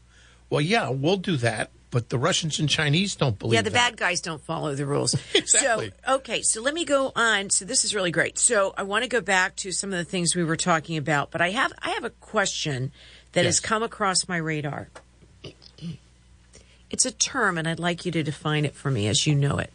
Well, 0.53 0.61
yeah, 0.61 0.91
we'll 0.91 1.17
do 1.17 1.39
that, 1.39 1.71
but 1.91 2.11
the 2.11 2.19
Russians 2.19 2.59
and 2.61 2.69
Chinese 2.69 3.17
don't 3.17 3.39
believe 3.39 3.55
Yeah, 3.55 3.63
the 3.63 3.71
that. 3.71 3.93
bad 3.93 3.97
guys 3.97 4.21
don't 4.21 4.43
follow 4.43 4.75
the 4.75 4.85
rules. 4.85 5.15
Exactly. 5.35 5.93
So, 6.07 6.17
okay, 6.17 6.43
so 6.43 6.61
let 6.61 6.75
me 6.75 6.85
go 6.85 7.11
on. 7.17 7.49
So 7.49 7.65
this 7.65 7.87
is 7.87 7.95
really 7.95 8.11
great. 8.11 8.39
So 8.39 8.75
I 8.77 8.83
want 8.83 9.03
to 9.03 9.09
go 9.09 9.23
back 9.23 9.57
to 9.57 9.73
some 9.73 9.95
of 9.95 9.99
the 9.99 10.05
things 10.05 10.37
we 10.37 10.45
were 10.45 10.59
talking 10.59 10.99
about, 10.99 11.31
but 11.31 11.41
I 11.41 11.53
have 11.53 11.73
I 11.81 11.93
have 11.93 12.05
a 12.05 12.11
question 12.11 12.93
that 13.33 13.47
has 13.47 13.61
come 13.61 13.83
across 13.83 14.29
my 14.29 14.37
radar. 14.37 14.91
It's 16.91 17.07
a 17.07 17.13
term, 17.13 17.57
and 17.57 17.67
I'd 17.67 17.81
like 17.81 18.05
you 18.05 18.13
to 18.13 18.23
define 18.23 18.67
it 18.67 18.75
for 18.75 18.91
me 18.91 19.09
as 19.09 19.27
you 19.27 19.35
know 19.35 19.57
it. 19.57 19.73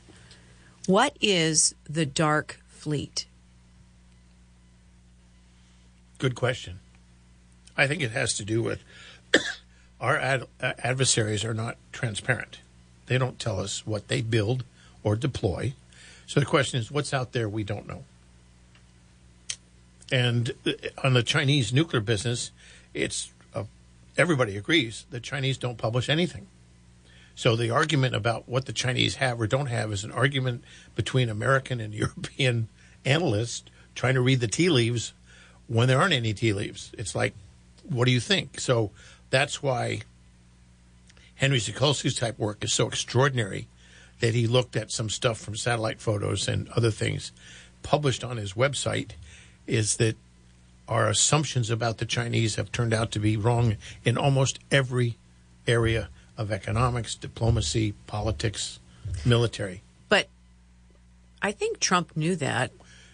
What 0.85 1.17
is 1.19 1.73
the 1.89 2.05
dark 2.05 2.59
fleet? 2.67 3.25
Good 6.19 6.35
question. 6.35 6.81
I 7.75 7.87
think 7.87 8.03
it 8.03 8.11
has 8.11 8.35
to 8.35 8.45
do 8.45 8.61
with 8.61 8.83
our 9.99 10.17
ad- 10.17 10.47
uh, 10.61 10.73
adversaries 10.79 11.43
are 11.43 11.53
not 11.53 11.77
transparent. 11.91 12.59
They 13.07 13.17
don't 13.17 13.39
tell 13.39 13.59
us 13.59 13.85
what 13.85 14.07
they 14.07 14.21
build 14.21 14.63
or 15.03 15.15
deploy. 15.15 15.73
So 16.25 16.39
the 16.39 16.45
question 16.45 16.79
is, 16.79 16.91
what's 16.91 17.13
out 17.13 17.31
there 17.31 17.47
we 17.47 17.63
don't 17.63 17.87
know? 17.87 18.03
And 20.11 20.51
uh, 20.65 20.71
on 21.03 21.13
the 21.13 21.23
Chinese 21.23 21.73
nuclear 21.73 22.01
business, 22.01 22.51
it's 22.93 23.31
uh, 23.53 23.63
everybody 24.17 24.57
agrees 24.57 25.05
the 25.09 25.19
Chinese 25.19 25.57
don't 25.57 25.77
publish 25.77 26.09
anything. 26.09 26.47
So 27.35 27.55
the 27.55 27.69
argument 27.69 28.15
about 28.15 28.49
what 28.49 28.65
the 28.65 28.73
Chinese 28.73 29.15
have 29.15 29.39
or 29.39 29.47
don't 29.47 29.67
have 29.67 29.91
is 29.91 30.03
an 30.03 30.11
argument 30.11 30.63
between 30.95 31.29
American 31.29 31.79
and 31.79 31.93
European 31.93 32.67
analysts 33.05 33.63
trying 33.95 34.15
to 34.15 34.21
read 34.21 34.39
the 34.39 34.47
tea 34.47 34.69
leaves 34.69 35.13
when 35.67 35.87
there 35.87 35.99
aren't 35.99 36.13
any 36.13 36.33
tea 36.33 36.53
leaves. 36.53 36.91
It's 36.97 37.15
like, 37.15 37.33
what 37.83 38.05
do 38.05 38.11
you 38.11 38.19
think? 38.19 38.59
So 38.59 38.91
that's 39.29 39.61
why 39.61 40.01
Henry 41.35 41.59
Sokolski's 41.59 42.15
type 42.15 42.39
work 42.39 42.63
is 42.63 42.73
so 42.73 42.87
extraordinary 42.87 43.67
that 44.19 44.33
he 44.33 44.47
looked 44.47 44.75
at 44.75 44.91
some 44.91 45.09
stuff 45.09 45.37
from 45.37 45.55
satellite 45.55 46.01
photos 46.01 46.47
and 46.47 46.67
other 46.69 46.91
things 46.91 47.31
published 47.83 48.23
on 48.23 48.37
his 48.37 48.53
website 48.53 49.11
is 49.65 49.97
that 49.97 50.15
our 50.87 51.07
assumptions 51.07 51.69
about 51.69 51.97
the 51.97 52.05
Chinese 52.05 52.55
have 52.55 52.71
turned 52.71 52.93
out 52.93 53.11
to 53.11 53.19
be 53.19 53.37
wrong 53.37 53.77
in 54.03 54.17
almost 54.17 54.59
every 54.71 55.17
area 55.67 56.09
of 56.37 56.51
economics, 56.51 57.15
diplomacy, 57.15 57.93
politics, 58.05 58.79
military. 59.25 59.81
But 60.09 60.27
I 61.41 61.51
think 61.51 61.79
Trump 61.79 62.15
knew 62.15 62.35
that. 62.37 62.71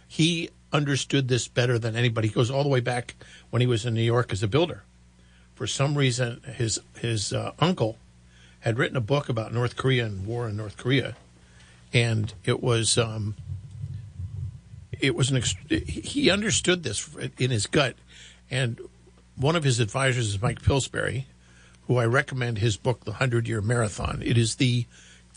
He 0.08 0.50
understood 0.72 1.28
this 1.28 1.48
better 1.48 1.80
than 1.80 1.96
anybody. 1.96 2.28
He 2.28 2.34
goes 2.34 2.52
all 2.52 2.64
the 2.64 2.70
way 2.70 2.80
back 2.80 3.16
when 3.50 3.62
he 3.62 3.68
was 3.68 3.86
in 3.86 3.94
New 3.94 4.02
York 4.02 4.32
as 4.32 4.44
a 4.44 4.48
builder. 4.48 4.84
For 5.56 5.68
some 5.68 5.98
reason, 5.98 6.42
his 6.56 6.80
his 7.00 7.32
uh, 7.34 7.52
uncle 7.60 7.98
had 8.62 8.78
written 8.78 8.98
a 8.98 9.02
book 9.02 9.30
about 9.30 9.54
North 9.54 9.76
Korea 9.76 10.06
and 10.06 10.26
war 10.26 10.48
in 10.48 10.58
North 10.58 10.78
Korea, 10.78 11.16
and 11.94 12.34
it 12.46 12.62
was 12.64 12.98
um, 12.98 13.36
it 15.00 15.16
was 15.16 15.32
an 15.32 15.44
he 15.70 16.30
understood 16.30 16.84
this 16.84 17.10
in 17.38 17.52
his 17.52 17.68
gut, 17.68 17.96
and 18.50 18.80
one 19.36 19.56
of 19.56 19.64
his 19.64 19.80
advisors 19.80 20.28
is 20.30 20.42
Mike 20.42 20.62
Pillsbury, 20.62 21.28
who 21.88 21.98
I 21.98 22.06
recommend 22.06 22.60
his 22.60 22.78
book, 22.78 23.04
The 23.04 23.14
Hundred 23.14 23.48
Year 23.48 23.62
Marathon. 23.62 24.22
It 24.24 24.38
is 24.38 24.56
the 24.56 24.86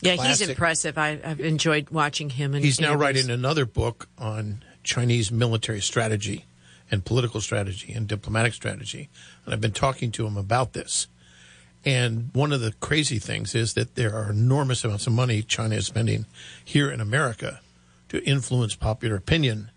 Yeah, 0.01 0.15
he's 0.15 0.41
impressive. 0.41 0.97
I, 0.97 1.19
I've 1.23 1.39
enjoyed 1.39 1.89
watching 1.89 2.29
him. 2.29 2.53
And 2.53 2.63
He's 2.63 2.79
now 2.79 2.95
writing 2.95 3.29
another 3.29 3.65
book 3.65 4.07
on 4.17 4.63
Chinese 4.83 5.31
military 5.31 5.81
strategy 5.81 6.45
and 6.89 7.03
political 7.05 7.41
strategy 7.41 7.93
and 7.93 8.07
diplomatic 8.07 8.53
strategy. 8.53 9.09
And 9.45 9.53
I've 9.53 9.61
been 9.61 9.71
talking 9.71 10.11
to 10.13 10.25
him 10.25 10.37
about 10.37 10.73
this. 10.73 11.07
And 11.85 12.29
one 12.33 12.51
of 12.51 12.61
the 12.61 12.73
crazy 12.79 13.19
things 13.19 13.55
is 13.55 13.73
that 13.75 13.95
there 13.95 14.13
are 14.13 14.31
enormous 14.31 14.83
amounts 14.83 15.07
of 15.07 15.13
money 15.13 15.41
China 15.41 15.75
is 15.75 15.85
spending 15.85 16.25
here 16.63 16.91
in 16.91 16.99
America 16.99 17.61
to 18.09 18.23
influence 18.25 18.75
popular 18.75 19.15
opinion. 19.15 19.71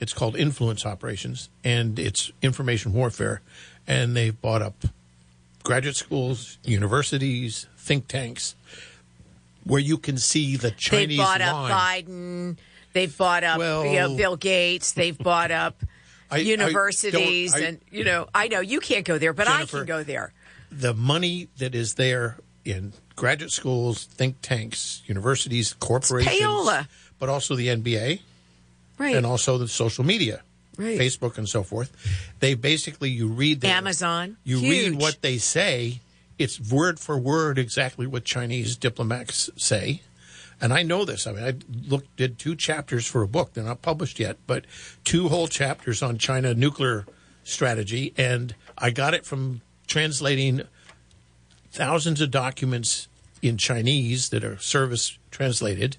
It's 0.00 0.12
called 0.12 0.36
influence 0.36 0.86
operations 0.86 1.48
and 1.64 1.98
it's 1.98 2.30
information 2.42 2.92
warfare. 2.92 3.40
And 3.86 4.16
they've 4.16 4.38
bought 4.40 4.62
up 4.62 4.84
graduate 5.64 5.96
schools, 5.96 6.58
universities, 6.64 7.66
think 7.76 8.06
tanks, 8.08 8.54
where 9.64 9.80
you 9.80 9.98
can 9.98 10.16
see 10.18 10.56
the 10.56 10.70
Chinese. 10.70 11.18
They 11.18 11.22
bought 11.22 11.40
up. 11.40 11.70
Biden. 11.70 12.56
They've 12.92 13.16
bought 13.16 13.44
up 13.44 13.58
Well- 13.58 13.84
you 13.86 13.96
know, 13.96 14.16
Bill 14.16 14.36
Gates. 14.36 14.92
They've 14.92 15.18
bought 15.18 15.50
up 15.50 15.82
I- 16.30 16.38
universities, 16.38 17.54
I- 17.54 17.60
and 17.60 17.80
you 17.90 18.04
know, 18.04 18.28
I 18.34 18.48
know 18.48 18.60
you 18.60 18.80
can't 18.80 19.04
go 19.04 19.18
there, 19.18 19.32
but 19.32 19.48
I 19.48 19.64
can 19.64 19.84
go 19.86 20.02
there. 20.02 20.32
the 20.70 20.92
money 20.94 21.48
that 21.58 21.74
is 21.74 21.94
there 21.94 22.36
in 22.64 22.92
graduate 23.16 23.50
schools, 23.52 24.04
think 24.04 24.36
tanks, 24.42 25.00
universities, 25.06 25.74
corporations, 25.80 26.86
but 27.18 27.28
also 27.28 27.54
the 27.56 27.68
NBA 27.68 28.20
Right. 28.98 29.16
and 29.16 29.24
also 29.24 29.56
the 29.58 29.66
social 29.68 30.04
media, 30.04 30.42
Right. 30.76 30.98
Facebook 30.98 31.38
and 31.38 31.48
so 31.48 31.62
forth. 31.62 31.90
They 32.40 32.54
basically 32.54 33.10
you 33.10 33.28
read 33.28 33.62
their, 33.62 33.74
Amazon, 33.74 34.36
you 34.44 34.58
huge. 34.58 34.90
read 34.90 35.00
what 35.00 35.22
they 35.22 35.38
say. 35.38 36.00
It's 36.38 36.60
word 36.60 37.00
for 37.00 37.18
word 37.18 37.58
exactly 37.58 38.06
what 38.06 38.24
Chinese 38.24 38.76
diplomats 38.76 39.48
say. 39.56 40.02
And 40.60 40.72
I 40.72 40.82
know 40.82 41.04
this. 41.04 41.26
I 41.26 41.32
mean, 41.32 41.44
I 41.44 41.54
looked 41.88 42.16
did 42.16 42.38
two 42.38 42.56
chapters 42.56 43.06
for 43.06 43.22
a 43.22 43.28
book. 43.28 43.54
They're 43.54 43.64
not 43.64 43.82
published 43.82 44.18
yet, 44.18 44.36
but 44.46 44.64
two 45.04 45.28
whole 45.28 45.46
chapters 45.46 46.02
on 46.02 46.18
China 46.18 46.52
nuclear 46.54 47.06
strategy, 47.44 48.12
and 48.16 48.54
I 48.76 48.90
got 48.90 49.14
it 49.14 49.24
from 49.24 49.60
translating 49.86 50.62
thousands 51.70 52.20
of 52.20 52.30
documents 52.30 53.08
in 53.40 53.56
Chinese 53.56 54.30
that 54.30 54.44
are 54.44 54.58
service 54.58 55.16
translated, 55.30 55.96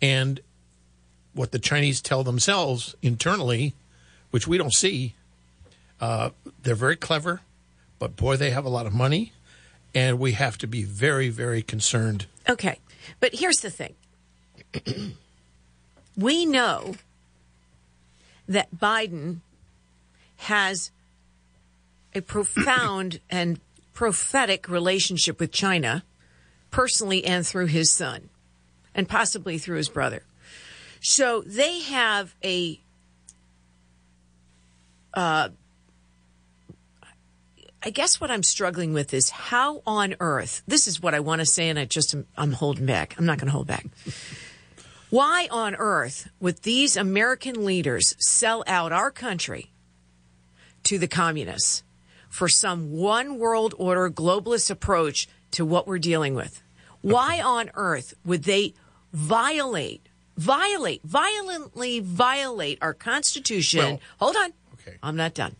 and 0.00 0.40
what 1.34 1.52
the 1.52 1.58
Chinese 1.58 2.00
tell 2.00 2.24
themselves 2.24 2.94
internally, 3.02 3.74
which 4.30 4.46
we 4.46 4.56
don't 4.56 4.72
see. 4.72 5.14
Uh, 6.00 6.30
they're 6.62 6.74
very 6.74 6.96
clever, 6.96 7.40
but 7.98 8.16
boy, 8.16 8.36
they 8.36 8.50
have 8.50 8.64
a 8.64 8.68
lot 8.68 8.86
of 8.86 8.92
money, 8.92 9.32
and 9.94 10.18
we 10.18 10.32
have 10.32 10.58
to 10.58 10.66
be 10.66 10.82
very, 10.82 11.28
very 11.28 11.62
concerned. 11.62 12.26
Okay. 12.48 12.78
But 13.20 13.34
here's 13.34 13.58
the 13.58 13.70
thing 13.70 13.94
we 16.16 16.46
know 16.46 16.94
that 18.48 18.76
Biden 18.76 19.38
has 20.36 20.90
a 22.14 22.20
profound 22.20 23.20
and 23.30 23.60
prophetic 23.92 24.68
relationship 24.68 25.38
with 25.38 25.52
China, 25.52 26.04
personally 26.70 27.24
and 27.24 27.46
through 27.46 27.66
his 27.66 27.90
son, 27.90 28.28
and 28.94 29.08
possibly 29.08 29.58
through 29.58 29.76
his 29.76 29.88
brother. 29.88 30.22
So 31.00 31.42
they 31.42 31.80
have 31.80 32.34
a 32.42 32.80
uh, 35.12 35.50
I 37.86 37.90
guess 37.90 38.18
what 38.18 38.30
I'm 38.30 38.42
struggling 38.42 38.94
with 38.94 39.12
is 39.12 39.28
how 39.28 39.82
on 39.86 40.14
earth, 40.18 40.62
this 40.66 40.88
is 40.88 41.02
what 41.02 41.12
I 41.12 41.20
want 41.20 41.40
to 41.40 41.46
say, 41.46 41.68
and 41.68 41.78
I 41.78 41.84
just, 41.84 42.14
am, 42.14 42.26
I'm 42.34 42.52
holding 42.52 42.86
back. 42.86 43.14
I'm 43.18 43.26
not 43.26 43.36
going 43.38 43.46
to 43.48 43.52
hold 43.52 43.66
back. 43.66 43.86
Why 45.10 45.48
on 45.50 45.74
earth 45.74 46.30
would 46.40 46.62
these 46.62 46.96
American 46.96 47.64
leaders 47.66 48.14
sell 48.18 48.64
out 48.66 48.90
our 48.90 49.10
country 49.10 49.70
to 50.84 50.98
the 50.98 51.06
communists 51.06 51.82
for 52.30 52.48
some 52.48 52.90
one 52.90 53.38
world 53.38 53.74
order 53.76 54.10
globalist 54.10 54.70
approach 54.70 55.28
to 55.50 55.66
what 55.66 55.86
we're 55.86 55.98
dealing 55.98 56.34
with? 56.34 56.62
Why 57.02 57.42
on 57.42 57.70
earth 57.74 58.14
would 58.24 58.44
they 58.44 58.72
violate, 59.12 60.08
violate, 60.38 61.02
violently 61.04 62.00
violate 62.00 62.78
our 62.80 62.94
Constitution? 62.94 63.80
Well- 63.84 64.00
Hold 64.20 64.36
on. 64.36 64.52
Okay. 64.80 64.96
I'm 65.02 65.16
not 65.16 65.34
done 65.34 65.54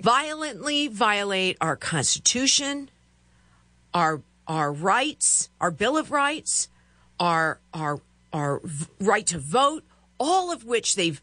violently 0.00 0.88
violate 0.88 1.56
our 1.60 1.76
constitution, 1.76 2.90
our 3.94 4.22
our 4.46 4.72
rights, 4.72 5.50
our 5.60 5.70
bill 5.70 5.96
of 5.96 6.10
rights, 6.10 6.68
our 7.20 7.60
our 7.74 8.00
our 8.32 8.60
right 9.00 9.26
to 9.26 9.38
vote, 9.38 9.84
all 10.18 10.52
of 10.52 10.64
which 10.64 10.96
they've 10.96 11.20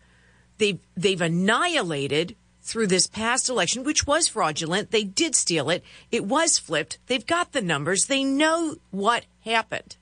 they've 0.57 0.79
they've 0.95 1.21
annihilated 1.21 2.35
through 2.61 2.87
this 2.87 3.07
past 3.07 3.47
election, 3.47 3.83
which 3.83 4.07
was 4.07 4.27
fraudulent. 4.27 4.89
They 4.89 5.03
did 5.03 5.35
steal 5.35 5.69
it. 5.69 5.83
It 6.11 6.25
was 6.25 6.57
flipped. 6.57 6.97
They've 7.05 7.25
got 7.25 7.51
the 7.51 7.61
numbers. 7.61 8.07
They 8.07 8.23
know 8.23 8.77
what 8.89 9.25
happened. 9.41 9.97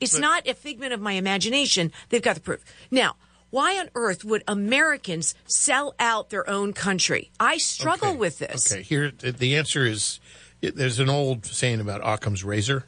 It's 0.00 0.18
not 0.18 0.48
a 0.48 0.54
figment 0.54 0.92
of 0.92 1.00
my 1.00 1.12
imagination. 1.12 1.92
They've 2.08 2.22
got 2.22 2.34
the 2.34 2.40
proof. 2.40 2.64
Now, 2.90 3.16
why 3.54 3.78
on 3.78 3.88
earth 3.94 4.24
would 4.24 4.42
Americans 4.48 5.32
sell 5.46 5.94
out 6.00 6.30
their 6.30 6.48
own 6.50 6.72
country? 6.72 7.30
I 7.38 7.58
struggle 7.58 8.08
Okay. 8.08 8.16
with 8.18 8.38
this. 8.40 8.72
Okay, 8.72 8.82
here 8.82 9.12
the- 9.16 9.30
the 9.30 9.54
answer 9.56 9.86
is 9.86 10.18
there's 10.60 10.98
an 10.98 11.08
old 11.08 11.46
saying 11.46 11.78
about 11.80 12.00
Occam's 12.02 12.42
razor. 12.42 12.84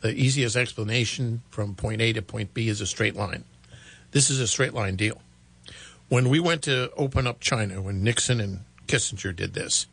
The 0.00 0.14
easiest 0.14 0.56
explanation 0.56 1.42
from 1.50 1.74
point 1.74 2.00
A 2.00 2.12
to 2.14 2.22
point 2.22 2.54
B 2.54 2.68
is 2.68 2.80
a 2.80 2.86
straight 2.86 3.14
line. 3.14 3.44
This 4.12 4.30
is 4.30 4.40
a 4.40 4.46
straight 4.48 4.72
line 4.72 4.96
deal. 4.96 5.20
When 6.08 6.28
we 6.30 6.40
went 6.40 6.62
to 6.62 6.90
open 6.96 7.26
up 7.26 7.40
China, 7.40 7.82
when 7.82 8.02
Nixon 8.02 8.40
and 8.40 8.60
Kissinger 8.88 9.34
did 9.36 9.52
this, 9.54 9.86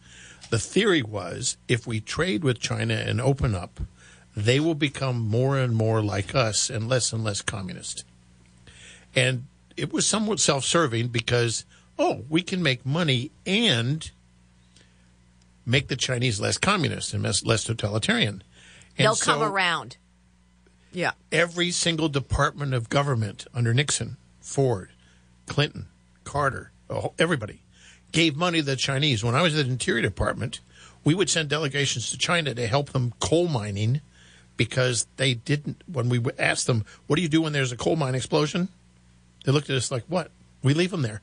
the 0.49 0.59
theory 0.59 1.01
was 1.03 1.57
if 1.67 1.85
we 1.85 1.99
trade 1.99 2.43
with 2.43 2.59
China 2.59 2.93
and 2.95 3.19
open 3.19 3.53
up, 3.53 3.81
they 4.35 4.59
will 4.61 4.75
become 4.75 5.19
more 5.19 5.57
and 5.59 5.75
more 5.75 6.01
like 6.01 6.33
us 6.33 6.69
and 6.69 6.87
less 6.87 7.11
and 7.11 7.23
less 7.23 7.41
communist. 7.41 8.05
And 9.15 9.45
it 9.79 9.93
was 9.93 10.05
somewhat 10.05 10.39
self 10.39 10.65
serving 10.65 11.07
because, 11.07 11.65
oh, 11.97 12.23
we 12.29 12.41
can 12.41 12.61
make 12.61 12.85
money 12.85 13.31
and 13.45 14.09
make 15.65 15.87
the 15.87 15.95
Chinese 15.95 16.39
less 16.39 16.57
communist 16.57 17.13
and 17.13 17.23
less, 17.23 17.43
less 17.45 17.63
totalitarian. 17.63 18.43
And 18.97 19.05
They'll 19.05 19.15
come 19.15 19.41
around. 19.41 19.97
Yeah. 20.91 21.11
Every 21.31 21.71
single 21.71 22.09
department 22.09 22.73
of 22.73 22.89
government 22.89 23.45
under 23.53 23.73
Nixon, 23.73 24.17
Ford, 24.41 24.89
Clinton, 25.45 25.87
Carter, 26.23 26.71
everybody 27.17 27.61
gave 28.11 28.35
money 28.35 28.59
to 28.59 28.65
the 28.65 28.75
Chinese. 28.75 29.23
When 29.23 29.35
I 29.35 29.41
was 29.41 29.57
at 29.57 29.65
the 29.65 29.71
Interior 29.71 30.01
Department, 30.01 30.59
we 31.03 31.13
would 31.13 31.29
send 31.29 31.49
delegations 31.49 32.09
to 32.09 32.17
China 32.17 32.53
to 32.55 32.67
help 32.67 32.89
them 32.89 33.13
coal 33.19 33.47
mining 33.47 34.01
because 34.57 35.07
they 35.17 35.35
didn't. 35.35 35.83
When 35.91 36.09
we 36.09 36.19
asked 36.37 36.67
them, 36.67 36.85
"What 37.07 37.15
do 37.15 37.21
you 37.21 37.29
do 37.29 37.43
when 37.43 37.53
there's 37.53 37.71
a 37.71 37.77
coal 37.77 37.95
mine 37.95 38.15
explosion?" 38.15 38.69
They 39.45 39.51
looked 39.51 39.69
at 39.69 39.75
us 39.75 39.91
like, 39.91 40.03
"What? 40.07 40.31
We 40.63 40.73
leave 40.73 40.91
them 40.91 41.01
there." 41.01 41.21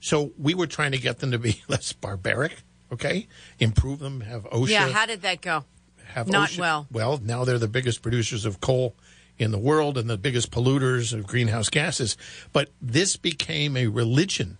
So 0.00 0.32
we 0.36 0.54
were 0.54 0.66
trying 0.66 0.92
to 0.92 0.98
get 0.98 1.20
them 1.20 1.30
to 1.30 1.38
be 1.38 1.62
less 1.68 1.92
barbaric, 1.92 2.62
okay? 2.92 3.28
Improve 3.60 4.00
them, 4.00 4.22
have 4.22 4.44
OSHA 4.44 4.68
Yeah. 4.68 4.88
How 4.88 5.06
did 5.06 5.22
that 5.22 5.40
go? 5.40 5.64
have 6.12 6.28
Not 6.28 6.50
OSHA- 6.50 6.58
well. 6.58 6.86
Well, 6.90 7.20
now 7.22 7.44
they're 7.44 7.58
the 7.58 7.68
biggest 7.68 8.02
producers 8.02 8.44
of 8.44 8.60
coal 8.60 8.94
in 9.38 9.50
the 9.50 9.58
world 9.58 9.96
and 9.98 10.08
the 10.08 10.18
biggest 10.18 10.50
polluters 10.50 11.12
of 11.12 11.26
greenhouse 11.26 11.68
gases. 11.68 12.16
But 12.52 12.70
this 12.80 13.16
became 13.16 13.76
a 13.76 13.86
religion. 13.86 14.58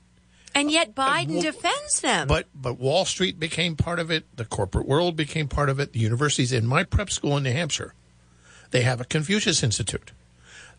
And 0.54 0.70
yet 0.70 0.94
Biden 0.94 1.34
well, 1.34 1.42
defends 1.42 2.00
them. 2.00 2.28
But 2.28 2.46
but 2.54 2.78
Wall 2.78 3.04
Street 3.04 3.40
became 3.40 3.74
part 3.74 3.98
of 3.98 4.10
it. 4.10 4.24
The 4.36 4.44
corporate 4.44 4.86
world 4.86 5.16
became 5.16 5.48
part 5.48 5.68
of 5.70 5.80
it. 5.80 5.92
The 5.92 6.00
universities 6.00 6.52
in 6.52 6.66
my 6.66 6.84
prep 6.84 7.10
school 7.10 7.36
in 7.36 7.44
New 7.44 7.52
Hampshire, 7.52 7.94
they 8.70 8.82
have 8.82 9.00
a 9.00 9.04
Confucius 9.04 9.62
Institute. 9.62 10.12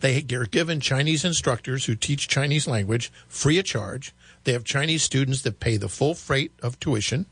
They 0.03 0.25
are 0.33 0.45
given 0.45 0.81
Chinese 0.81 1.23
instructors 1.23 1.85
who 1.85 1.95
teach 1.95 2.27
Chinese 2.27 2.67
language 2.67 3.09
free 3.29 3.57
of 3.57 3.63
charge. 3.63 4.13
They 4.43 4.51
have 4.51 4.65
Chinese 4.65 5.01
students 5.01 5.43
that 5.43 5.61
pay 5.61 5.77
the 5.77 5.87
full 5.87 6.13
freight 6.13 6.51
of 6.61 6.77
tuition. 6.77 7.25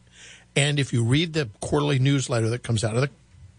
And 0.56 0.80
if 0.80 0.94
you 0.94 1.04
read 1.04 1.34
the 1.34 1.50
quarterly 1.60 2.00
newsletter 2.00 2.48
that 2.50 2.64
comes 2.64 2.86
out 2.86 2.96
of 2.96 3.02
the 3.02 3.10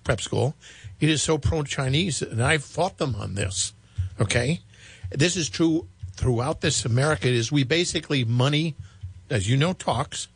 prep 0.03 0.23
school. 0.23 0.55
It 0.99 1.11
is 1.11 1.23
so 1.23 1.37
pro 1.37 1.63
Chinese, 1.63 2.23
and 2.23 2.43
I've 2.43 2.65
fought 2.65 2.97
them 2.97 3.15
on 3.15 3.35
this. 3.35 3.75
Okay, 4.19 4.61
this 5.11 5.37
is 5.37 5.51
true 5.51 5.89
throughout 6.15 6.63
this 6.63 6.87
America. 6.87 7.29
Is 7.29 7.53
we 7.53 7.65
basically 7.65 8.25
money, 8.25 8.75
as 9.29 9.47
you 9.47 9.59
know, 9.59 9.75
talks, 9.75 10.29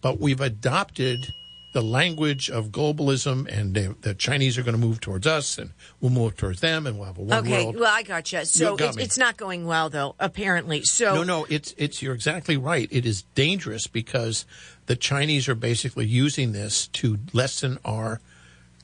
but 0.00 0.18
we've 0.18 0.40
adopted 0.40 1.32
the 1.74 1.82
language 1.82 2.48
of 2.48 2.68
globalism, 2.68 3.48
and 3.48 3.74
they, 3.74 3.88
the 4.00 4.14
Chinese 4.14 4.56
are 4.56 4.62
going 4.62 4.80
to 4.80 4.80
move 4.80 5.00
towards 5.00 5.26
us, 5.26 5.58
and 5.58 5.70
we'll 6.00 6.12
move 6.12 6.36
towards 6.36 6.60
them, 6.60 6.86
and 6.86 6.96
we'll 6.96 7.06
have 7.08 7.18
a 7.18 7.22
one 7.22 7.38
Okay, 7.40 7.64
world. 7.64 7.80
well, 7.80 7.92
I 7.92 8.04
got 8.04 8.32
you. 8.32 8.44
So 8.44 8.76
got 8.76 8.96
it's 8.96 9.18
not 9.18 9.36
going 9.36 9.66
well, 9.66 9.90
though. 9.90 10.14
Apparently, 10.20 10.84
so 10.84 11.16
No, 11.16 11.22
no, 11.24 11.46
it's 11.50 11.74
it's 11.76 12.00
you're 12.00 12.14
exactly 12.14 12.56
right. 12.56 12.88
It 12.92 13.04
is 13.04 13.22
dangerous 13.34 13.88
because 13.88 14.46
the 14.86 14.94
Chinese 14.94 15.48
are 15.48 15.56
basically 15.56 16.06
using 16.06 16.52
this 16.52 16.86
to 16.88 17.18
lessen 17.32 17.78
our 17.84 18.20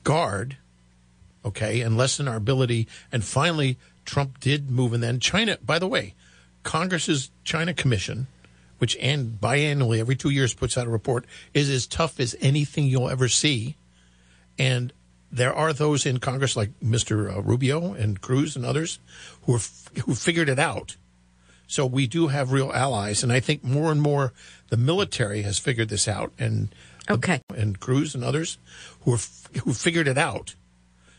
guard, 0.03 0.57
okay, 1.45 1.79
and 1.79 1.97
lessen 1.97 2.27
our 2.27 2.35
ability. 2.35 2.89
And 3.09 3.23
finally, 3.23 3.77
Trump 4.03 4.41
did 4.41 4.69
move, 4.69 4.91
and 4.91 5.01
then 5.01 5.21
China. 5.21 5.57
By 5.65 5.79
the 5.79 5.87
way, 5.87 6.13
Congress's 6.63 7.31
China 7.45 7.73
Commission, 7.73 8.27
which 8.81 8.97
and 8.99 9.39
biannually 9.39 9.99
every 9.99 10.15
two 10.15 10.31
years 10.31 10.55
puts 10.55 10.75
out 10.75 10.87
a 10.87 10.89
report, 10.89 11.23
is 11.53 11.69
as 11.69 11.85
tough 11.85 12.19
as 12.19 12.35
anything 12.41 12.87
you'll 12.87 13.11
ever 13.11 13.27
see. 13.27 13.75
And 14.57 14.91
there 15.31 15.53
are 15.53 15.71
those 15.71 16.07
in 16.07 16.17
Congress 16.17 16.57
like 16.57 16.71
Mr. 16.83 17.31
uh, 17.31 17.43
Rubio 17.43 17.93
and 17.93 18.19
Cruz 18.19 18.55
and 18.55 18.65
others 18.65 18.97
who 19.43 19.53
are 19.53 19.59
who 20.05 20.15
figured 20.15 20.49
it 20.49 20.57
out. 20.57 20.95
So 21.67 21.85
we 21.85 22.07
do 22.07 22.29
have 22.29 22.51
real 22.51 22.71
allies, 22.73 23.21
and 23.21 23.31
I 23.31 23.39
think 23.39 23.63
more 23.63 23.91
and 23.91 24.01
more 24.01 24.33
the 24.69 24.77
military 24.77 25.43
has 25.43 25.59
figured 25.59 25.89
this 25.89 26.07
out, 26.07 26.33
and 26.39 26.73
okay. 27.07 27.39
and 27.55 27.79
Cruz 27.79 28.15
and 28.15 28.23
others 28.23 28.57
who 29.01 29.13
are 29.13 29.19
who 29.63 29.75
figured 29.75 30.07
it 30.07 30.17
out. 30.17 30.55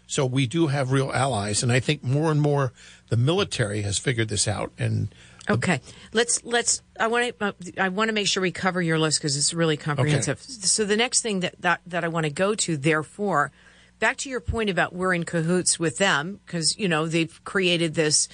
So 0.08 0.26
we 0.26 0.48
do 0.48 0.66
have 0.66 0.90
real 0.90 1.12
allies, 1.12 1.62
and 1.62 1.70
I 1.70 1.78
think 1.78 2.02
more 2.02 2.32
and 2.32 2.40
more 2.42 2.72
the 3.08 3.16
military 3.16 3.82
has 3.82 3.98
figured 3.98 4.30
this 4.30 4.48
out, 4.48 4.72
and 4.76 5.14
Okay, 5.50 5.80
let's 6.12 6.44
let's. 6.44 6.82
I 6.98 7.08
want 7.08 7.38
to. 7.38 7.54
I 7.82 7.88
want 7.88 8.08
to 8.08 8.12
make 8.12 8.28
sure 8.28 8.40
we 8.40 8.52
cover 8.52 8.80
your 8.80 8.98
list 8.98 9.18
because 9.18 9.36
it's 9.36 9.52
really 9.52 9.76
comprehensive. 9.76 10.40
So 10.40 10.84
the 10.84 10.96
next 10.96 11.22
thing 11.22 11.40
that, 11.40 11.60
that 11.60 11.80
that 11.86 12.04
I 12.04 12.08
want 12.08 12.24
to 12.24 12.32
go 12.32 12.54
to, 12.54 12.76
therefore, 12.76 13.50
back 13.98 14.18
to 14.18 14.30
your 14.30 14.40
point 14.40 14.70
about 14.70 14.94
we're 14.94 15.14
in 15.14 15.24
cahoots 15.24 15.80
with 15.80 15.98
them 15.98 16.40
because 16.46 16.78
you 16.78 16.86
know 16.86 17.06
they've 17.06 17.42
created 17.42 17.94
this 17.94 18.28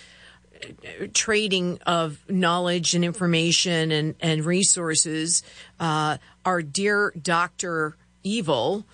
uh, 0.55 1.07
trading 1.15 1.79
of 1.87 2.23
knowledge 2.29 2.95
and 2.95 3.05
information 3.05 3.91
and 3.91 4.15
and 4.21 4.45
resources. 4.45 5.43
Uh, 5.81 6.19
our 6.45 6.61
dear 6.61 7.15
Doctor 7.21 7.97
Evil, 8.23 8.87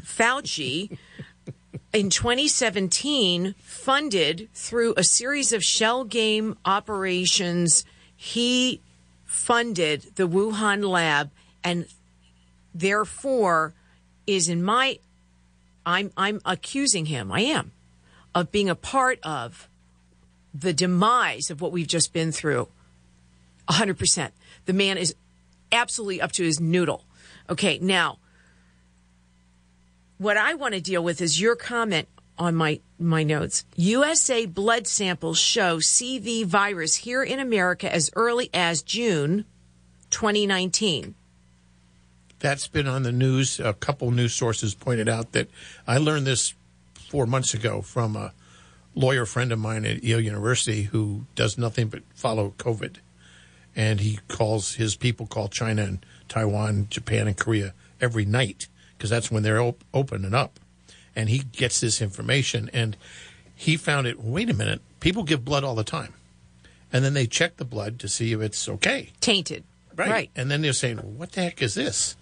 Fauci 0.00 0.98
in 1.92 2.10
2017 2.10 3.54
funded 3.62 4.48
through 4.54 4.94
a 4.96 5.04
series 5.04 5.52
of 5.52 5.62
shell 5.62 6.04
game 6.04 6.56
operations 6.64 7.84
he 8.16 8.80
funded 9.24 10.02
the 10.16 10.28
wuhan 10.28 10.82
lab 10.88 11.30
and 11.62 11.86
therefore 12.74 13.72
is 14.26 14.48
in 14.48 14.62
my 14.62 14.98
i'm 15.86 16.10
i'm 16.16 16.40
accusing 16.44 17.06
him 17.06 17.30
i 17.30 17.40
am 17.40 17.72
of 18.34 18.52
being 18.52 18.68
a 18.68 18.74
part 18.74 19.18
of 19.22 19.68
the 20.54 20.72
demise 20.72 21.50
of 21.50 21.60
what 21.60 21.72
we've 21.72 21.86
just 21.86 22.12
been 22.12 22.32
through. 22.32 22.68
100% 23.68 24.30
the 24.66 24.72
man 24.72 24.98
is 24.98 25.14
absolutely 25.70 26.20
up 26.20 26.32
to 26.32 26.42
his 26.42 26.60
noodle. 26.60 27.04
Okay 27.48 27.78
now 27.80 28.18
what 30.20 30.36
I 30.36 30.52
want 30.52 30.74
to 30.74 30.82
deal 30.82 31.02
with 31.02 31.22
is 31.22 31.40
your 31.40 31.56
comment 31.56 32.06
on 32.38 32.54
my 32.54 32.80
my 32.98 33.22
notes. 33.22 33.64
USA 33.76 34.44
blood 34.44 34.86
samples 34.86 35.38
show 35.38 35.78
CV 35.78 36.44
virus 36.44 36.94
here 36.94 37.22
in 37.22 37.40
America 37.40 37.92
as 37.92 38.10
early 38.14 38.50
as 38.52 38.82
June 38.82 39.46
2019. 40.10 41.14
that's 42.38 42.68
been 42.68 42.86
on 42.86 43.02
the 43.02 43.12
news. 43.12 43.60
A 43.60 43.72
couple 43.72 44.10
news 44.10 44.34
sources 44.34 44.74
pointed 44.74 45.08
out 45.08 45.32
that 45.32 45.48
I 45.86 45.96
learned 45.96 46.26
this 46.26 46.52
four 46.94 47.24
months 47.24 47.54
ago 47.54 47.80
from 47.80 48.14
a 48.14 48.32
lawyer 48.94 49.24
friend 49.24 49.52
of 49.52 49.58
mine 49.58 49.86
at 49.86 50.04
Yale 50.04 50.20
University 50.20 50.82
who 50.82 51.24
does 51.34 51.56
nothing 51.56 51.88
but 51.88 52.02
follow 52.14 52.52
COVID, 52.58 52.96
and 53.74 54.00
he 54.00 54.18
calls 54.28 54.74
his 54.74 54.96
people 54.96 55.26
call 55.26 55.48
China 55.48 55.82
and 55.82 56.04
Taiwan, 56.28 56.88
Japan, 56.90 57.26
and 57.26 57.38
Korea 57.38 57.72
every 58.02 58.26
night 58.26 58.68
because 59.00 59.08
that's 59.08 59.30
when 59.30 59.42
they're 59.42 59.62
op- 59.62 59.82
opening 59.94 60.34
up, 60.34 60.60
and 61.16 61.30
he 61.30 61.38
gets 61.38 61.80
this 61.80 62.02
information 62.02 62.68
and 62.74 62.98
he 63.54 63.78
found 63.78 64.06
it. 64.06 64.22
Wait 64.22 64.50
a 64.50 64.54
minute, 64.54 64.82
people 65.00 65.22
give 65.22 65.42
blood 65.42 65.64
all 65.64 65.74
the 65.74 65.82
time, 65.82 66.12
and 66.92 67.02
then 67.02 67.14
they 67.14 67.26
check 67.26 67.56
the 67.56 67.64
blood 67.64 67.98
to 68.00 68.08
see 68.08 68.34
if 68.34 68.42
it's 68.42 68.68
okay. 68.68 69.08
Tainted. 69.22 69.64
Right. 69.96 70.10
right. 70.10 70.30
And 70.36 70.50
then 70.50 70.60
they're 70.60 70.74
saying, 70.74 70.98
what 70.98 71.32
the 71.32 71.40
heck 71.40 71.62
is 71.62 71.74
this? 71.74 72.14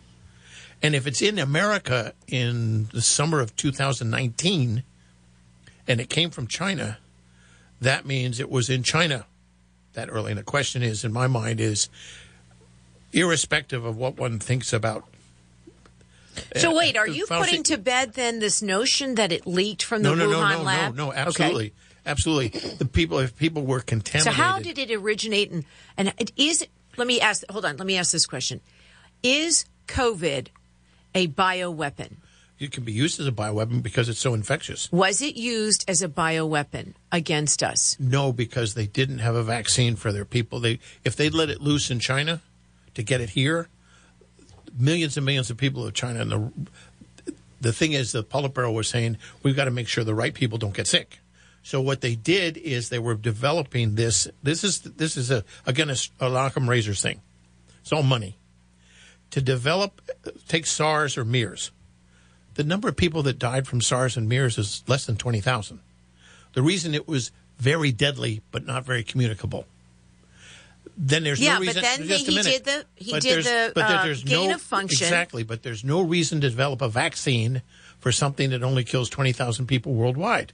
And 0.81 0.95
if 0.95 1.09
it's 1.09 1.21
in 1.21 1.41
America 1.41 2.13
in 2.29 2.87
the 2.93 3.03
summer 3.03 3.41
of 3.41 3.57
2019 3.57 4.85
and 5.89 6.01
it 6.01 6.09
came 6.09 6.31
from 6.31 6.47
China, 6.47 6.99
that 7.81 8.07
means 8.07 8.39
it 8.39 8.51
was 8.51 8.71
in 8.71 8.85
China 8.85 9.27
that 9.95 10.09
early. 10.11 10.31
And 10.31 10.39
the 10.39 10.45
question 10.45 10.85
is, 10.85 11.05
in 11.05 11.13
my 11.13 11.27
mind, 11.27 11.61
is 11.61 11.89
irrespective 13.13 13.85
of 13.85 13.97
what 13.97 14.17
one 14.17 14.39
thinks 14.39 14.73
about. 14.73 15.05
So 16.57 16.77
wait, 16.77 16.97
are 16.97 17.07
you 17.09 17.27
putting 17.27 17.63
to 17.65 17.77
bed 17.79 18.15
then 18.15 18.39
this 18.39 18.63
notion 18.63 19.15
that 19.17 19.33
it 19.33 19.47
leaked 19.47 19.83
from 19.83 20.03
the 20.03 20.11
No, 20.11 20.15
no, 20.15 20.31
no, 20.31 20.39
Wuhan 20.39 20.59
no, 20.59 20.63
lab? 20.63 20.95
no, 20.97 21.05
no, 21.07 21.11
Okay. 21.13 21.21
absolutely. 21.21 21.75
Absolutely. 22.07 22.49
The 22.79 22.87
people, 22.87 23.19
if 23.19 23.37
people 23.37 23.65
were 23.67 23.81
So 23.81 23.85
contaminated. 23.87 24.33
how 24.35 24.59
did 24.61 24.79
it 24.79 24.91
originate 24.93 25.51
and 25.51 25.65
and 25.97 26.15
it 26.19 26.33
is 26.37 26.67
let 26.97 27.07
me 27.07 27.21
ask 27.21 27.45
hold 27.51 27.65
on, 27.65 27.77
let 27.77 27.87
me 27.87 27.97
ask 27.97 28.13
this 28.13 28.27
question. 28.27 28.61
Is 29.23 29.67
COVID 29.89 30.49
a 31.15 31.29
bioweapon? 31.29 32.17
it 32.59 32.73
can 32.73 32.83
be 32.83 32.91
used 32.93 33.21
as 33.21 33.27
a 33.29 33.31
bioweapon 33.31 33.81
because 33.85 34.09
it's 34.09 34.19
so 34.19 34.35
infectious. 34.35 34.91
Was 34.91 35.23
it 35.23 35.37
used 35.37 35.85
as 35.89 36.03
a 36.03 36.09
bioweapon 36.09 36.95
against 37.13 37.63
us? 37.63 37.97
No, 38.01 38.33
because 38.33 38.75
they 38.75 38.87
didn't 38.87 39.19
have 39.21 39.37
a 39.37 39.45
vaccine 39.45 39.95
for 39.95 40.11
their 40.13 40.25
people. 40.25 40.59
They 40.59 40.81
if 41.05 41.15
they'd 41.15 41.35
let 41.35 41.51
it 41.51 41.61
loose 41.61 41.89
in 41.91 42.01
China 42.01 42.41
to 42.95 43.03
get 43.05 43.21
it 43.21 43.31
here, 43.31 43.69
millions 44.77 45.17
and 45.17 45.25
millions 45.25 45.51
of 45.51 45.57
people 45.57 45.87
of 45.87 45.95
China 45.95 46.21
and 46.21 46.31
the 46.31 46.53
the 47.61 47.73
thing 47.73 47.93
is 47.93 48.13
the 48.13 48.23
Politburo 48.23 48.73
was 48.73 48.89
saying 48.89 49.19
we've 49.43 49.57
got 49.57 49.65
to 49.65 49.71
make 49.71 49.89
sure 49.89 50.05
the 50.05 50.15
right 50.15 50.35
people 50.35 50.59
don't 50.59 50.75
get 50.75 50.87
sick. 50.87 51.19
So 51.63 51.81
what 51.81 52.01
they 52.01 52.15
did 52.15 52.57
is 52.57 52.89
they 52.89 52.99
were 52.99 53.15
developing 53.15 53.97
this. 53.97 54.29
This 54.43 54.65
is 54.65 54.81
this 54.81 55.17
is 55.17 55.31
a 55.31 55.45
again 55.67 55.91
a, 55.91 55.97
a 56.21 56.31
Occam 56.31 56.69
razors 56.69 57.03
thing. 57.03 57.21
It's 57.81 57.93
all 57.93 58.03
money 58.03 58.39
to 59.31 59.43
develop. 59.43 60.01
Take 60.47 60.67
SARS 60.67 61.19
or 61.19 61.25
MERS. 61.25 61.71
The 62.55 62.65
number 62.65 62.89
of 62.89 62.97
people 62.97 63.23
that 63.25 63.39
died 63.39 63.67
from 63.67 63.81
SARS 63.81 64.17
and 64.17 64.29
MERS 64.29 64.59
is 64.59 64.83
less 64.87 65.05
than 65.05 65.17
twenty 65.17 65.41
thousand. 65.41 65.81
The 66.55 66.63
reason 66.63 66.95
it 66.95 67.07
was 67.07 67.33
very 67.59 67.93
deadly 67.93 68.41
but 68.51 68.65
not 68.65 68.85
very 68.85 69.03
communicable. 69.03 69.67
Then 71.01 71.23
there's 71.23 71.39
Yeah, 71.39 71.55
no 71.55 71.59
but 71.61 71.67
reason. 71.69 71.83
then 71.83 72.09
just 72.09 72.27
a 72.27 72.31
he 72.31 72.37
minute. 72.37 72.51
did 72.53 72.65
the- 72.65 72.85
he 72.97 73.13
But 73.13 73.23
did 73.23 73.45
there's- 73.45 73.45
the, 73.69 73.73
but 73.73 73.87
there- 73.89 74.13
uh, 74.13 74.17
gain 74.25 74.49
no, 74.49 74.55
of 74.57 74.61
function. 74.63 75.05
Exactly, 75.07 75.45
but 75.45 75.63
there's 75.63 75.85
no 75.85 76.01
reason 76.03 76.41
to 76.41 76.51
develop 76.51 76.83
a 76.83 76.89
vaccine 76.89 77.63
for 78.01 78.11
something 78.11 78.51
that 78.51 78.65
only 78.65 78.83
kills 78.83 79.09
twenty 79.09 79.31
thousand 79.33 79.67
people 79.67 79.95
worldwide. 79.95 80.53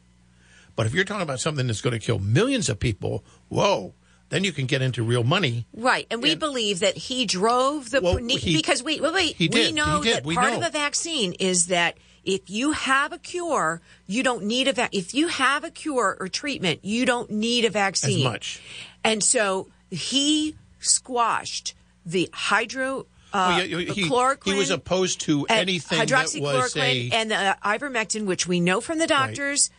But 0.77 0.85
if 0.87 0.93
you're 0.93 1.05
talking 1.05 1.23
about 1.23 1.41
something 1.41 1.67
that's 1.67 1.81
going 1.81 1.99
to 1.99 2.05
kill 2.05 2.19
millions 2.19 2.69
of 2.69 2.79
people, 2.79 3.25
whoa, 3.49 3.95
then 4.29 4.45
you 4.45 4.53
can 4.53 4.67
get 4.67 4.83
into 4.83 5.03
real 5.03 5.25
money. 5.25 5.67
Right, 5.73 6.07
and 6.11 6.23
we 6.23 6.35
believe 6.35 6.81
that 6.81 6.97
he 6.97 7.25
drove 7.25 7.91
the 7.91 8.01
Well, 8.03 8.17
he- 8.17 8.55
because 8.57 8.83
wait, 8.83 9.01
wait, 9.01 9.15
wait. 9.15 9.39
we 9.39 9.49
did, 9.49 9.75
know 9.75 10.03
that 10.03 10.27
we 10.27 10.35
part 10.35 10.53
know. 10.53 10.59
of 10.59 10.65
a 10.67 10.71
vaccine 10.71 11.33
is 11.35 11.67
that 11.67 11.97
if 12.25 12.51
you 12.51 12.73
have 12.73 13.13
a 13.13 13.19
cure, 13.19 13.81
you 14.07 14.23
don't 14.23 14.45
need 14.45 14.67
a 14.69 14.73
va- 14.75 14.89
if 14.93 15.15
you 15.15 15.29
have 15.29 15.65
a 15.65 15.71
cure 15.71 16.17
or 16.21 16.29
treatment, 16.29 16.81
you 16.83 17.07
don't 17.07 17.31
need 17.31 17.65
a 17.65 17.71
vaccine 17.71 18.25
much. 18.25 18.61
And 19.05 19.23
so 19.25 19.69
he 19.95 20.57
squashed 20.81 21.75
the 22.05 22.29
hydro. 22.33 23.07
Well, 23.33 23.51
Uh, 23.51 23.63
yeah, 23.63 23.79
he- 23.93 24.09
he, 24.45 24.55
was 24.55 24.71
opposed 24.71 25.21
to 25.23 25.45
anything 25.49 25.99
that 25.99 26.11
was 26.11 26.35
hydroxychloroquine 26.35 27.11
a 27.11 27.15
and 27.15 27.31
the 27.31 27.37
uh, 27.37 27.55
ivermectin, 27.65 28.27
which 28.27 28.47
we 28.47 28.61
know 28.61 28.81
from 28.81 28.99
the 28.99 29.09
doctors 29.09 29.71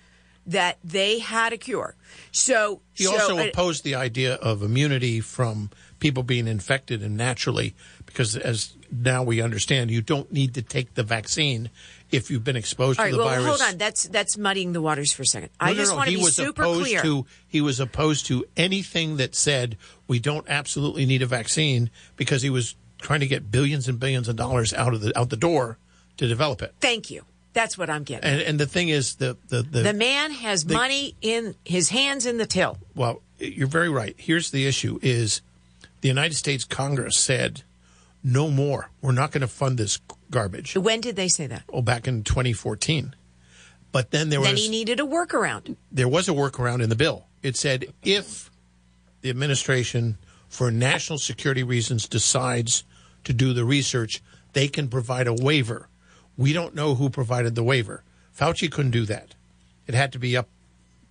that 0.46 0.78
they 0.84 1.20
had 1.20 1.54
a 1.54 1.58
cure. 1.58 1.96
So 2.32 2.82
He 2.94 3.06
so, 3.06 3.14
also 3.14 3.38
uh, 3.38 3.46
opposed 3.46 3.84
the 3.84 3.96
idea 3.96 4.36
of 4.36 4.62
immunity 4.62 5.22
from 5.22 5.70
people 6.00 6.22
being 6.24 6.48
infected 6.48 7.02
and 7.02 7.16
naturally, 7.16 7.74
because 8.06 8.36
as 8.36 8.76
now 8.92 9.24
we 9.24 9.42
understand, 9.42 9.90
you 9.90 10.02
don't 10.02 10.32
need 10.32 10.54
to 10.56 10.62
take 10.62 10.94
the 10.96 11.04
vaccine 11.04 11.70
if 12.12 12.30
you've 12.30 12.44
been 12.44 12.56
exposed 12.56 13.00
All 13.00 13.06
to 13.06 13.12
right, 13.12 13.12
the 13.12 13.18
well, 13.18 13.30
virus. 13.30 13.46
hold 13.62 13.62
on. 13.74 13.78
That's 13.78 14.04
that's 14.08 14.38
muddying 14.38 14.74
the 14.74 14.82
waters 14.82 15.12
for 15.12 15.24
a 15.24 15.26
second. 15.26 15.50
No, 15.60 15.68
I 15.68 15.70
no, 15.72 15.76
just 15.76 15.92
no. 15.92 15.98
want 15.98 16.08
to 16.08 16.12
he 16.12 16.18
be 16.18 16.24
was 16.24 16.36
super 16.36 16.64
opposed 16.64 16.82
clear. 16.82 17.02
To, 17.02 17.26
he 17.48 17.62
was 17.62 17.80
opposed 17.80 18.26
to 18.28 18.46
anything 18.56 19.18
that 19.18 19.36
said 19.36 19.78
we 20.08 20.20
don't 20.20 20.46
absolutely 20.50 21.06
need 21.06 21.22
a 21.22 21.26
vaccine 21.26 21.90
because 22.16 22.42
he 22.42 22.50
was 22.50 22.76
trying 23.00 23.20
to 23.20 23.28
get 23.28 23.52
billions 23.52 23.88
and 23.88 24.00
billions 24.00 24.28
of 24.28 24.36
dollars 24.36 24.74
out 24.74 24.94
of 24.94 25.02
the 25.02 25.18
out 25.18 25.30
the 25.30 25.38
door 25.38 25.78
to 26.18 26.28
develop 26.28 26.62
it. 26.62 26.74
Thank 26.80 27.10
you. 27.12 27.24
That's 27.54 27.78
what 27.78 27.90
I'm 27.90 28.04
getting. 28.04 28.30
And, 28.30 28.42
and 28.42 28.60
the 28.60 28.68
thing 28.68 28.90
is, 28.90 29.16
the 29.16 29.38
the 29.48 29.62
the, 29.64 29.82
the 29.82 29.94
man 29.94 30.32
has 30.32 30.66
money 30.66 31.16
in 31.22 31.56
his 31.64 31.90
hands 31.90 32.26
in 32.26 32.38
the 32.38 32.46
till. 32.46 32.78
well, 32.96 33.22
you're 33.40 33.68
very 33.68 33.90
right. 33.90 34.16
Here's 34.18 34.52
the 34.52 34.68
issue: 34.68 35.00
is 35.02 35.42
the 36.02 36.08
United 36.08 36.36
States 36.36 36.64
Congress 36.66 37.18
said 37.18 37.64
no 38.26 38.50
more. 38.50 38.90
We're 39.02 39.12
not 39.12 39.32
going 39.32 39.42
to 39.42 39.48
fund 39.48 39.78
this 39.78 40.00
garbage. 40.32 40.76
When 40.76 41.00
did 41.00 41.16
they 41.16 41.28
say 41.28 41.46
that? 41.48 41.64
Oh, 41.72 41.84
back 41.84 42.08
in 42.08 42.24
2014. 42.24 43.16
But 43.92 44.12
then 44.12 44.30
there 44.30 44.42
was. 44.42 44.50
Then 44.50 44.58
he 44.58 44.68
needed 44.68 45.00
a 45.00 45.04
workaround. 45.04 45.78
there 45.92 46.08
was 46.08 46.28
a 46.28 46.34
workaround 46.34 46.84
in 46.84 46.90
the 46.90 46.96
bill. 46.96 47.28
It 47.44 47.56
said 47.56 47.86
if 48.04 48.50
the 49.22 49.30
administration, 49.30 50.18
for 50.50 50.72
national 50.72 51.20
security 51.20 51.64
reasons, 51.64 52.08
decides 52.08 52.84
to 53.24 53.32
do 53.32 53.54
the 53.54 53.64
research, 53.64 54.22
they 54.54 54.68
can 54.68 54.90
provide 54.90 55.28
a 55.28 55.34
waiver. 55.34 55.88
We 56.36 56.52
don't 56.52 56.76
know 56.76 56.96
who 56.96 57.10
provided 57.10 57.56
the 57.56 57.64
waiver. 57.64 58.04
Fauci 58.38 58.70
couldn't 58.70 58.92
do 58.92 59.06
that. 59.06 59.36
It 59.88 59.94
had 59.94 60.12
to 60.14 60.20
be 60.20 60.36
up 60.36 60.50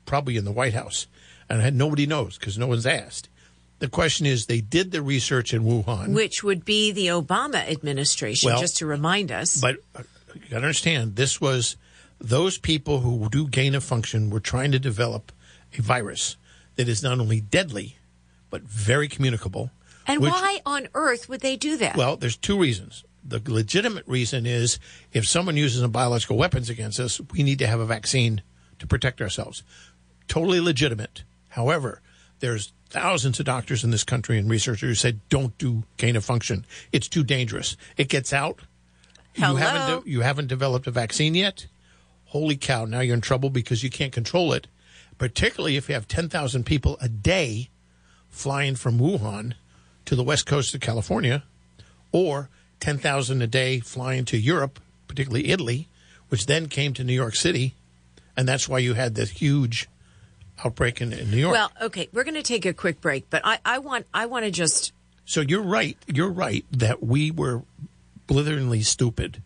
probably 0.04 0.36
in 0.36 0.44
the 0.44 0.52
White 0.52 0.74
House. 0.74 1.06
And 1.48 1.78
nobody 1.78 2.06
knows 2.06 2.38
because 2.38 2.58
no 2.58 2.66
one's 2.66 2.86
asked. 2.86 3.28
The 3.80 3.88
question 3.88 4.24
is, 4.26 4.46
they 4.46 4.60
did 4.60 4.92
the 4.92 5.02
research 5.02 5.52
in 5.52 5.64
Wuhan. 5.64 6.14
Which 6.14 6.42
would 6.42 6.64
be 6.64 6.92
the 6.92 7.08
Obama 7.08 7.68
administration, 7.70 8.50
Well, 8.50 8.60
just 8.60 8.78
to 8.78 8.86
remind 8.86 9.30
us. 9.32 9.60
But 9.60 9.76
uh, 9.94 10.02
you 10.34 10.40
got 10.42 10.50
to 10.50 10.56
understand, 10.56 11.16
this 11.16 11.40
was 11.40 11.76
those 12.20 12.56
people 12.56 13.00
who 13.00 13.28
do 13.28 13.48
gain 13.48 13.74
of 13.74 13.84
function 13.84 14.30
were 14.30 14.40
trying 14.40 14.72
to 14.72 14.78
develop 14.78 15.32
a 15.76 15.82
virus 15.82 16.36
that 16.76 16.88
is 16.88 17.02
not 17.02 17.18
only 17.20 17.40
deadly, 17.40 17.98
but 18.50 18.62
very 18.62 19.08
communicable. 19.08 19.70
and 20.06 20.20
which- 20.22 20.32
why 20.32 20.60
on 20.64 20.88
earth 20.94 21.28
would 21.28 21.40
they 21.40 21.56
do 21.56 21.76
that? 21.78 21.96
Well, 21.96 22.16
there's 22.16 22.36
two 22.36 22.58
reasons. 22.58 23.04
The 23.26 23.42
legitimate 23.46 24.06
reason 24.06 24.44
is 24.46 24.78
if 25.12 25.26
someone 25.26 25.56
uses 25.56 25.82
a 25.82 25.88
biological 25.88 26.36
weapons 26.36 26.68
against 26.68 27.00
us, 27.00 27.20
we 27.32 27.42
need 27.42 27.58
to 27.60 27.66
have 27.66 27.80
a 27.80 27.86
vaccine 27.86 28.42
to 28.78 28.86
protect 28.86 29.20
ourselves. 29.22 29.62
Totally 30.28 30.60
legitimate. 30.60 31.24
However, 31.48 32.02
there's 32.40 32.72
thousands 32.94 33.40
of 33.40 33.46
doctors 33.46 33.82
in 33.82 33.90
this 33.90 34.04
country 34.04 34.38
and 34.38 34.48
researchers 34.48 34.88
who 34.88 34.94
said 34.94 35.20
don't 35.28 35.58
do 35.58 35.82
gain 35.96 36.14
of 36.14 36.24
function. 36.24 36.64
It's 36.92 37.08
too 37.08 37.24
dangerous. 37.24 37.76
It 37.96 38.08
gets 38.08 38.32
out. 38.32 38.60
You 39.34 39.56
haven't 39.56 40.04
de- 40.04 40.10
you 40.10 40.20
haven't 40.20 40.46
developed 40.46 40.86
a 40.86 40.92
vaccine 40.92 41.34
yet. 41.34 41.66
Holy 42.26 42.56
cow! 42.56 42.84
Now 42.84 43.00
you're 43.00 43.16
in 43.16 43.20
trouble 43.20 43.50
because 43.50 43.82
you 43.82 43.90
can't 43.90 44.12
control 44.12 44.52
it. 44.52 44.68
Particularly 45.18 45.76
if 45.76 45.88
you 45.88 45.94
have 45.94 46.06
10,000 46.06 46.64
people 46.64 46.96
a 47.00 47.08
day 47.08 47.68
flying 48.30 48.76
from 48.76 48.98
Wuhan 48.98 49.54
to 50.04 50.14
the 50.14 50.24
west 50.24 50.46
coast 50.46 50.72
of 50.74 50.80
California, 50.80 51.42
or 52.12 52.48
10,000 52.78 53.42
a 53.42 53.46
day 53.48 53.80
flying 53.80 54.24
to 54.26 54.36
Europe, 54.36 54.78
particularly 55.08 55.48
Italy, 55.48 55.88
which 56.28 56.46
then 56.46 56.68
came 56.68 56.94
to 56.94 57.02
New 57.02 57.12
York 57.12 57.34
City, 57.34 57.74
and 58.36 58.46
that's 58.46 58.68
why 58.68 58.78
you 58.78 58.94
had 58.94 59.14
this 59.14 59.30
huge 59.30 59.88
outbreak 60.64 61.00
in, 61.00 61.12
in 61.12 61.30
New 61.30 61.38
York. 61.38 61.52
Well, 61.52 61.72
okay, 61.82 62.08
we're 62.12 62.24
going 62.24 62.34
to 62.34 62.42
take 62.42 62.66
a 62.66 62.72
quick 62.72 63.00
break, 63.00 63.30
but 63.30 63.42
I, 63.44 63.58
I 63.64 63.78
want 63.78 64.06
I 64.12 64.26
want 64.26 64.44
to 64.44 64.50
just 64.50 64.92
So 65.24 65.40
you're 65.40 65.62
right. 65.62 65.96
You're 66.06 66.30
right 66.30 66.64
that 66.72 67.02
we 67.02 67.30
were 67.30 67.62
blitheringly 68.26 68.82
stupid, 68.82 69.42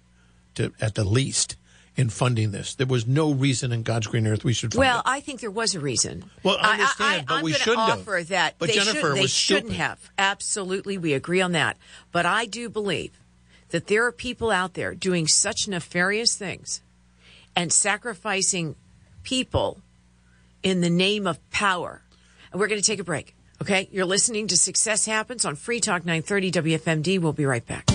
to 0.54 0.72
at 0.80 0.94
the 0.94 1.04
least, 1.04 1.56
in 1.96 2.08
funding 2.10 2.52
this. 2.52 2.74
There 2.74 2.86
was 2.86 3.06
no 3.06 3.32
reason 3.32 3.72
in 3.72 3.82
God's 3.82 4.06
green 4.06 4.26
earth 4.26 4.44
we 4.44 4.52
should 4.52 4.72
fund 4.72 4.80
well, 4.80 4.98
it. 4.98 5.04
I 5.06 5.20
think 5.20 5.40
there 5.40 5.50
was 5.50 5.74
a 5.74 5.80
reason. 5.80 6.30
Well, 6.44 6.56
I 6.60 6.74
understand, 6.74 7.26
but 7.26 7.38
am 7.38 7.44
we 7.44 7.52
gonna 7.52 7.64
shouldn't 7.64 7.88
have. 7.88 7.98
offer 8.00 8.22
that 8.28 8.54
But 8.58 8.68
they, 8.68 8.74
Jennifer, 8.74 9.00
should, 9.00 9.16
they 9.16 9.20
was 9.20 9.30
shouldn't 9.32 9.66
stupid. 9.66 9.82
have. 9.82 10.10
Absolutely, 10.16 10.98
we 10.98 11.12
agree 11.12 11.40
on 11.40 11.52
that. 11.52 11.76
But 12.12 12.26
I 12.26 12.46
do 12.46 12.68
believe 12.68 13.18
that 13.70 13.88
there 13.88 14.06
are 14.06 14.12
people 14.12 14.50
out 14.50 14.74
there 14.74 14.94
doing 14.94 15.26
such 15.26 15.66
nefarious 15.68 16.36
things 16.36 16.82
and 17.56 17.72
sacrificing 17.72 18.76
people 19.24 19.80
in 20.62 20.80
the 20.80 20.90
name 20.90 21.26
of 21.26 21.38
power. 21.50 22.02
And 22.52 22.60
we're 22.60 22.68
going 22.68 22.80
to 22.80 22.86
take 22.86 23.00
a 23.00 23.04
break. 23.04 23.34
Okay, 23.60 23.88
you're 23.90 24.06
listening 24.06 24.46
to 24.48 24.56
Success 24.56 25.04
Happens 25.04 25.44
on 25.44 25.56
Free 25.56 25.80
Talk 25.80 26.04
930 26.04 26.52
WFMD. 26.52 27.20
We'll 27.20 27.32
be 27.32 27.44
right 27.44 27.66
back. 27.66 27.90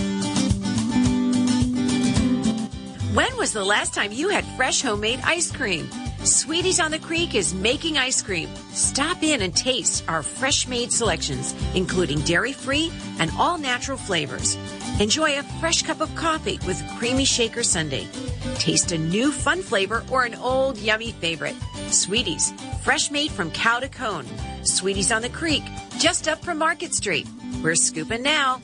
When 3.14 3.36
was 3.36 3.52
the 3.52 3.64
last 3.64 3.94
time 3.94 4.12
you 4.12 4.28
had 4.28 4.44
fresh 4.56 4.82
homemade 4.82 5.20
ice 5.24 5.50
cream? 5.50 5.88
Sweeties 6.24 6.80
on 6.80 6.90
the 6.90 6.98
Creek 6.98 7.34
is 7.34 7.52
making 7.52 7.98
ice 7.98 8.22
cream. 8.22 8.48
Stop 8.70 9.22
in 9.22 9.42
and 9.42 9.54
taste 9.54 10.02
our 10.08 10.22
fresh 10.22 10.66
made 10.66 10.90
selections, 10.90 11.54
including 11.74 12.20
dairy 12.20 12.54
free 12.54 12.90
and 13.18 13.30
all 13.38 13.58
natural 13.58 13.98
flavors. 13.98 14.56
Enjoy 15.00 15.38
a 15.38 15.42
fresh 15.60 15.82
cup 15.82 16.00
of 16.00 16.14
coffee 16.14 16.58
with 16.66 16.82
creamy 16.96 17.26
shaker 17.26 17.62
sundae. 17.62 18.06
Taste 18.54 18.92
a 18.92 18.96
new 18.96 19.30
fun 19.32 19.60
flavor 19.60 20.02
or 20.10 20.24
an 20.24 20.34
old 20.36 20.78
yummy 20.78 21.12
favorite. 21.12 21.56
Sweeties, 21.88 22.54
fresh 22.82 23.10
made 23.10 23.30
from 23.30 23.50
cow 23.50 23.78
to 23.80 23.88
cone. 23.90 24.24
Sweeties 24.62 25.12
on 25.12 25.20
the 25.20 25.28
Creek, 25.28 25.62
just 25.98 26.26
up 26.26 26.42
from 26.42 26.56
Market 26.56 26.94
Street. 26.94 27.28
We're 27.62 27.74
scooping 27.74 28.22
now. 28.22 28.62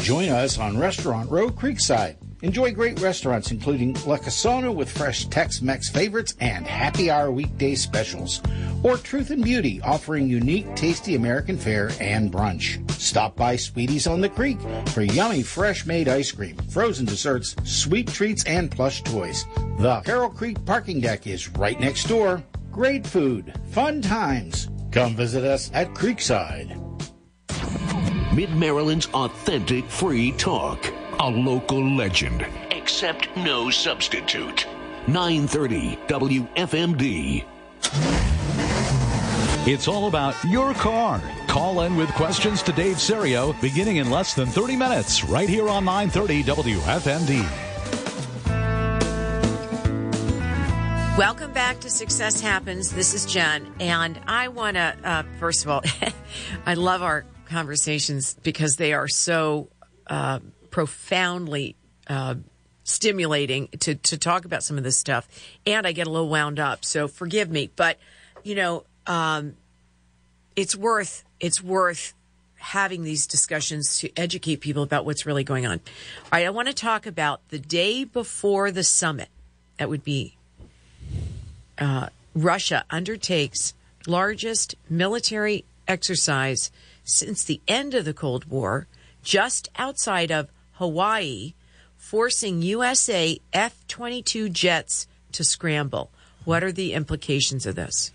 Join 0.00 0.30
us 0.30 0.58
on 0.58 0.78
Restaurant 0.78 1.30
Row 1.30 1.48
Creekside. 1.48 2.16
Enjoy 2.42 2.70
great 2.70 3.00
restaurants 3.00 3.50
including 3.50 3.94
La 4.06 4.16
Casona 4.16 4.72
with 4.72 4.88
fresh 4.88 5.26
Tex-Mex 5.26 5.88
favorites 5.88 6.34
and 6.38 6.66
happy 6.66 7.10
hour 7.10 7.32
weekday 7.32 7.74
specials. 7.74 8.40
Or 8.84 8.96
Truth 8.96 9.30
and 9.30 9.42
Beauty 9.42 9.80
offering 9.82 10.28
unique, 10.28 10.72
tasty 10.76 11.16
American 11.16 11.58
fare 11.58 11.90
and 12.00 12.32
brunch. 12.32 12.88
Stop 12.92 13.34
by 13.34 13.56
Sweeties 13.56 14.06
on 14.06 14.20
the 14.20 14.28
Creek 14.28 14.58
for 14.90 15.02
yummy 15.02 15.42
fresh 15.42 15.84
made 15.84 16.08
ice 16.08 16.30
cream, 16.30 16.56
frozen 16.70 17.06
desserts, 17.06 17.56
sweet 17.64 18.06
treats, 18.06 18.44
and 18.44 18.70
plush 18.70 19.02
toys. 19.02 19.44
The 19.80 20.00
Carroll 20.04 20.30
Creek 20.30 20.64
parking 20.64 21.00
deck 21.00 21.26
is 21.26 21.48
right 21.50 21.78
next 21.80 22.04
door. 22.04 22.42
Great 22.70 23.04
food, 23.04 23.52
fun 23.72 24.00
times. 24.00 24.68
Come 24.92 25.16
visit 25.16 25.44
us 25.44 25.72
at 25.74 25.88
Creekside. 25.88 26.84
Mid 28.32 28.54
Maryland's 28.54 29.08
authentic 29.08 29.84
free 29.86 30.30
talk. 30.32 30.78
A 31.20 31.28
local 31.28 31.82
legend, 31.96 32.46
except 32.70 33.28
no 33.36 33.70
substitute. 33.70 34.68
930 35.08 35.98
WFMD. 36.06 37.44
It's 39.66 39.88
all 39.88 40.06
about 40.06 40.36
your 40.44 40.74
car. 40.74 41.20
Call 41.48 41.80
in 41.80 41.96
with 41.96 42.08
questions 42.10 42.62
to 42.62 42.72
Dave 42.72 43.00
Serio 43.00 43.52
beginning 43.54 43.96
in 43.96 44.12
less 44.12 44.34
than 44.34 44.46
30 44.46 44.76
minutes 44.76 45.24
right 45.24 45.48
here 45.48 45.68
on 45.68 45.84
930 45.84 46.44
WFMD. 46.44 47.42
Welcome 51.18 51.52
back 51.52 51.80
to 51.80 51.90
Success 51.90 52.40
Happens. 52.40 52.92
This 52.92 53.12
is 53.12 53.26
Jen, 53.26 53.74
and 53.80 54.20
I 54.28 54.46
want 54.46 54.76
to, 54.76 54.96
uh, 55.02 55.24
first 55.40 55.64
of 55.64 55.70
all, 55.70 55.82
I 56.64 56.74
love 56.74 57.02
our 57.02 57.26
conversations 57.46 58.36
because 58.44 58.76
they 58.76 58.92
are 58.92 59.08
so 59.08 59.70
uh, 60.06 60.38
profoundly 60.70 61.76
uh, 62.08 62.36
stimulating 62.84 63.68
to, 63.80 63.94
to 63.94 64.16
talk 64.16 64.44
about 64.44 64.62
some 64.62 64.78
of 64.78 64.84
this 64.84 64.98
stuff, 64.98 65.28
and 65.66 65.86
I 65.86 65.92
get 65.92 66.06
a 66.06 66.10
little 66.10 66.28
wound 66.28 66.58
up. 66.58 66.84
So 66.84 67.08
forgive 67.08 67.50
me, 67.50 67.70
but 67.76 67.98
you 68.42 68.54
know, 68.54 68.84
um, 69.06 69.54
it's 70.56 70.74
worth 70.74 71.24
it's 71.40 71.62
worth 71.62 72.14
having 72.56 73.04
these 73.04 73.26
discussions 73.26 73.98
to 73.98 74.10
educate 74.16 74.56
people 74.56 74.82
about 74.82 75.04
what's 75.04 75.24
really 75.24 75.44
going 75.44 75.66
on. 75.66 75.74
All 75.74 76.30
right, 76.32 76.46
I 76.46 76.50
want 76.50 76.68
to 76.68 76.74
talk 76.74 77.06
about 77.06 77.40
the 77.50 77.58
day 77.58 78.04
before 78.04 78.70
the 78.70 78.82
summit. 78.82 79.28
That 79.76 79.88
would 79.88 80.02
be 80.02 80.36
uh, 81.78 82.08
Russia 82.34 82.84
undertakes 82.90 83.74
largest 84.06 84.74
military 84.88 85.64
exercise 85.86 86.70
since 87.04 87.44
the 87.44 87.60
end 87.68 87.94
of 87.94 88.04
the 88.04 88.14
Cold 88.14 88.46
War, 88.46 88.86
just 89.22 89.68
outside 89.76 90.30
of 90.30 90.48
Hawaii, 90.78 91.54
forcing 91.96 92.62
USA 92.62 93.38
F 93.52 93.86
22 93.88 94.48
jets 94.48 95.06
to 95.32 95.44
scramble. 95.44 96.10
What 96.44 96.64
are 96.64 96.72
the 96.72 96.94
implications 96.94 97.66
of 97.66 97.74
this? 97.74 98.10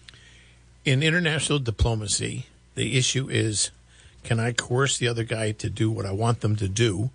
in 0.85 1.03
international 1.03 1.59
diplomacy, 1.59 2.47
the 2.75 2.97
issue 2.97 3.29
is 3.29 3.71
can 4.23 4.39
I 4.39 4.53
coerce 4.53 4.97
the 4.97 5.07
other 5.07 5.23
guy 5.23 5.51
to 5.51 5.69
do 5.69 5.91
what 5.91 6.05
I 6.05 6.11
want 6.11 6.41
them 6.41 6.55
to 6.57 6.67
do 6.67 7.09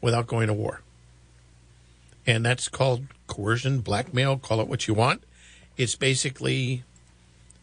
without 0.00 0.26
going 0.26 0.46
to 0.46 0.54
war? 0.54 0.82
And 2.26 2.44
that's 2.44 2.68
called 2.68 3.06
coercion, 3.26 3.80
blackmail, 3.80 4.38
call 4.38 4.60
it 4.60 4.68
what 4.68 4.86
you 4.86 4.94
want. 4.94 5.22
It's 5.76 5.96
basically 5.96 6.84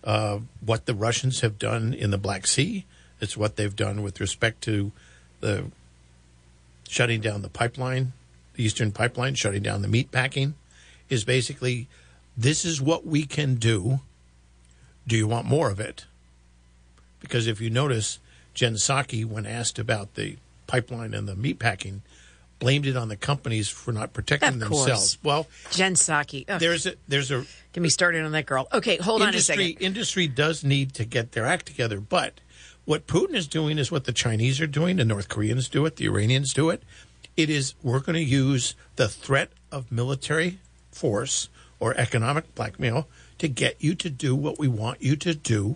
uh, 0.04 0.40
what 0.66 0.86
the 0.88 0.96
Russians 0.96 1.40
have 1.42 1.58
done 1.58 1.94
in 1.94 2.12
the 2.12 2.18
Black 2.18 2.48
Sea. 2.48 2.86
It's 3.22 3.38
what 3.38 3.56
they've 3.56 3.76
done 3.76 4.04
with 4.04 4.20
respect 4.20 4.62
to 4.64 4.92
the 5.40 5.66
shutting 6.90 7.22
down 7.22 7.42
the 7.42 7.50
pipeline, 7.50 8.14
the 8.56 8.64
Eastern 8.64 8.92
Pipeline, 8.92 9.36
shutting 9.36 9.64
down 9.64 9.82
the 9.82 9.88
meat 9.88 10.12
packing. 10.12 10.56
Is 11.10 11.24
basically 11.24 11.88
this 12.36 12.66
is 12.66 12.82
what 12.82 13.06
we 13.06 13.24
can 13.26 13.56
do 13.56 14.02
do 15.08 15.16
you 15.16 15.26
want 15.28 15.46
more 15.48 15.72
of 15.72 15.80
it? 15.80 16.06
Because 17.22 17.48
if 17.48 17.62
you 17.62 17.70
notice, 17.70 18.20
Jen 18.54 18.74
Psaki, 18.74 19.24
when 19.26 19.46
asked 19.46 19.80
about 19.80 20.16
the 20.16 20.36
pipeline 20.68 21.14
and 21.14 21.28
the 21.28 21.36
meat 21.36 21.60
packing, 21.60 22.02
blamed 22.60 22.86
it 22.86 22.98
on 22.98 23.08
the 23.08 23.16
companies 23.16 23.70
for 23.70 23.92
not 23.94 24.12
protecting 24.14 24.62
Of 24.62 24.70
course. 24.70 24.86
themselves. 24.86 25.18
Well, 25.24 25.48
Jen 25.72 25.94
Psaki. 25.96 26.46
Ugh, 26.50 26.60
there's 26.60 26.86
a 26.86 26.94
there's 27.08 27.32
a 27.32 27.46
get 27.72 27.82
me 27.82 27.90
started 27.90 28.26
on 28.26 28.32
that 28.34 28.46
girl. 28.46 28.68
Okay, 28.74 28.98
hold 28.98 29.22
on 29.22 29.28
a 29.28 29.32
industry 29.32 29.70
second. 29.74 29.86
industry 29.86 30.28
does 30.28 30.64
need 30.64 30.94
to 30.96 31.06
get 31.06 31.32
their 31.32 31.46
act 31.46 31.66
together, 31.68 32.00
but 32.02 32.34
what 32.86 33.08
Putin 33.08 33.36
is 33.36 33.48
doing 33.48 33.78
is 33.78 33.92
what 33.92 34.06
the 34.06 34.14
Chinese 34.14 34.62
are 34.62 34.68
doing, 34.68 34.98
the 34.98 35.06
North 35.06 35.28
Koreans 35.30 35.68
do 35.70 35.86
it, 35.86 35.98
the 35.98 36.06
Iranians 36.06 36.54
do 36.54 36.70
it. 36.70 36.84
It 37.36 37.50
is 37.50 37.76
we're 37.84 38.00
going 38.00 38.16
to 38.16 38.24
use 38.24 38.76
the 38.96 39.08
threat 39.08 39.50
of 39.72 39.92
military 39.92 40.60
force 40.92 41.50
or 41.80 41.94
economic 41.96 42.54
blackmail 42.56 43.08
to 43.38 43.48
get 43.48 43.76
you 43.80 43.94
to 43.96 44.10
do 44.10 44.36
what 44.36 44.58
we 44.58 44.68
want 44.68 45.02
you 45.02 45.16
to 45.18 45.36
do. 45.36 45.76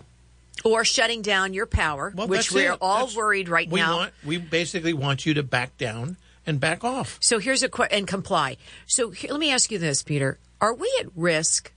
Or 0.64 0.84
shutting 0.84 1.22
down 1.22 1.54
your 1.54 1.66
power, 1.66 2.12
Well, 2.14 2.26
which 2.28 2.50
we're 2.52 2.72
it. 2.72 2.78
all 2.80 2.96
That's- 3.06 3.16
worried 3.16 3.48
right 3.48 3.68
we 3.70 3.80
now. 3.80 3.96
Want, 3.96 4.12
we 4.24 4.38
basically 4.38 4.92
want 4.92 5.24
you 5.26 5.34
to 5.34 5.42
back 5.42 5.76
down 5.78 6.16
and 6.46 6.58
back 6.58 6.82
off. 6.82 7.18
So 7.22 7.38
here's 7.38 7.62
a 7.62 7.68
question 7.68 7.98
and 7.98 8.08
comply. 8.08 8.56
So 8.86 9.10
here, 9.10 9.30
let 9.30 9.38
me 9.40 9.50
ask 9.52 9.70
you 9.70 9.78
this, 9.78 10.02
Peter: 10.02 10.38
Are 10.60 10.74
we 10.74 10.92
at 11.00 11.06
risk 11.14 11.72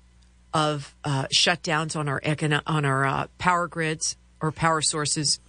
of 0.54 0.96
uh, 1.04 1.26
shutdowns 1.34 1.96
on 1.96 2.08
our 2.10 2.20
econo- 2.22 2.62
on 2.66 2.86
our 2.86 3.06
uh, 3.06 3.28
power 3.38 3.68
grids 3.68 4.16
or 4.46 4.52
power 4.52 4.82
sources? 4.82 5.40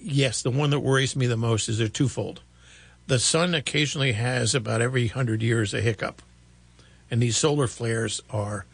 Yes, 0.00 0.42
the 0.42 0.50
one 0.50 0.70
that 0.70 0.80
worries 0.80 1.16
me 1.16 1.26
the 1.26 1.36
most 1.36 1.68
is 1.68 1.78
they're 1.78 1.88
twofold. 1.88 2.40
The 3.06 3.18
sun 3.18 3.54
occasionally 3.54 4.12
has 4.12 4.54
about 4.54 4.80
every 4.80 5.08
hundred 5.08 5.42
years 5.42 5.74
a 5.74 5.80
hiccup, 5.80 6.22
and 7.10 7.20
these 7.22 7.36
solar 7.36 7.66
flares 7.66 8.20
are 8.30 8.64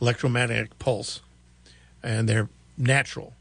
electromagnetic 0.00 0.78
pulse, 0.78 1.20
and 2.02 2.28
they're 2.28 2.48
natural. 2.76 3.34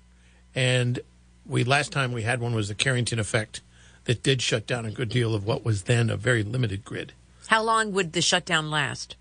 And 0.56 1.00
we 1.46 1.64
last 1.64 1.92
time 1.92 2.12
we 2.12 2.22
had 2.24 2.40
one 2.40 2.54
was 2.56 2.68
the 2.68 2.76
Carrington 2.76 3.20
effect 3.20 3.62
that 4.06 4.24
did 4.24 4.42
shut 4.42 4.68
down 4.68 4.86
a 4.86 4.92
good 4.92 5.10
deal 5.10 5.34
of 5.34 5.46
what 5.46 5.66
was 5.66 5.84
then 5.84 6.10
a 6.10 6.18
very 6.18 6.44
limited 6.44 6.84
grid 6.84 7.14
How 7.48 7.64
long 7.64 7.94
would 7.94 8.14
the 8.14 8.22
shutdown 8.22 8.70
last? 8.70 9.16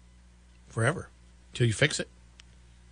forever 0.69 1.09
till 1.55 1.67
you 1.67 1.73
fix 1.73 2.01
it, 2.01 2.09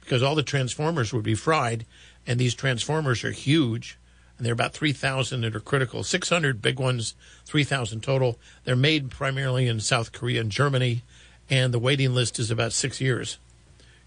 because 0.03 0.23
all 0.23 0.35
the 0.35 0.43
transformers 0.43 1.13
would 1.13 1.25
be 1.25 1.35
fried, 1.35 1.87
and 2.27 2.39
these 2.39 2.55
transformers 2.55 3.25
are 3.25 3.33
huge 3.33 3.99
and 4.41 4.47
there 4.47 4.53
are 4.53 4.55
about 4.55 4.73
3,000 4.73 5.43
that 5.43 5.55
are 5.55 5.61
critical. 5.61 6.03
600 6.03 6.63
big 6.63 6.81
ones, 6.81 7.15
3,000 7.45 8.03
total. 8.03 8.39
They're 8.65 8.75
made 8.75 9.11
primarily 9.11 9.69
in 9.69 9.81
South 9.81 10.13
Korea 10.13 10.41
and 10.41 10.51
Germany, 10.51 11.03
and 11.51 11.75
the 11.75 11.79
waiting 11.79 12.15
list 12.15 12.39
is 12.39 12.51
about 12.51 12.73
six 12.73 13.03
years 13.03 13.37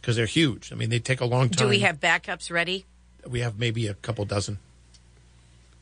because 0.01 0.15
they're 0.15 0.25
huge. 0.25 0.71
I 0.71 0.75
mean, 0.75 0.89
they 0.89 0.97
take 0.97 1.21
a 1.21 1.25
long 1.25 1.49
time. 1.49 1.67
Do 1.67 1.69
we 1.69 1.81
have 1.81 1.99
backups 1.99 2.49
ready? 2.49 2.87
We 3.29 3.41
have 3.41 3.59
maybe 3.59 3.85
a 3.85 3.93
couple 3.93 4.25
dozen, 4.25 4.57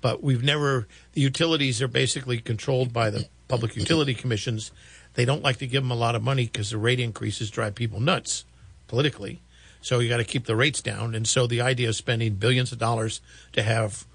but 0.02 0.22
we've 0.22 0.44
never. 0.44 0.86
The 1.14 1.22
utilities 1.22 1.82
are 1.82 1.88
basically 1.88 2.40
controlled 2.40 2.92
by 2.92 3.10
the 3.10 3.30
public 3.48 3.78
utility 3.78 4.14
commissions. 4.14 4.72
They 5.14 5.24
don't 5.24 5.44
like 5.44 5.60
to 5.60 5.68
give 5.68 5.82
them 5.82 5.92
a 5.92 5.96
lot 5.96 6.16
of 6.16 6.24
money 6.24 6.48
because 6.48 6.72
the 6.72 6.78
rate 6.78 7.00
increases 7.00 7.50
drive 7.50 7.74
people 7.74 8.02
nuts 8.02 8.44
politically. 8.90 9.40
So 9.82 10.00
you 10.00 10.10
got 10.10 10.18
to 10.18 10.24
keep 10.24 10.46
the 10.46 10.56
rates 10.56 10.82
down, 10.82 11.16
and 11.16 11.28
so 11.28 11.48
the 11.48 11.62
idea 11.62 11.90
of 11.90 11.96
spending 11.96 12.36
billions 12.36 12.72
of 12.72 12.78
dollars 12.78 13.20
to 13.54 13.64
have 13.64 14.06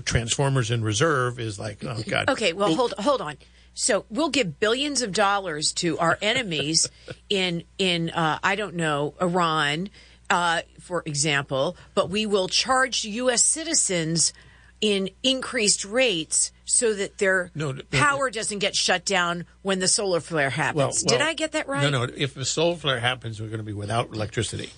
transformers 0.00 0.70
in 0.70 0.82
reserve 0.82 1.38
is 1.38 1.58
like, 1.58 1.84
oh 1.84 2.02
god. 2.06 2.28
Okay, 2.30 2.52
well, 2.52 2.74
hold 2.74 2.94
hold 2.98 3.20
on. 3.20 3.36
So 3.74 4.04
we'll 4.10 4.28
give 4.28 4.60
billions 4.60 5.02
of 5.02 5.12
dollars 5.12 5.72
to 5.74 5.98
our 5.98 6.18
enemies 6.20 6.90
in 7.30 7.64
in 7.78 8.10
uh, 8.10 8.38
I 8.42 8.54
don't 8.54 8.74
know 8.74 9.14
Iran, 9.20 9.90
uh, 10.30 10.62
for 10.80 11.02
example, 11.06 11.76
but 11.94 12.10
we 12.10 12.26
will 12.26 12.48
charge 12.48 13.04
U.S. 13.04 13.44
citizens 13.44 14.32
in 14.80 15.08
increased 15.22 15.84
rates 15.84 16.50
so 16.64 16.92
that 16.94 17.18
their 17.18 17.50
No, 17.54 17.72
no, 17.72 17.82
power 17.92 18.30
doesn't 18.30 18.58
get 18.58 18.74
shut 18.74 19.04
down 19.04 19.46
when 19.62 19.78
the 19.78 19.88
solar 19.88 20.20
flare 20.20 20.50
happens. 20.50 20.76
Well, 20.76 20.90
Did 20.90 21.20
well, 21.20 21.28
I 21.28 21.34
get 21.34 21.52
that 21.52 21.68
right? 21.68 21.82
No, 21.88 22.06
no. 22.06 22.12
If 22.14 22.36
a 22.36 22.44
solar 22.44 22.76
flare 22.76 22.98
happens, 22.98 23.40
we're 23.40 23.46
going 23.46 23.58
to 23.58 23.64
be 23.64 23.72
without 23.72 24.08
electricity. 24.12 24.70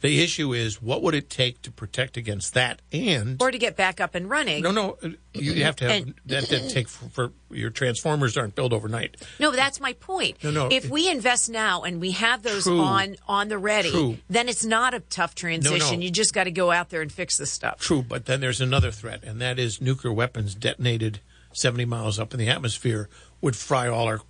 The 0.00 0.22
issue 0.22 0.52
is 0.54 0.80
what 0.80 1.02
would 1.02 1.14
it 1.16 1.28
take 1.28 1.60
to 1.62 1.72
protect 1.72 2.16
against 2.16 2.54
that? 2.54 2.80
And 2.92 3.42
Or 3.42 3.50
to 3.50 3.58
get 3.58 3.76
back 3.76 4.00
up 4.00 4.14
and 4.14 4.30
running. 4.30 4.62
no, 4.62 4.70
no, 4.70 4.96
you 5.34 5.64
have 5.64 5.74
to 5.76 5.84
have 5.88 6.02
And- 6.02 6.14
that. 6.26 6.48
That 6.48 6.70
take 6.70 6.88
for, 6.88 7.08
for 7.08 7.32
your 7.50 7.70
transformers 7.70 8.36
aren't 8.36 8.54
built 8.54 8.72
overnight. 8.72 9.16
No, 9.40 9.50
that's 9.50 9.80
my 9.80 9.94
point. 9.94 10.36
No, 10.44 10.50
no, 10.52 10.68
If 10.70 10.88
we 10.88 11.10
invest 11.10 11.50
now 11.50 11.82
and 11.82 12.00
we 12.00 12.12
have 12.12 12.44
those 12.44 12.62
True. 12.62 12.80
on 12.80 13.16
on 13.26 13.48
the 13.48 13.58
ready, 13.58 13.90
True. 13.90 14.18
then 14.30 14.48
it's 14.48 14.64
not 14.64 14.94
a 14.94 15.00
tough 15.00 15.34
transition. 15.34 16.00
You 16.00 16.10
just 16.10 16.32
got 16.32 16.44
to 16.44 16.52
go 16.52 16.70
out 16.70 16.90
there 16.90 17.02
and 17.02 17.10
fix 17.10 17.36
this 17.36 17.50
stuff. 17.50 17.80
True, 17.80 18.02
but 18.02 18.26
then 18.26 18.40
there's 18.40 18.60
another 18.60 18.92
threat, 18.92 19.24
and 19.24 19.40
that 19.40 19.58
is 19.58 19.80
nuclear 19.80 20.12
weapons 20.12 20.54
detonated 20.54 21.18
70 21.54 21.86
miles 21.86 22.20
up 22.20 22.32
in 22.32 22.38
the 22.38 22.48
atmosphere 22.48 23.08
would 23.40 23.56
fry 23.56 23.88
all 23.88 24.06
our 24.06 24.20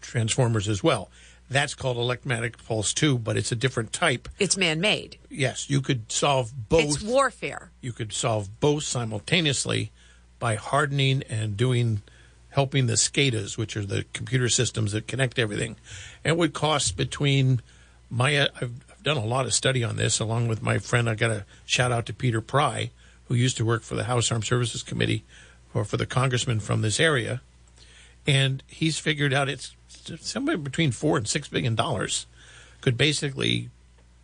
transformers 0.00 0.68
as 0.68 0.82
well. 0.82 1.10
That's 1.52 1.74
called 1.74 1.96
electromagnetic 1.96 2.64
pulse 2.64 2.92
too, 2.92 3.18
but 3.18 3.36
it's 3.36 3.52
a 3.52 3.56
different 3.56 3.92
type. 3.92 4.28
It's 4.38 4.56
man-made. 4.56 5.18
Yes, 5.30 5.68
you 5.70 5.80
could 5.80 6.10
solve 6.10 6.52
both. 6.68 6.96
It's 6.96 7.02
warfare. 7.02 7.70
you 7.80 7.92
could 7.92 8.12
solve 8.12 8.60
both 8.60 8.84
simultaneously 8.84 9.90
by 10.38 10.56
hardening 10.56 11.22
and 11.28 11.56
doing 11.56 12.02
helping 12.50 12.86
the 12.86 12.94
SCADAs, 12.94 13.56
which 13.56 13.76
are 13.76 13.84
the 13.84 14.04
computer 14.12 14.48
systems 14.48 14.92
that 14.92 15.06
connect 15.06 15.38
everything. 15.38 15.76
And 16.24 16.32
it 16.32 16.36
would 16.36 16.52
cost 16.52 16.96
between 16.96 17.62
my 18.10 18.42
I've, 18.42 18.50
I've 18.90 19.02
done 19.02 19.16
a 19.16 19.24
lot 19.24 19.46
of 19.46 19.54
study 19.54 19.82
on 19.82 19.96
this 19.96 20.20
along 20.20 20.48
with 20.48 20.62
my 20.62 20.78
friend. 20.78 21.08
I 21.08 21.14
got 21.14 21.30
a 21.30 21.44
shout 21.64 21.92
out 21.92 22.06
to 22.06 22.12
Peter 22.12 22.40
Pry, 22.40 22.90
who 23.28 23.34
used 23.34 23.56
to 23.56 23.64
work 23.64 23.82
for 23.82 23.94
the 23.94 24.04
House 24.04 24.30
Armed 24.30 24.44
Services 24.44 24.82
Committee 24.82 25.24
or 25.74 25.84
for 25.84 25.96
the 25.96 26.06
congressman 26.06 26.60
from 26.60 26.82
this 26.82 27.00
area. 27.00 27.40
And 28.26 28.62
he's 28.66 28.98
figured 28.98 29.32
out 29.32 29.48
it's 29.48 29.74
somewhere 30.20 30.56
between 30.56 30.90
four 30.92 31.16
and 31.16 31.28
six 31.28 31.48
billion 31.48 31.74
dollars 31.74 32.26
could 32.80 32.96
basically 32.96 33.70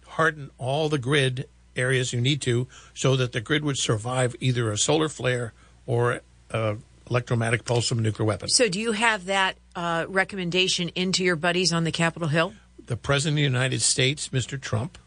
harden 0.07 0.51
all 0.59 0.89
the 0.89 0.99
grid 0.99 1.49
areas 1.77 2.13
you 2.13 2.21
need 2.21 2.41
to 2.43 2.67
so 2.95 3.17
that 3.17 3.33
the 3.33 3.41
grid 3.41 3.65
would 3.65 3.79
survive 3.79 4.35
either 4.41 4.71
a 4.73 4.77
solar 4.79 5.09
flare 5.09 5.53
or 5.87 6.21
a 6.51 6.77
electromagnetic 7.11 7.65
pulse 7.65 7.89
from 7.89 7.99
a 7.99 8.03
nuclear 8.03 8.27
weapon. 8.27 8.49
So, 8.49 8.69
do 8.69 8.81
you 8.81 8.93
have 8.93 9.27
that 9.27 9.57
uh, 9.75 10.07
recommendation 10.09 10.91
into 10.91 11.25
your 11.25 11.37
buddies 11.37 11.73
on 11.73 11.85
the 11.85 11.93
Capitol 11.93 12.29
Hill? 12.29 12.55
The 12.87 12.97
President 12.97 13.35
of 13.35 13.37
the 13.37 13.43
United 13.43 13.83
States, 13.83 14.29
Mr. 14.29 14.61
Trump, 14.61 14.99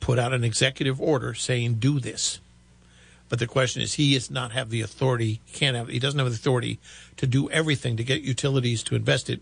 put 0.00 0.18
out 0.18 0.32
an 0.32 0.44
executive 0.44 1.00
order 1.00 1.34
saying 1.34 1.74
do 1.74 2.00
this. 2.00 2.40
But 3.28 3.38
the 3.38 3.46
question 3.46 3.80
is, 3.80 3.94
he 3.94 4.14
does 4.14 4.30
not 4.30 4.52
have 4.52 4.70
the 4.70 4.80
authority. 4.80 5.40
He 5.44 5.58
can't 5.58 5.76
have. 5.76 5.88
He 5.88 6.00
doesn't 6.00 6.18
have 6.18 6.28
the 6.28 6.34
authority 6.34 6.80
to 7.16 7.26
do 7.26 7.48
everything 7.50 7.96
to 7.96 8.04
get 8.04 8.22
utilities 8.22 8.82
to 8.84 8.96
invest 8.96 9.30
it. 9.30 9.40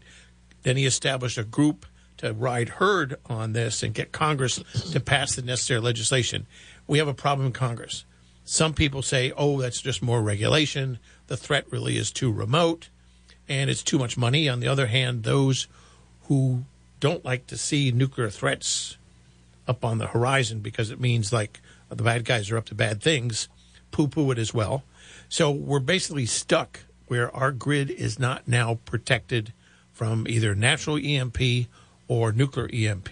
Then 0.63 0.77
he 0.77 0.87
established 0.87 1.39
a 1.39 1.45
group 1.45 1.87
to 2.19 2.33
ride 2.33 2.69
herd 2.69 3.17
on 3.27 3.53
this 3.53 3.83
and 3.83 3.95
get 3.95 4.13
Congress 4.13 4.61
to 4.93 5.01
pass 5.01 5.35
the 5.35 5.43
necessary 5.43 5.81
legislation. 5.81 6.47
We 6.87 6.99
have 6.99 7.09
a 7.09 7.15
problem 7.15 7.47
in 7.47 7.53
Congress. 7.53 8.05
Some 8.45 8.75
people 8.75 9.03
say, 9.03 9.33
"Oh, 9.37 9.61
that's 9.61 9.81
just 9.81 10.03
more 10.03 10.23
regulation. 10.23 10.99
The 11.27 11.37
threat 11.37 11.71
really 11.71 11.97
is 11.97 12.11
too 12.11 12.33
remote, 12.33 12.89
and 13.49 13.71
it's 13.71 13.83
too 13.83 13.99
much 13.99 14.17
money." 14.17 14.49
On 14.49 14.61
the 14.61 14.69
other 14.69 14.87
hand, 14.87 15.23
those 15.23 15.69
who 16.25 16.65
don't 16.99 17.25
like 17.25 17.47
to 17.47 17.57
see 17.57 17.93
nuclear 17.93 18.31
threats 18.31 18.97
up 19.69 19.85
on 19.85 19.99
the 19.99 20.09
horizon 20.09 20.61
because 20.61 20.91
it 20.91 20.99
means 20.99 21.33
like 21.33 21.61
the 21.89 22.03
bad 22.03 22.25
guys 22.25 22.51
are 22.51 22.57
up 22.57 22.67
to 22.67 22.75
bad 22.75 23.03
things, 23.03 23.49
poo 23.91 24.09
poo 24.09 24.31
it 24.31 24.39
as 24.39 24.53
well. 24.53 24.83
So 25.29 25.51
we're 25.51 25.79
basically 25.79 26.27
stuck 26.27 26.81
where 27.07 27.35
our 27.35 27.53
grid 27.53 27.91
is 27.91 28.19
not 28.19 28.49
now 28.49 28.79
protected 28.85 29.53
from 29.99 30.29
either 30.29 30.55
natural 30.55 30.97
EMP 30.97 31.67
or 32.07 32.31
nuclear 32.31 32.71
EMP. 32.73 33.11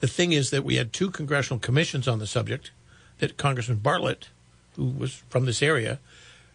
The 0.00 0.06
thing 0.06 0.32
is 0.32 0.50
that 0.50 0.64
we 0.64 0.76
had 0.76 0.92
two 0.92 1.10
congressional 1.10 1.58
commissions 1.58 2.06
on 2.06 2.18
the 2.18 2.26
subject 2.26 2.72
that 3.20 3.38
Congressman 3.38 3.78
Bartlett, 3.78 4.28
who 4.76 4.84
was 4.84 5.22
from 5.30 5.46
this 5.46 5.62
area, 5.62 5.98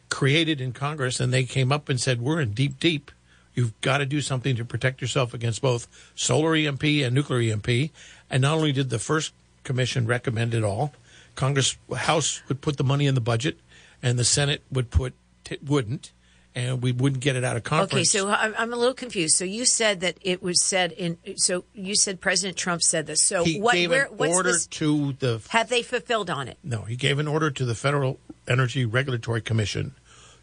created 0.10 0.62
in 0.62 0.72
Congress, 0.72 1.20
and 1.20 1.34
they 1.34 1.46
came 1.46 1.72
up 1.72 1.90
and 1.90 2.00
said, 2.00 2.22
We're 2.22 2.40
in 2.40 2.52
deep, 2.52 2.80
deep. 2.80 3.10
You've 3.56 3.74
got 3.82 3.98
to 3.98 4.06
do 4.06 4.22
something 4.22 4.56
to 4.56 4.64
protect 4.64 5.02
yourself 5.02 5.34
against 5.34 5.64
both 5.64 5.88
solar 6.14 6.54
EMP 6.54 6.84
and 6.84 7.16
nuclear 7.16 7.52
EMP. 7.52 7.90
And 8.30 8.44
not 8.44 8.58
only 8.58 8.72
did 8.72 8.92
the 8.92 9.00
first 9.00 9.34
commission 9.64 10.06
recommend 10.06 10.54
it 10.54 10.64
all, 10.64 10.94
Congress 11.34 11.76
House 11.92 12.44
would 12.48 12.62
put 12.62 12.78
the 12.78 12.84
money 12.84 13.08
in 13.08 13.16
the 13.16 13.20
budget, 13.20 13.58
and 14.04 14.20
the 14.20 14.26
Senate 14.26 14.62
would 14.72 14.92
put 14.92 15.16
t- 15.44 15.58
wouldn't, 15.66 16.12
and 16.56 16.82
we 16.82 16.91
wouldn't 16.91 17.22
get 17.24 17.36
it 17.36 17.43
out 17.43 17.56
of 17.58 17.64
conference. 17.64 17.93
Okay, 17.93 18.04
so 18.04 18.30
I'm, 18.30 18.54
I'm 18.58 18.74
a 18.74 18.76
little 18.76 18.93
confused. 18.93 19.36
So 19.36 19.45
you 19.45 19.66
said 19.66 20.02
that 20.02 20.18
it 20.22 20.41
was 20.43 20.62
said 20.62 20.91
in. 20.91 21.18
So 21.38 21.64
you 21.74 21.95
said 21.95 22.20
President 22.22 22.58
Trump 22.58 22.82
said 22.84 23.08
this. 23.08 23.22
So 23.22 23.43
he 23.43 23.60
what? 23.60 23.74
gave 23.74 23.89
Where? 23.89 24.06
an 24.06 24.18
What's 24.18 24.34
order 24.34 24.52
this? 24.52 24.68
to 24.68 25.14
the 25.14 25.41
Have 25.49 25.70
they 25.70 25.82
fulfilled 25.84 26.30
on 26.30 26.47
it? 26.47 26.58
No, 26.64 26.82
he 26.82 26.95
gave 26.95 27.20
an 27.20 27.28
order 27.28 27.52
to 27.52 27.66
the 27.66 27.76
Federal 27.76 28.20
Energy 28.47 28.86
Regulatory 28.86 29.41
Commission 29.41 29.93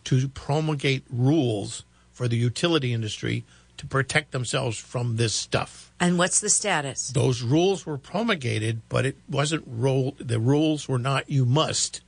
to 0.04 0.28
promulgate 0.28 1.04
rules 1.10 1.84
for 2.12 2.28
the 2.28 2.36
utility 2.36 2.92
industry 2.92 3.44
to 3.76 3.86
protect 3.86 4.32
themselves 4.32 4.76
from 4.78 5.16
this 5.16 5.34
stuff. 5.34 5.92
And 6.00 6.18
what's 6.18 6.40
the 6.40 6.48
status? 6.48 7.08
Those 7.10 7.42
rules 7.42 7.86
were 7.86 7.98
promulgated, 7.98 8.82
but 8.88 9.06
it 9.06 9.16
wasn't 9.28 9.64
rolled. 9.66 10.18
The 10.18 10.40
rules 10.40 10.88
were 10.88 10.98
not 10.98 11.28
you 11.30 11.44
must. 11.44 12.00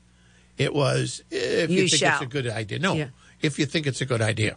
It 0.59 0.75
was 0.75 1.23
if 1.31 1.71
you, 1.71 1.83
You 1.83 1.89
think 1.89 2.01
shall. 2.01 2.15
it's 2.15 2.23
a 2.23 2.27
good 2.27 2.49
idea. 2.49 2.79
No, 2.81 2.95
Yeah. 2.95 3.09
If 3.43 3.59
you 3.59 3.67
think 3.67 3.87
it's 3.87 4.01
a 4.01 4.07
good 4.07 4.21
idea. 4.21 4.57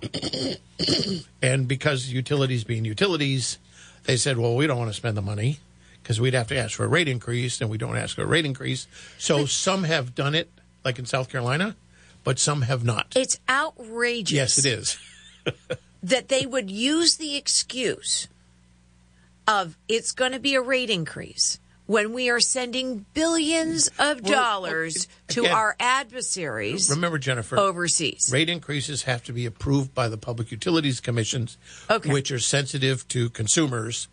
and 1.42 1.68
because 1.68 2.12
utilities 2.12 2.64
being 2.64 2.86
utilities, 2.86 3.58
they 4.04 4.18
said, 4.18 4.38
well, 4.38 4.56
we 4.56 4.68
don't 4.68 4.78
want 4.78 4.90
to 4.90 4.96
spend 4.96 5.16
the 5.18 5.22
money 5.22 5.60
because 6.02 6.20
we'd 6.20 6.34
have 6.34 6.48
to 6.48 6.58
ask 6.58 6.76
for 6.76 6.84
a 6.84 6.88
rate 6.88 7.08
increase, 7.08 7.62
and 7.62 7.70
we 7.70 7.78
don't 7.78 7.96
ask 7.96 8.16
for 8.16 8.24
a 8.24 8.28
rate 8.28 8.46
increase. 8.46 8.88
So 9.18 9.46
some 9.46 9.84
have 9.86 10.14
done 10.14 10.36
it, 10.36 10.50
like 10.84 11.00
in 11.00 11.06
South 11.06 11.30
Carolina, 11.30 11.78
but 12.24 12.40
some 12.40 12.64
have 12.64 12.84
not. 12.84 13.14
It's 13.16 13.40
outrageous. 13.50 14.34
Yes, 14.34 14.58
it 14.58 14.66
is. 14.66 14.98
that 16.04 16.28
they 16.28 16.46
would 16.46 16.70
use 16.70 17.16
the 17.16 17.38
excuse 17.38 18.28
of 19.48 19.78
it's 19.88 20.12
going 20.12 20.34
to 20.34 20.40
be 20.40 20.56
a 20.56 20.62
rate 20.62 20.90
increase 20.90 21.60
when 21.86 22.14
we 22.14 22.30
are 22.30 22.40
sending 22.40 23.06
billions 23.14 23.88
of 24.00 24.22
Well, 24.22 24.32
dollars 24.34 25.08
to 25.30 25.42
again, 25.42 25.54
our 25.54 25.76
adversaries 25.80 26.90
Remember, 26.90 27.18
Jennifer, 27.18 27.58
overseas. 27.58 28.30
rate 28.32 28.50
increases 28.50 29.04
have 29.04 29.24
to 29.26 29.34
be 29.34 29.46
approved 29.46 29.94
by 29.94 30.08
the 30.08 30.18
Public 30.18 30.52
Utilities 30.52 31.00
Commissions, 31.00 31.58
Okay. 31.90 32.12
which 32.12 32.32
are 32.32 32.40
sensitive 32.40 33.08
to 33.10 33.30
consumers. 33.30 34.08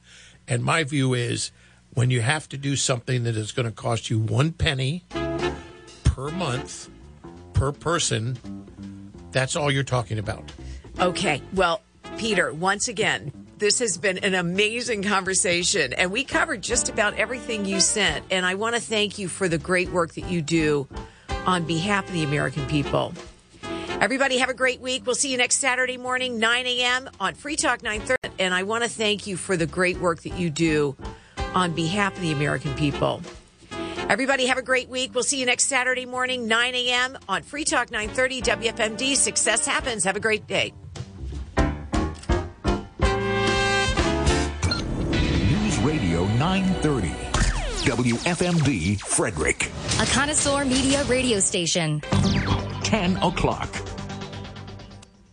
And 0.48 0.64
my 0.64 0.82
view 0.84 1.14
is 1.14 1.52
when 1.94 2.10
you 2.10 2.20
have 2.22 2.48
to 2.48 2.56
do 2.56 2.74
something 2.76 3.24
that 3.24 3.36
is 3.36 3.52
going 3.52 3.66
to 3.66 3.72
cost 3.72 4.10
you 4.10 4.18
one 4.18 4.52
penny 4.52 5.04
per 6.04 6.30
month 6.30 6.88
per 7.52 7.70
person, 7.72 8.36
that's 9.32 9.54
all 9.54 9.70
you're 9.70 9.84
talking 9.84 10.18
about. 10.18 10.50
Okay. 10.98 11.40
Well, 11.54 11.82
Peter, 12.18 12.52
once 12.52 12.88
again, 12.88 13.32
this 13.60 13.78
has 13.78 13.98
been 13.98 14.18
an 14.18 14.34
amazing 14.34 15.02
conversation, 15.02 15.92
and 15.92 16.10
we 16.10 16.24
covered 16.24 16.62
just 16.62 16.88
about 16.88 17.14
everything 17.14 17.66
you 17.66 17.78
sent. 17.78 18.24
And 18.30 18.44
I 18.44 18.54
want 18.54 18.74
to 18.74 18.80
thank 18.80 19.18
you 19.18 19.28
for 19.28 19.48
the 19.48 19.58
great 19.58 19.90
work 19.90 20.14
that 20.14 20.28
you 20.30 20.40
do 20.42 20.88
on 21.46 21.64
behalf 21.64 22.08
of 22.08 22.14
the 22.14 22.24
American 22.24 22.66
people. 22.66 23.12
Everybody, 24.00 24.38
have 24.38 24.48
a 24.48 24.54
great 24.54 24.80
week. 24.80 25.04
We'll 25.04 25.14
see 25.14 25.30
you 25.30 25.36
next 25.36 25.56
Saturday 25.56 25.98
morning, 25.98 26.38
9 26.38 26.66
a.m. 26.66 27.10
on 27.20 27.34
Free 27.34 27.54
Talk 27.54 27.82
930. 27.82 28.42
And 28.42 28.54
I 28.54 28.62
want 28.62 28.82
to 28.82 28.88
thank 28.88 29.26
you 29.26 29.36
for 29.36 29.58
the 29.58 29.66
great 29.66 30.00
work 30.00 30.22
that 30.22 30.38
you 30.38 30.48
do 30.48 30.96
on 31.54 31.72
behalf 31.72 32.16
of 32.16 32.22
the 32.22 32.32
American 32.32 32.74
people. 32.74 33.20
Everybody, 34.08 34.46
have 34.46 34.56
a 34.56 34.62
great 34.62 34.88
week. 34.88 35.14
We'll 35.14 35.22
see 35.22 35.38
you 35.38 35.44
next 35.44 35.66
Saturday 35.66 36.06
morning, 36.06 36.48
9 36.48 36.74
a.m. 36.74 37.18
on 37.28 37.42
Free 37.42 37.64
Talk 37.64 37.90
930 37.90 38.40
WFMD. 38.40 39.16
Success 39.16 39.66
happens. 39.66 40.04
Have 40.04 40.16
a 40.16 40.20
great 40.20 40.46
day. 40.46 40.72
930. 46.40 47.10
WFMD 47.84 48.98
Frederick. 48.98 49.70
A 50.00 50.06
connoisseur 50.06 50.64
media 50.64 51.04
radio 51.04 51.38
station. 51.38 52.00
10 52.82 53.18
o'clock. 53.18 53.68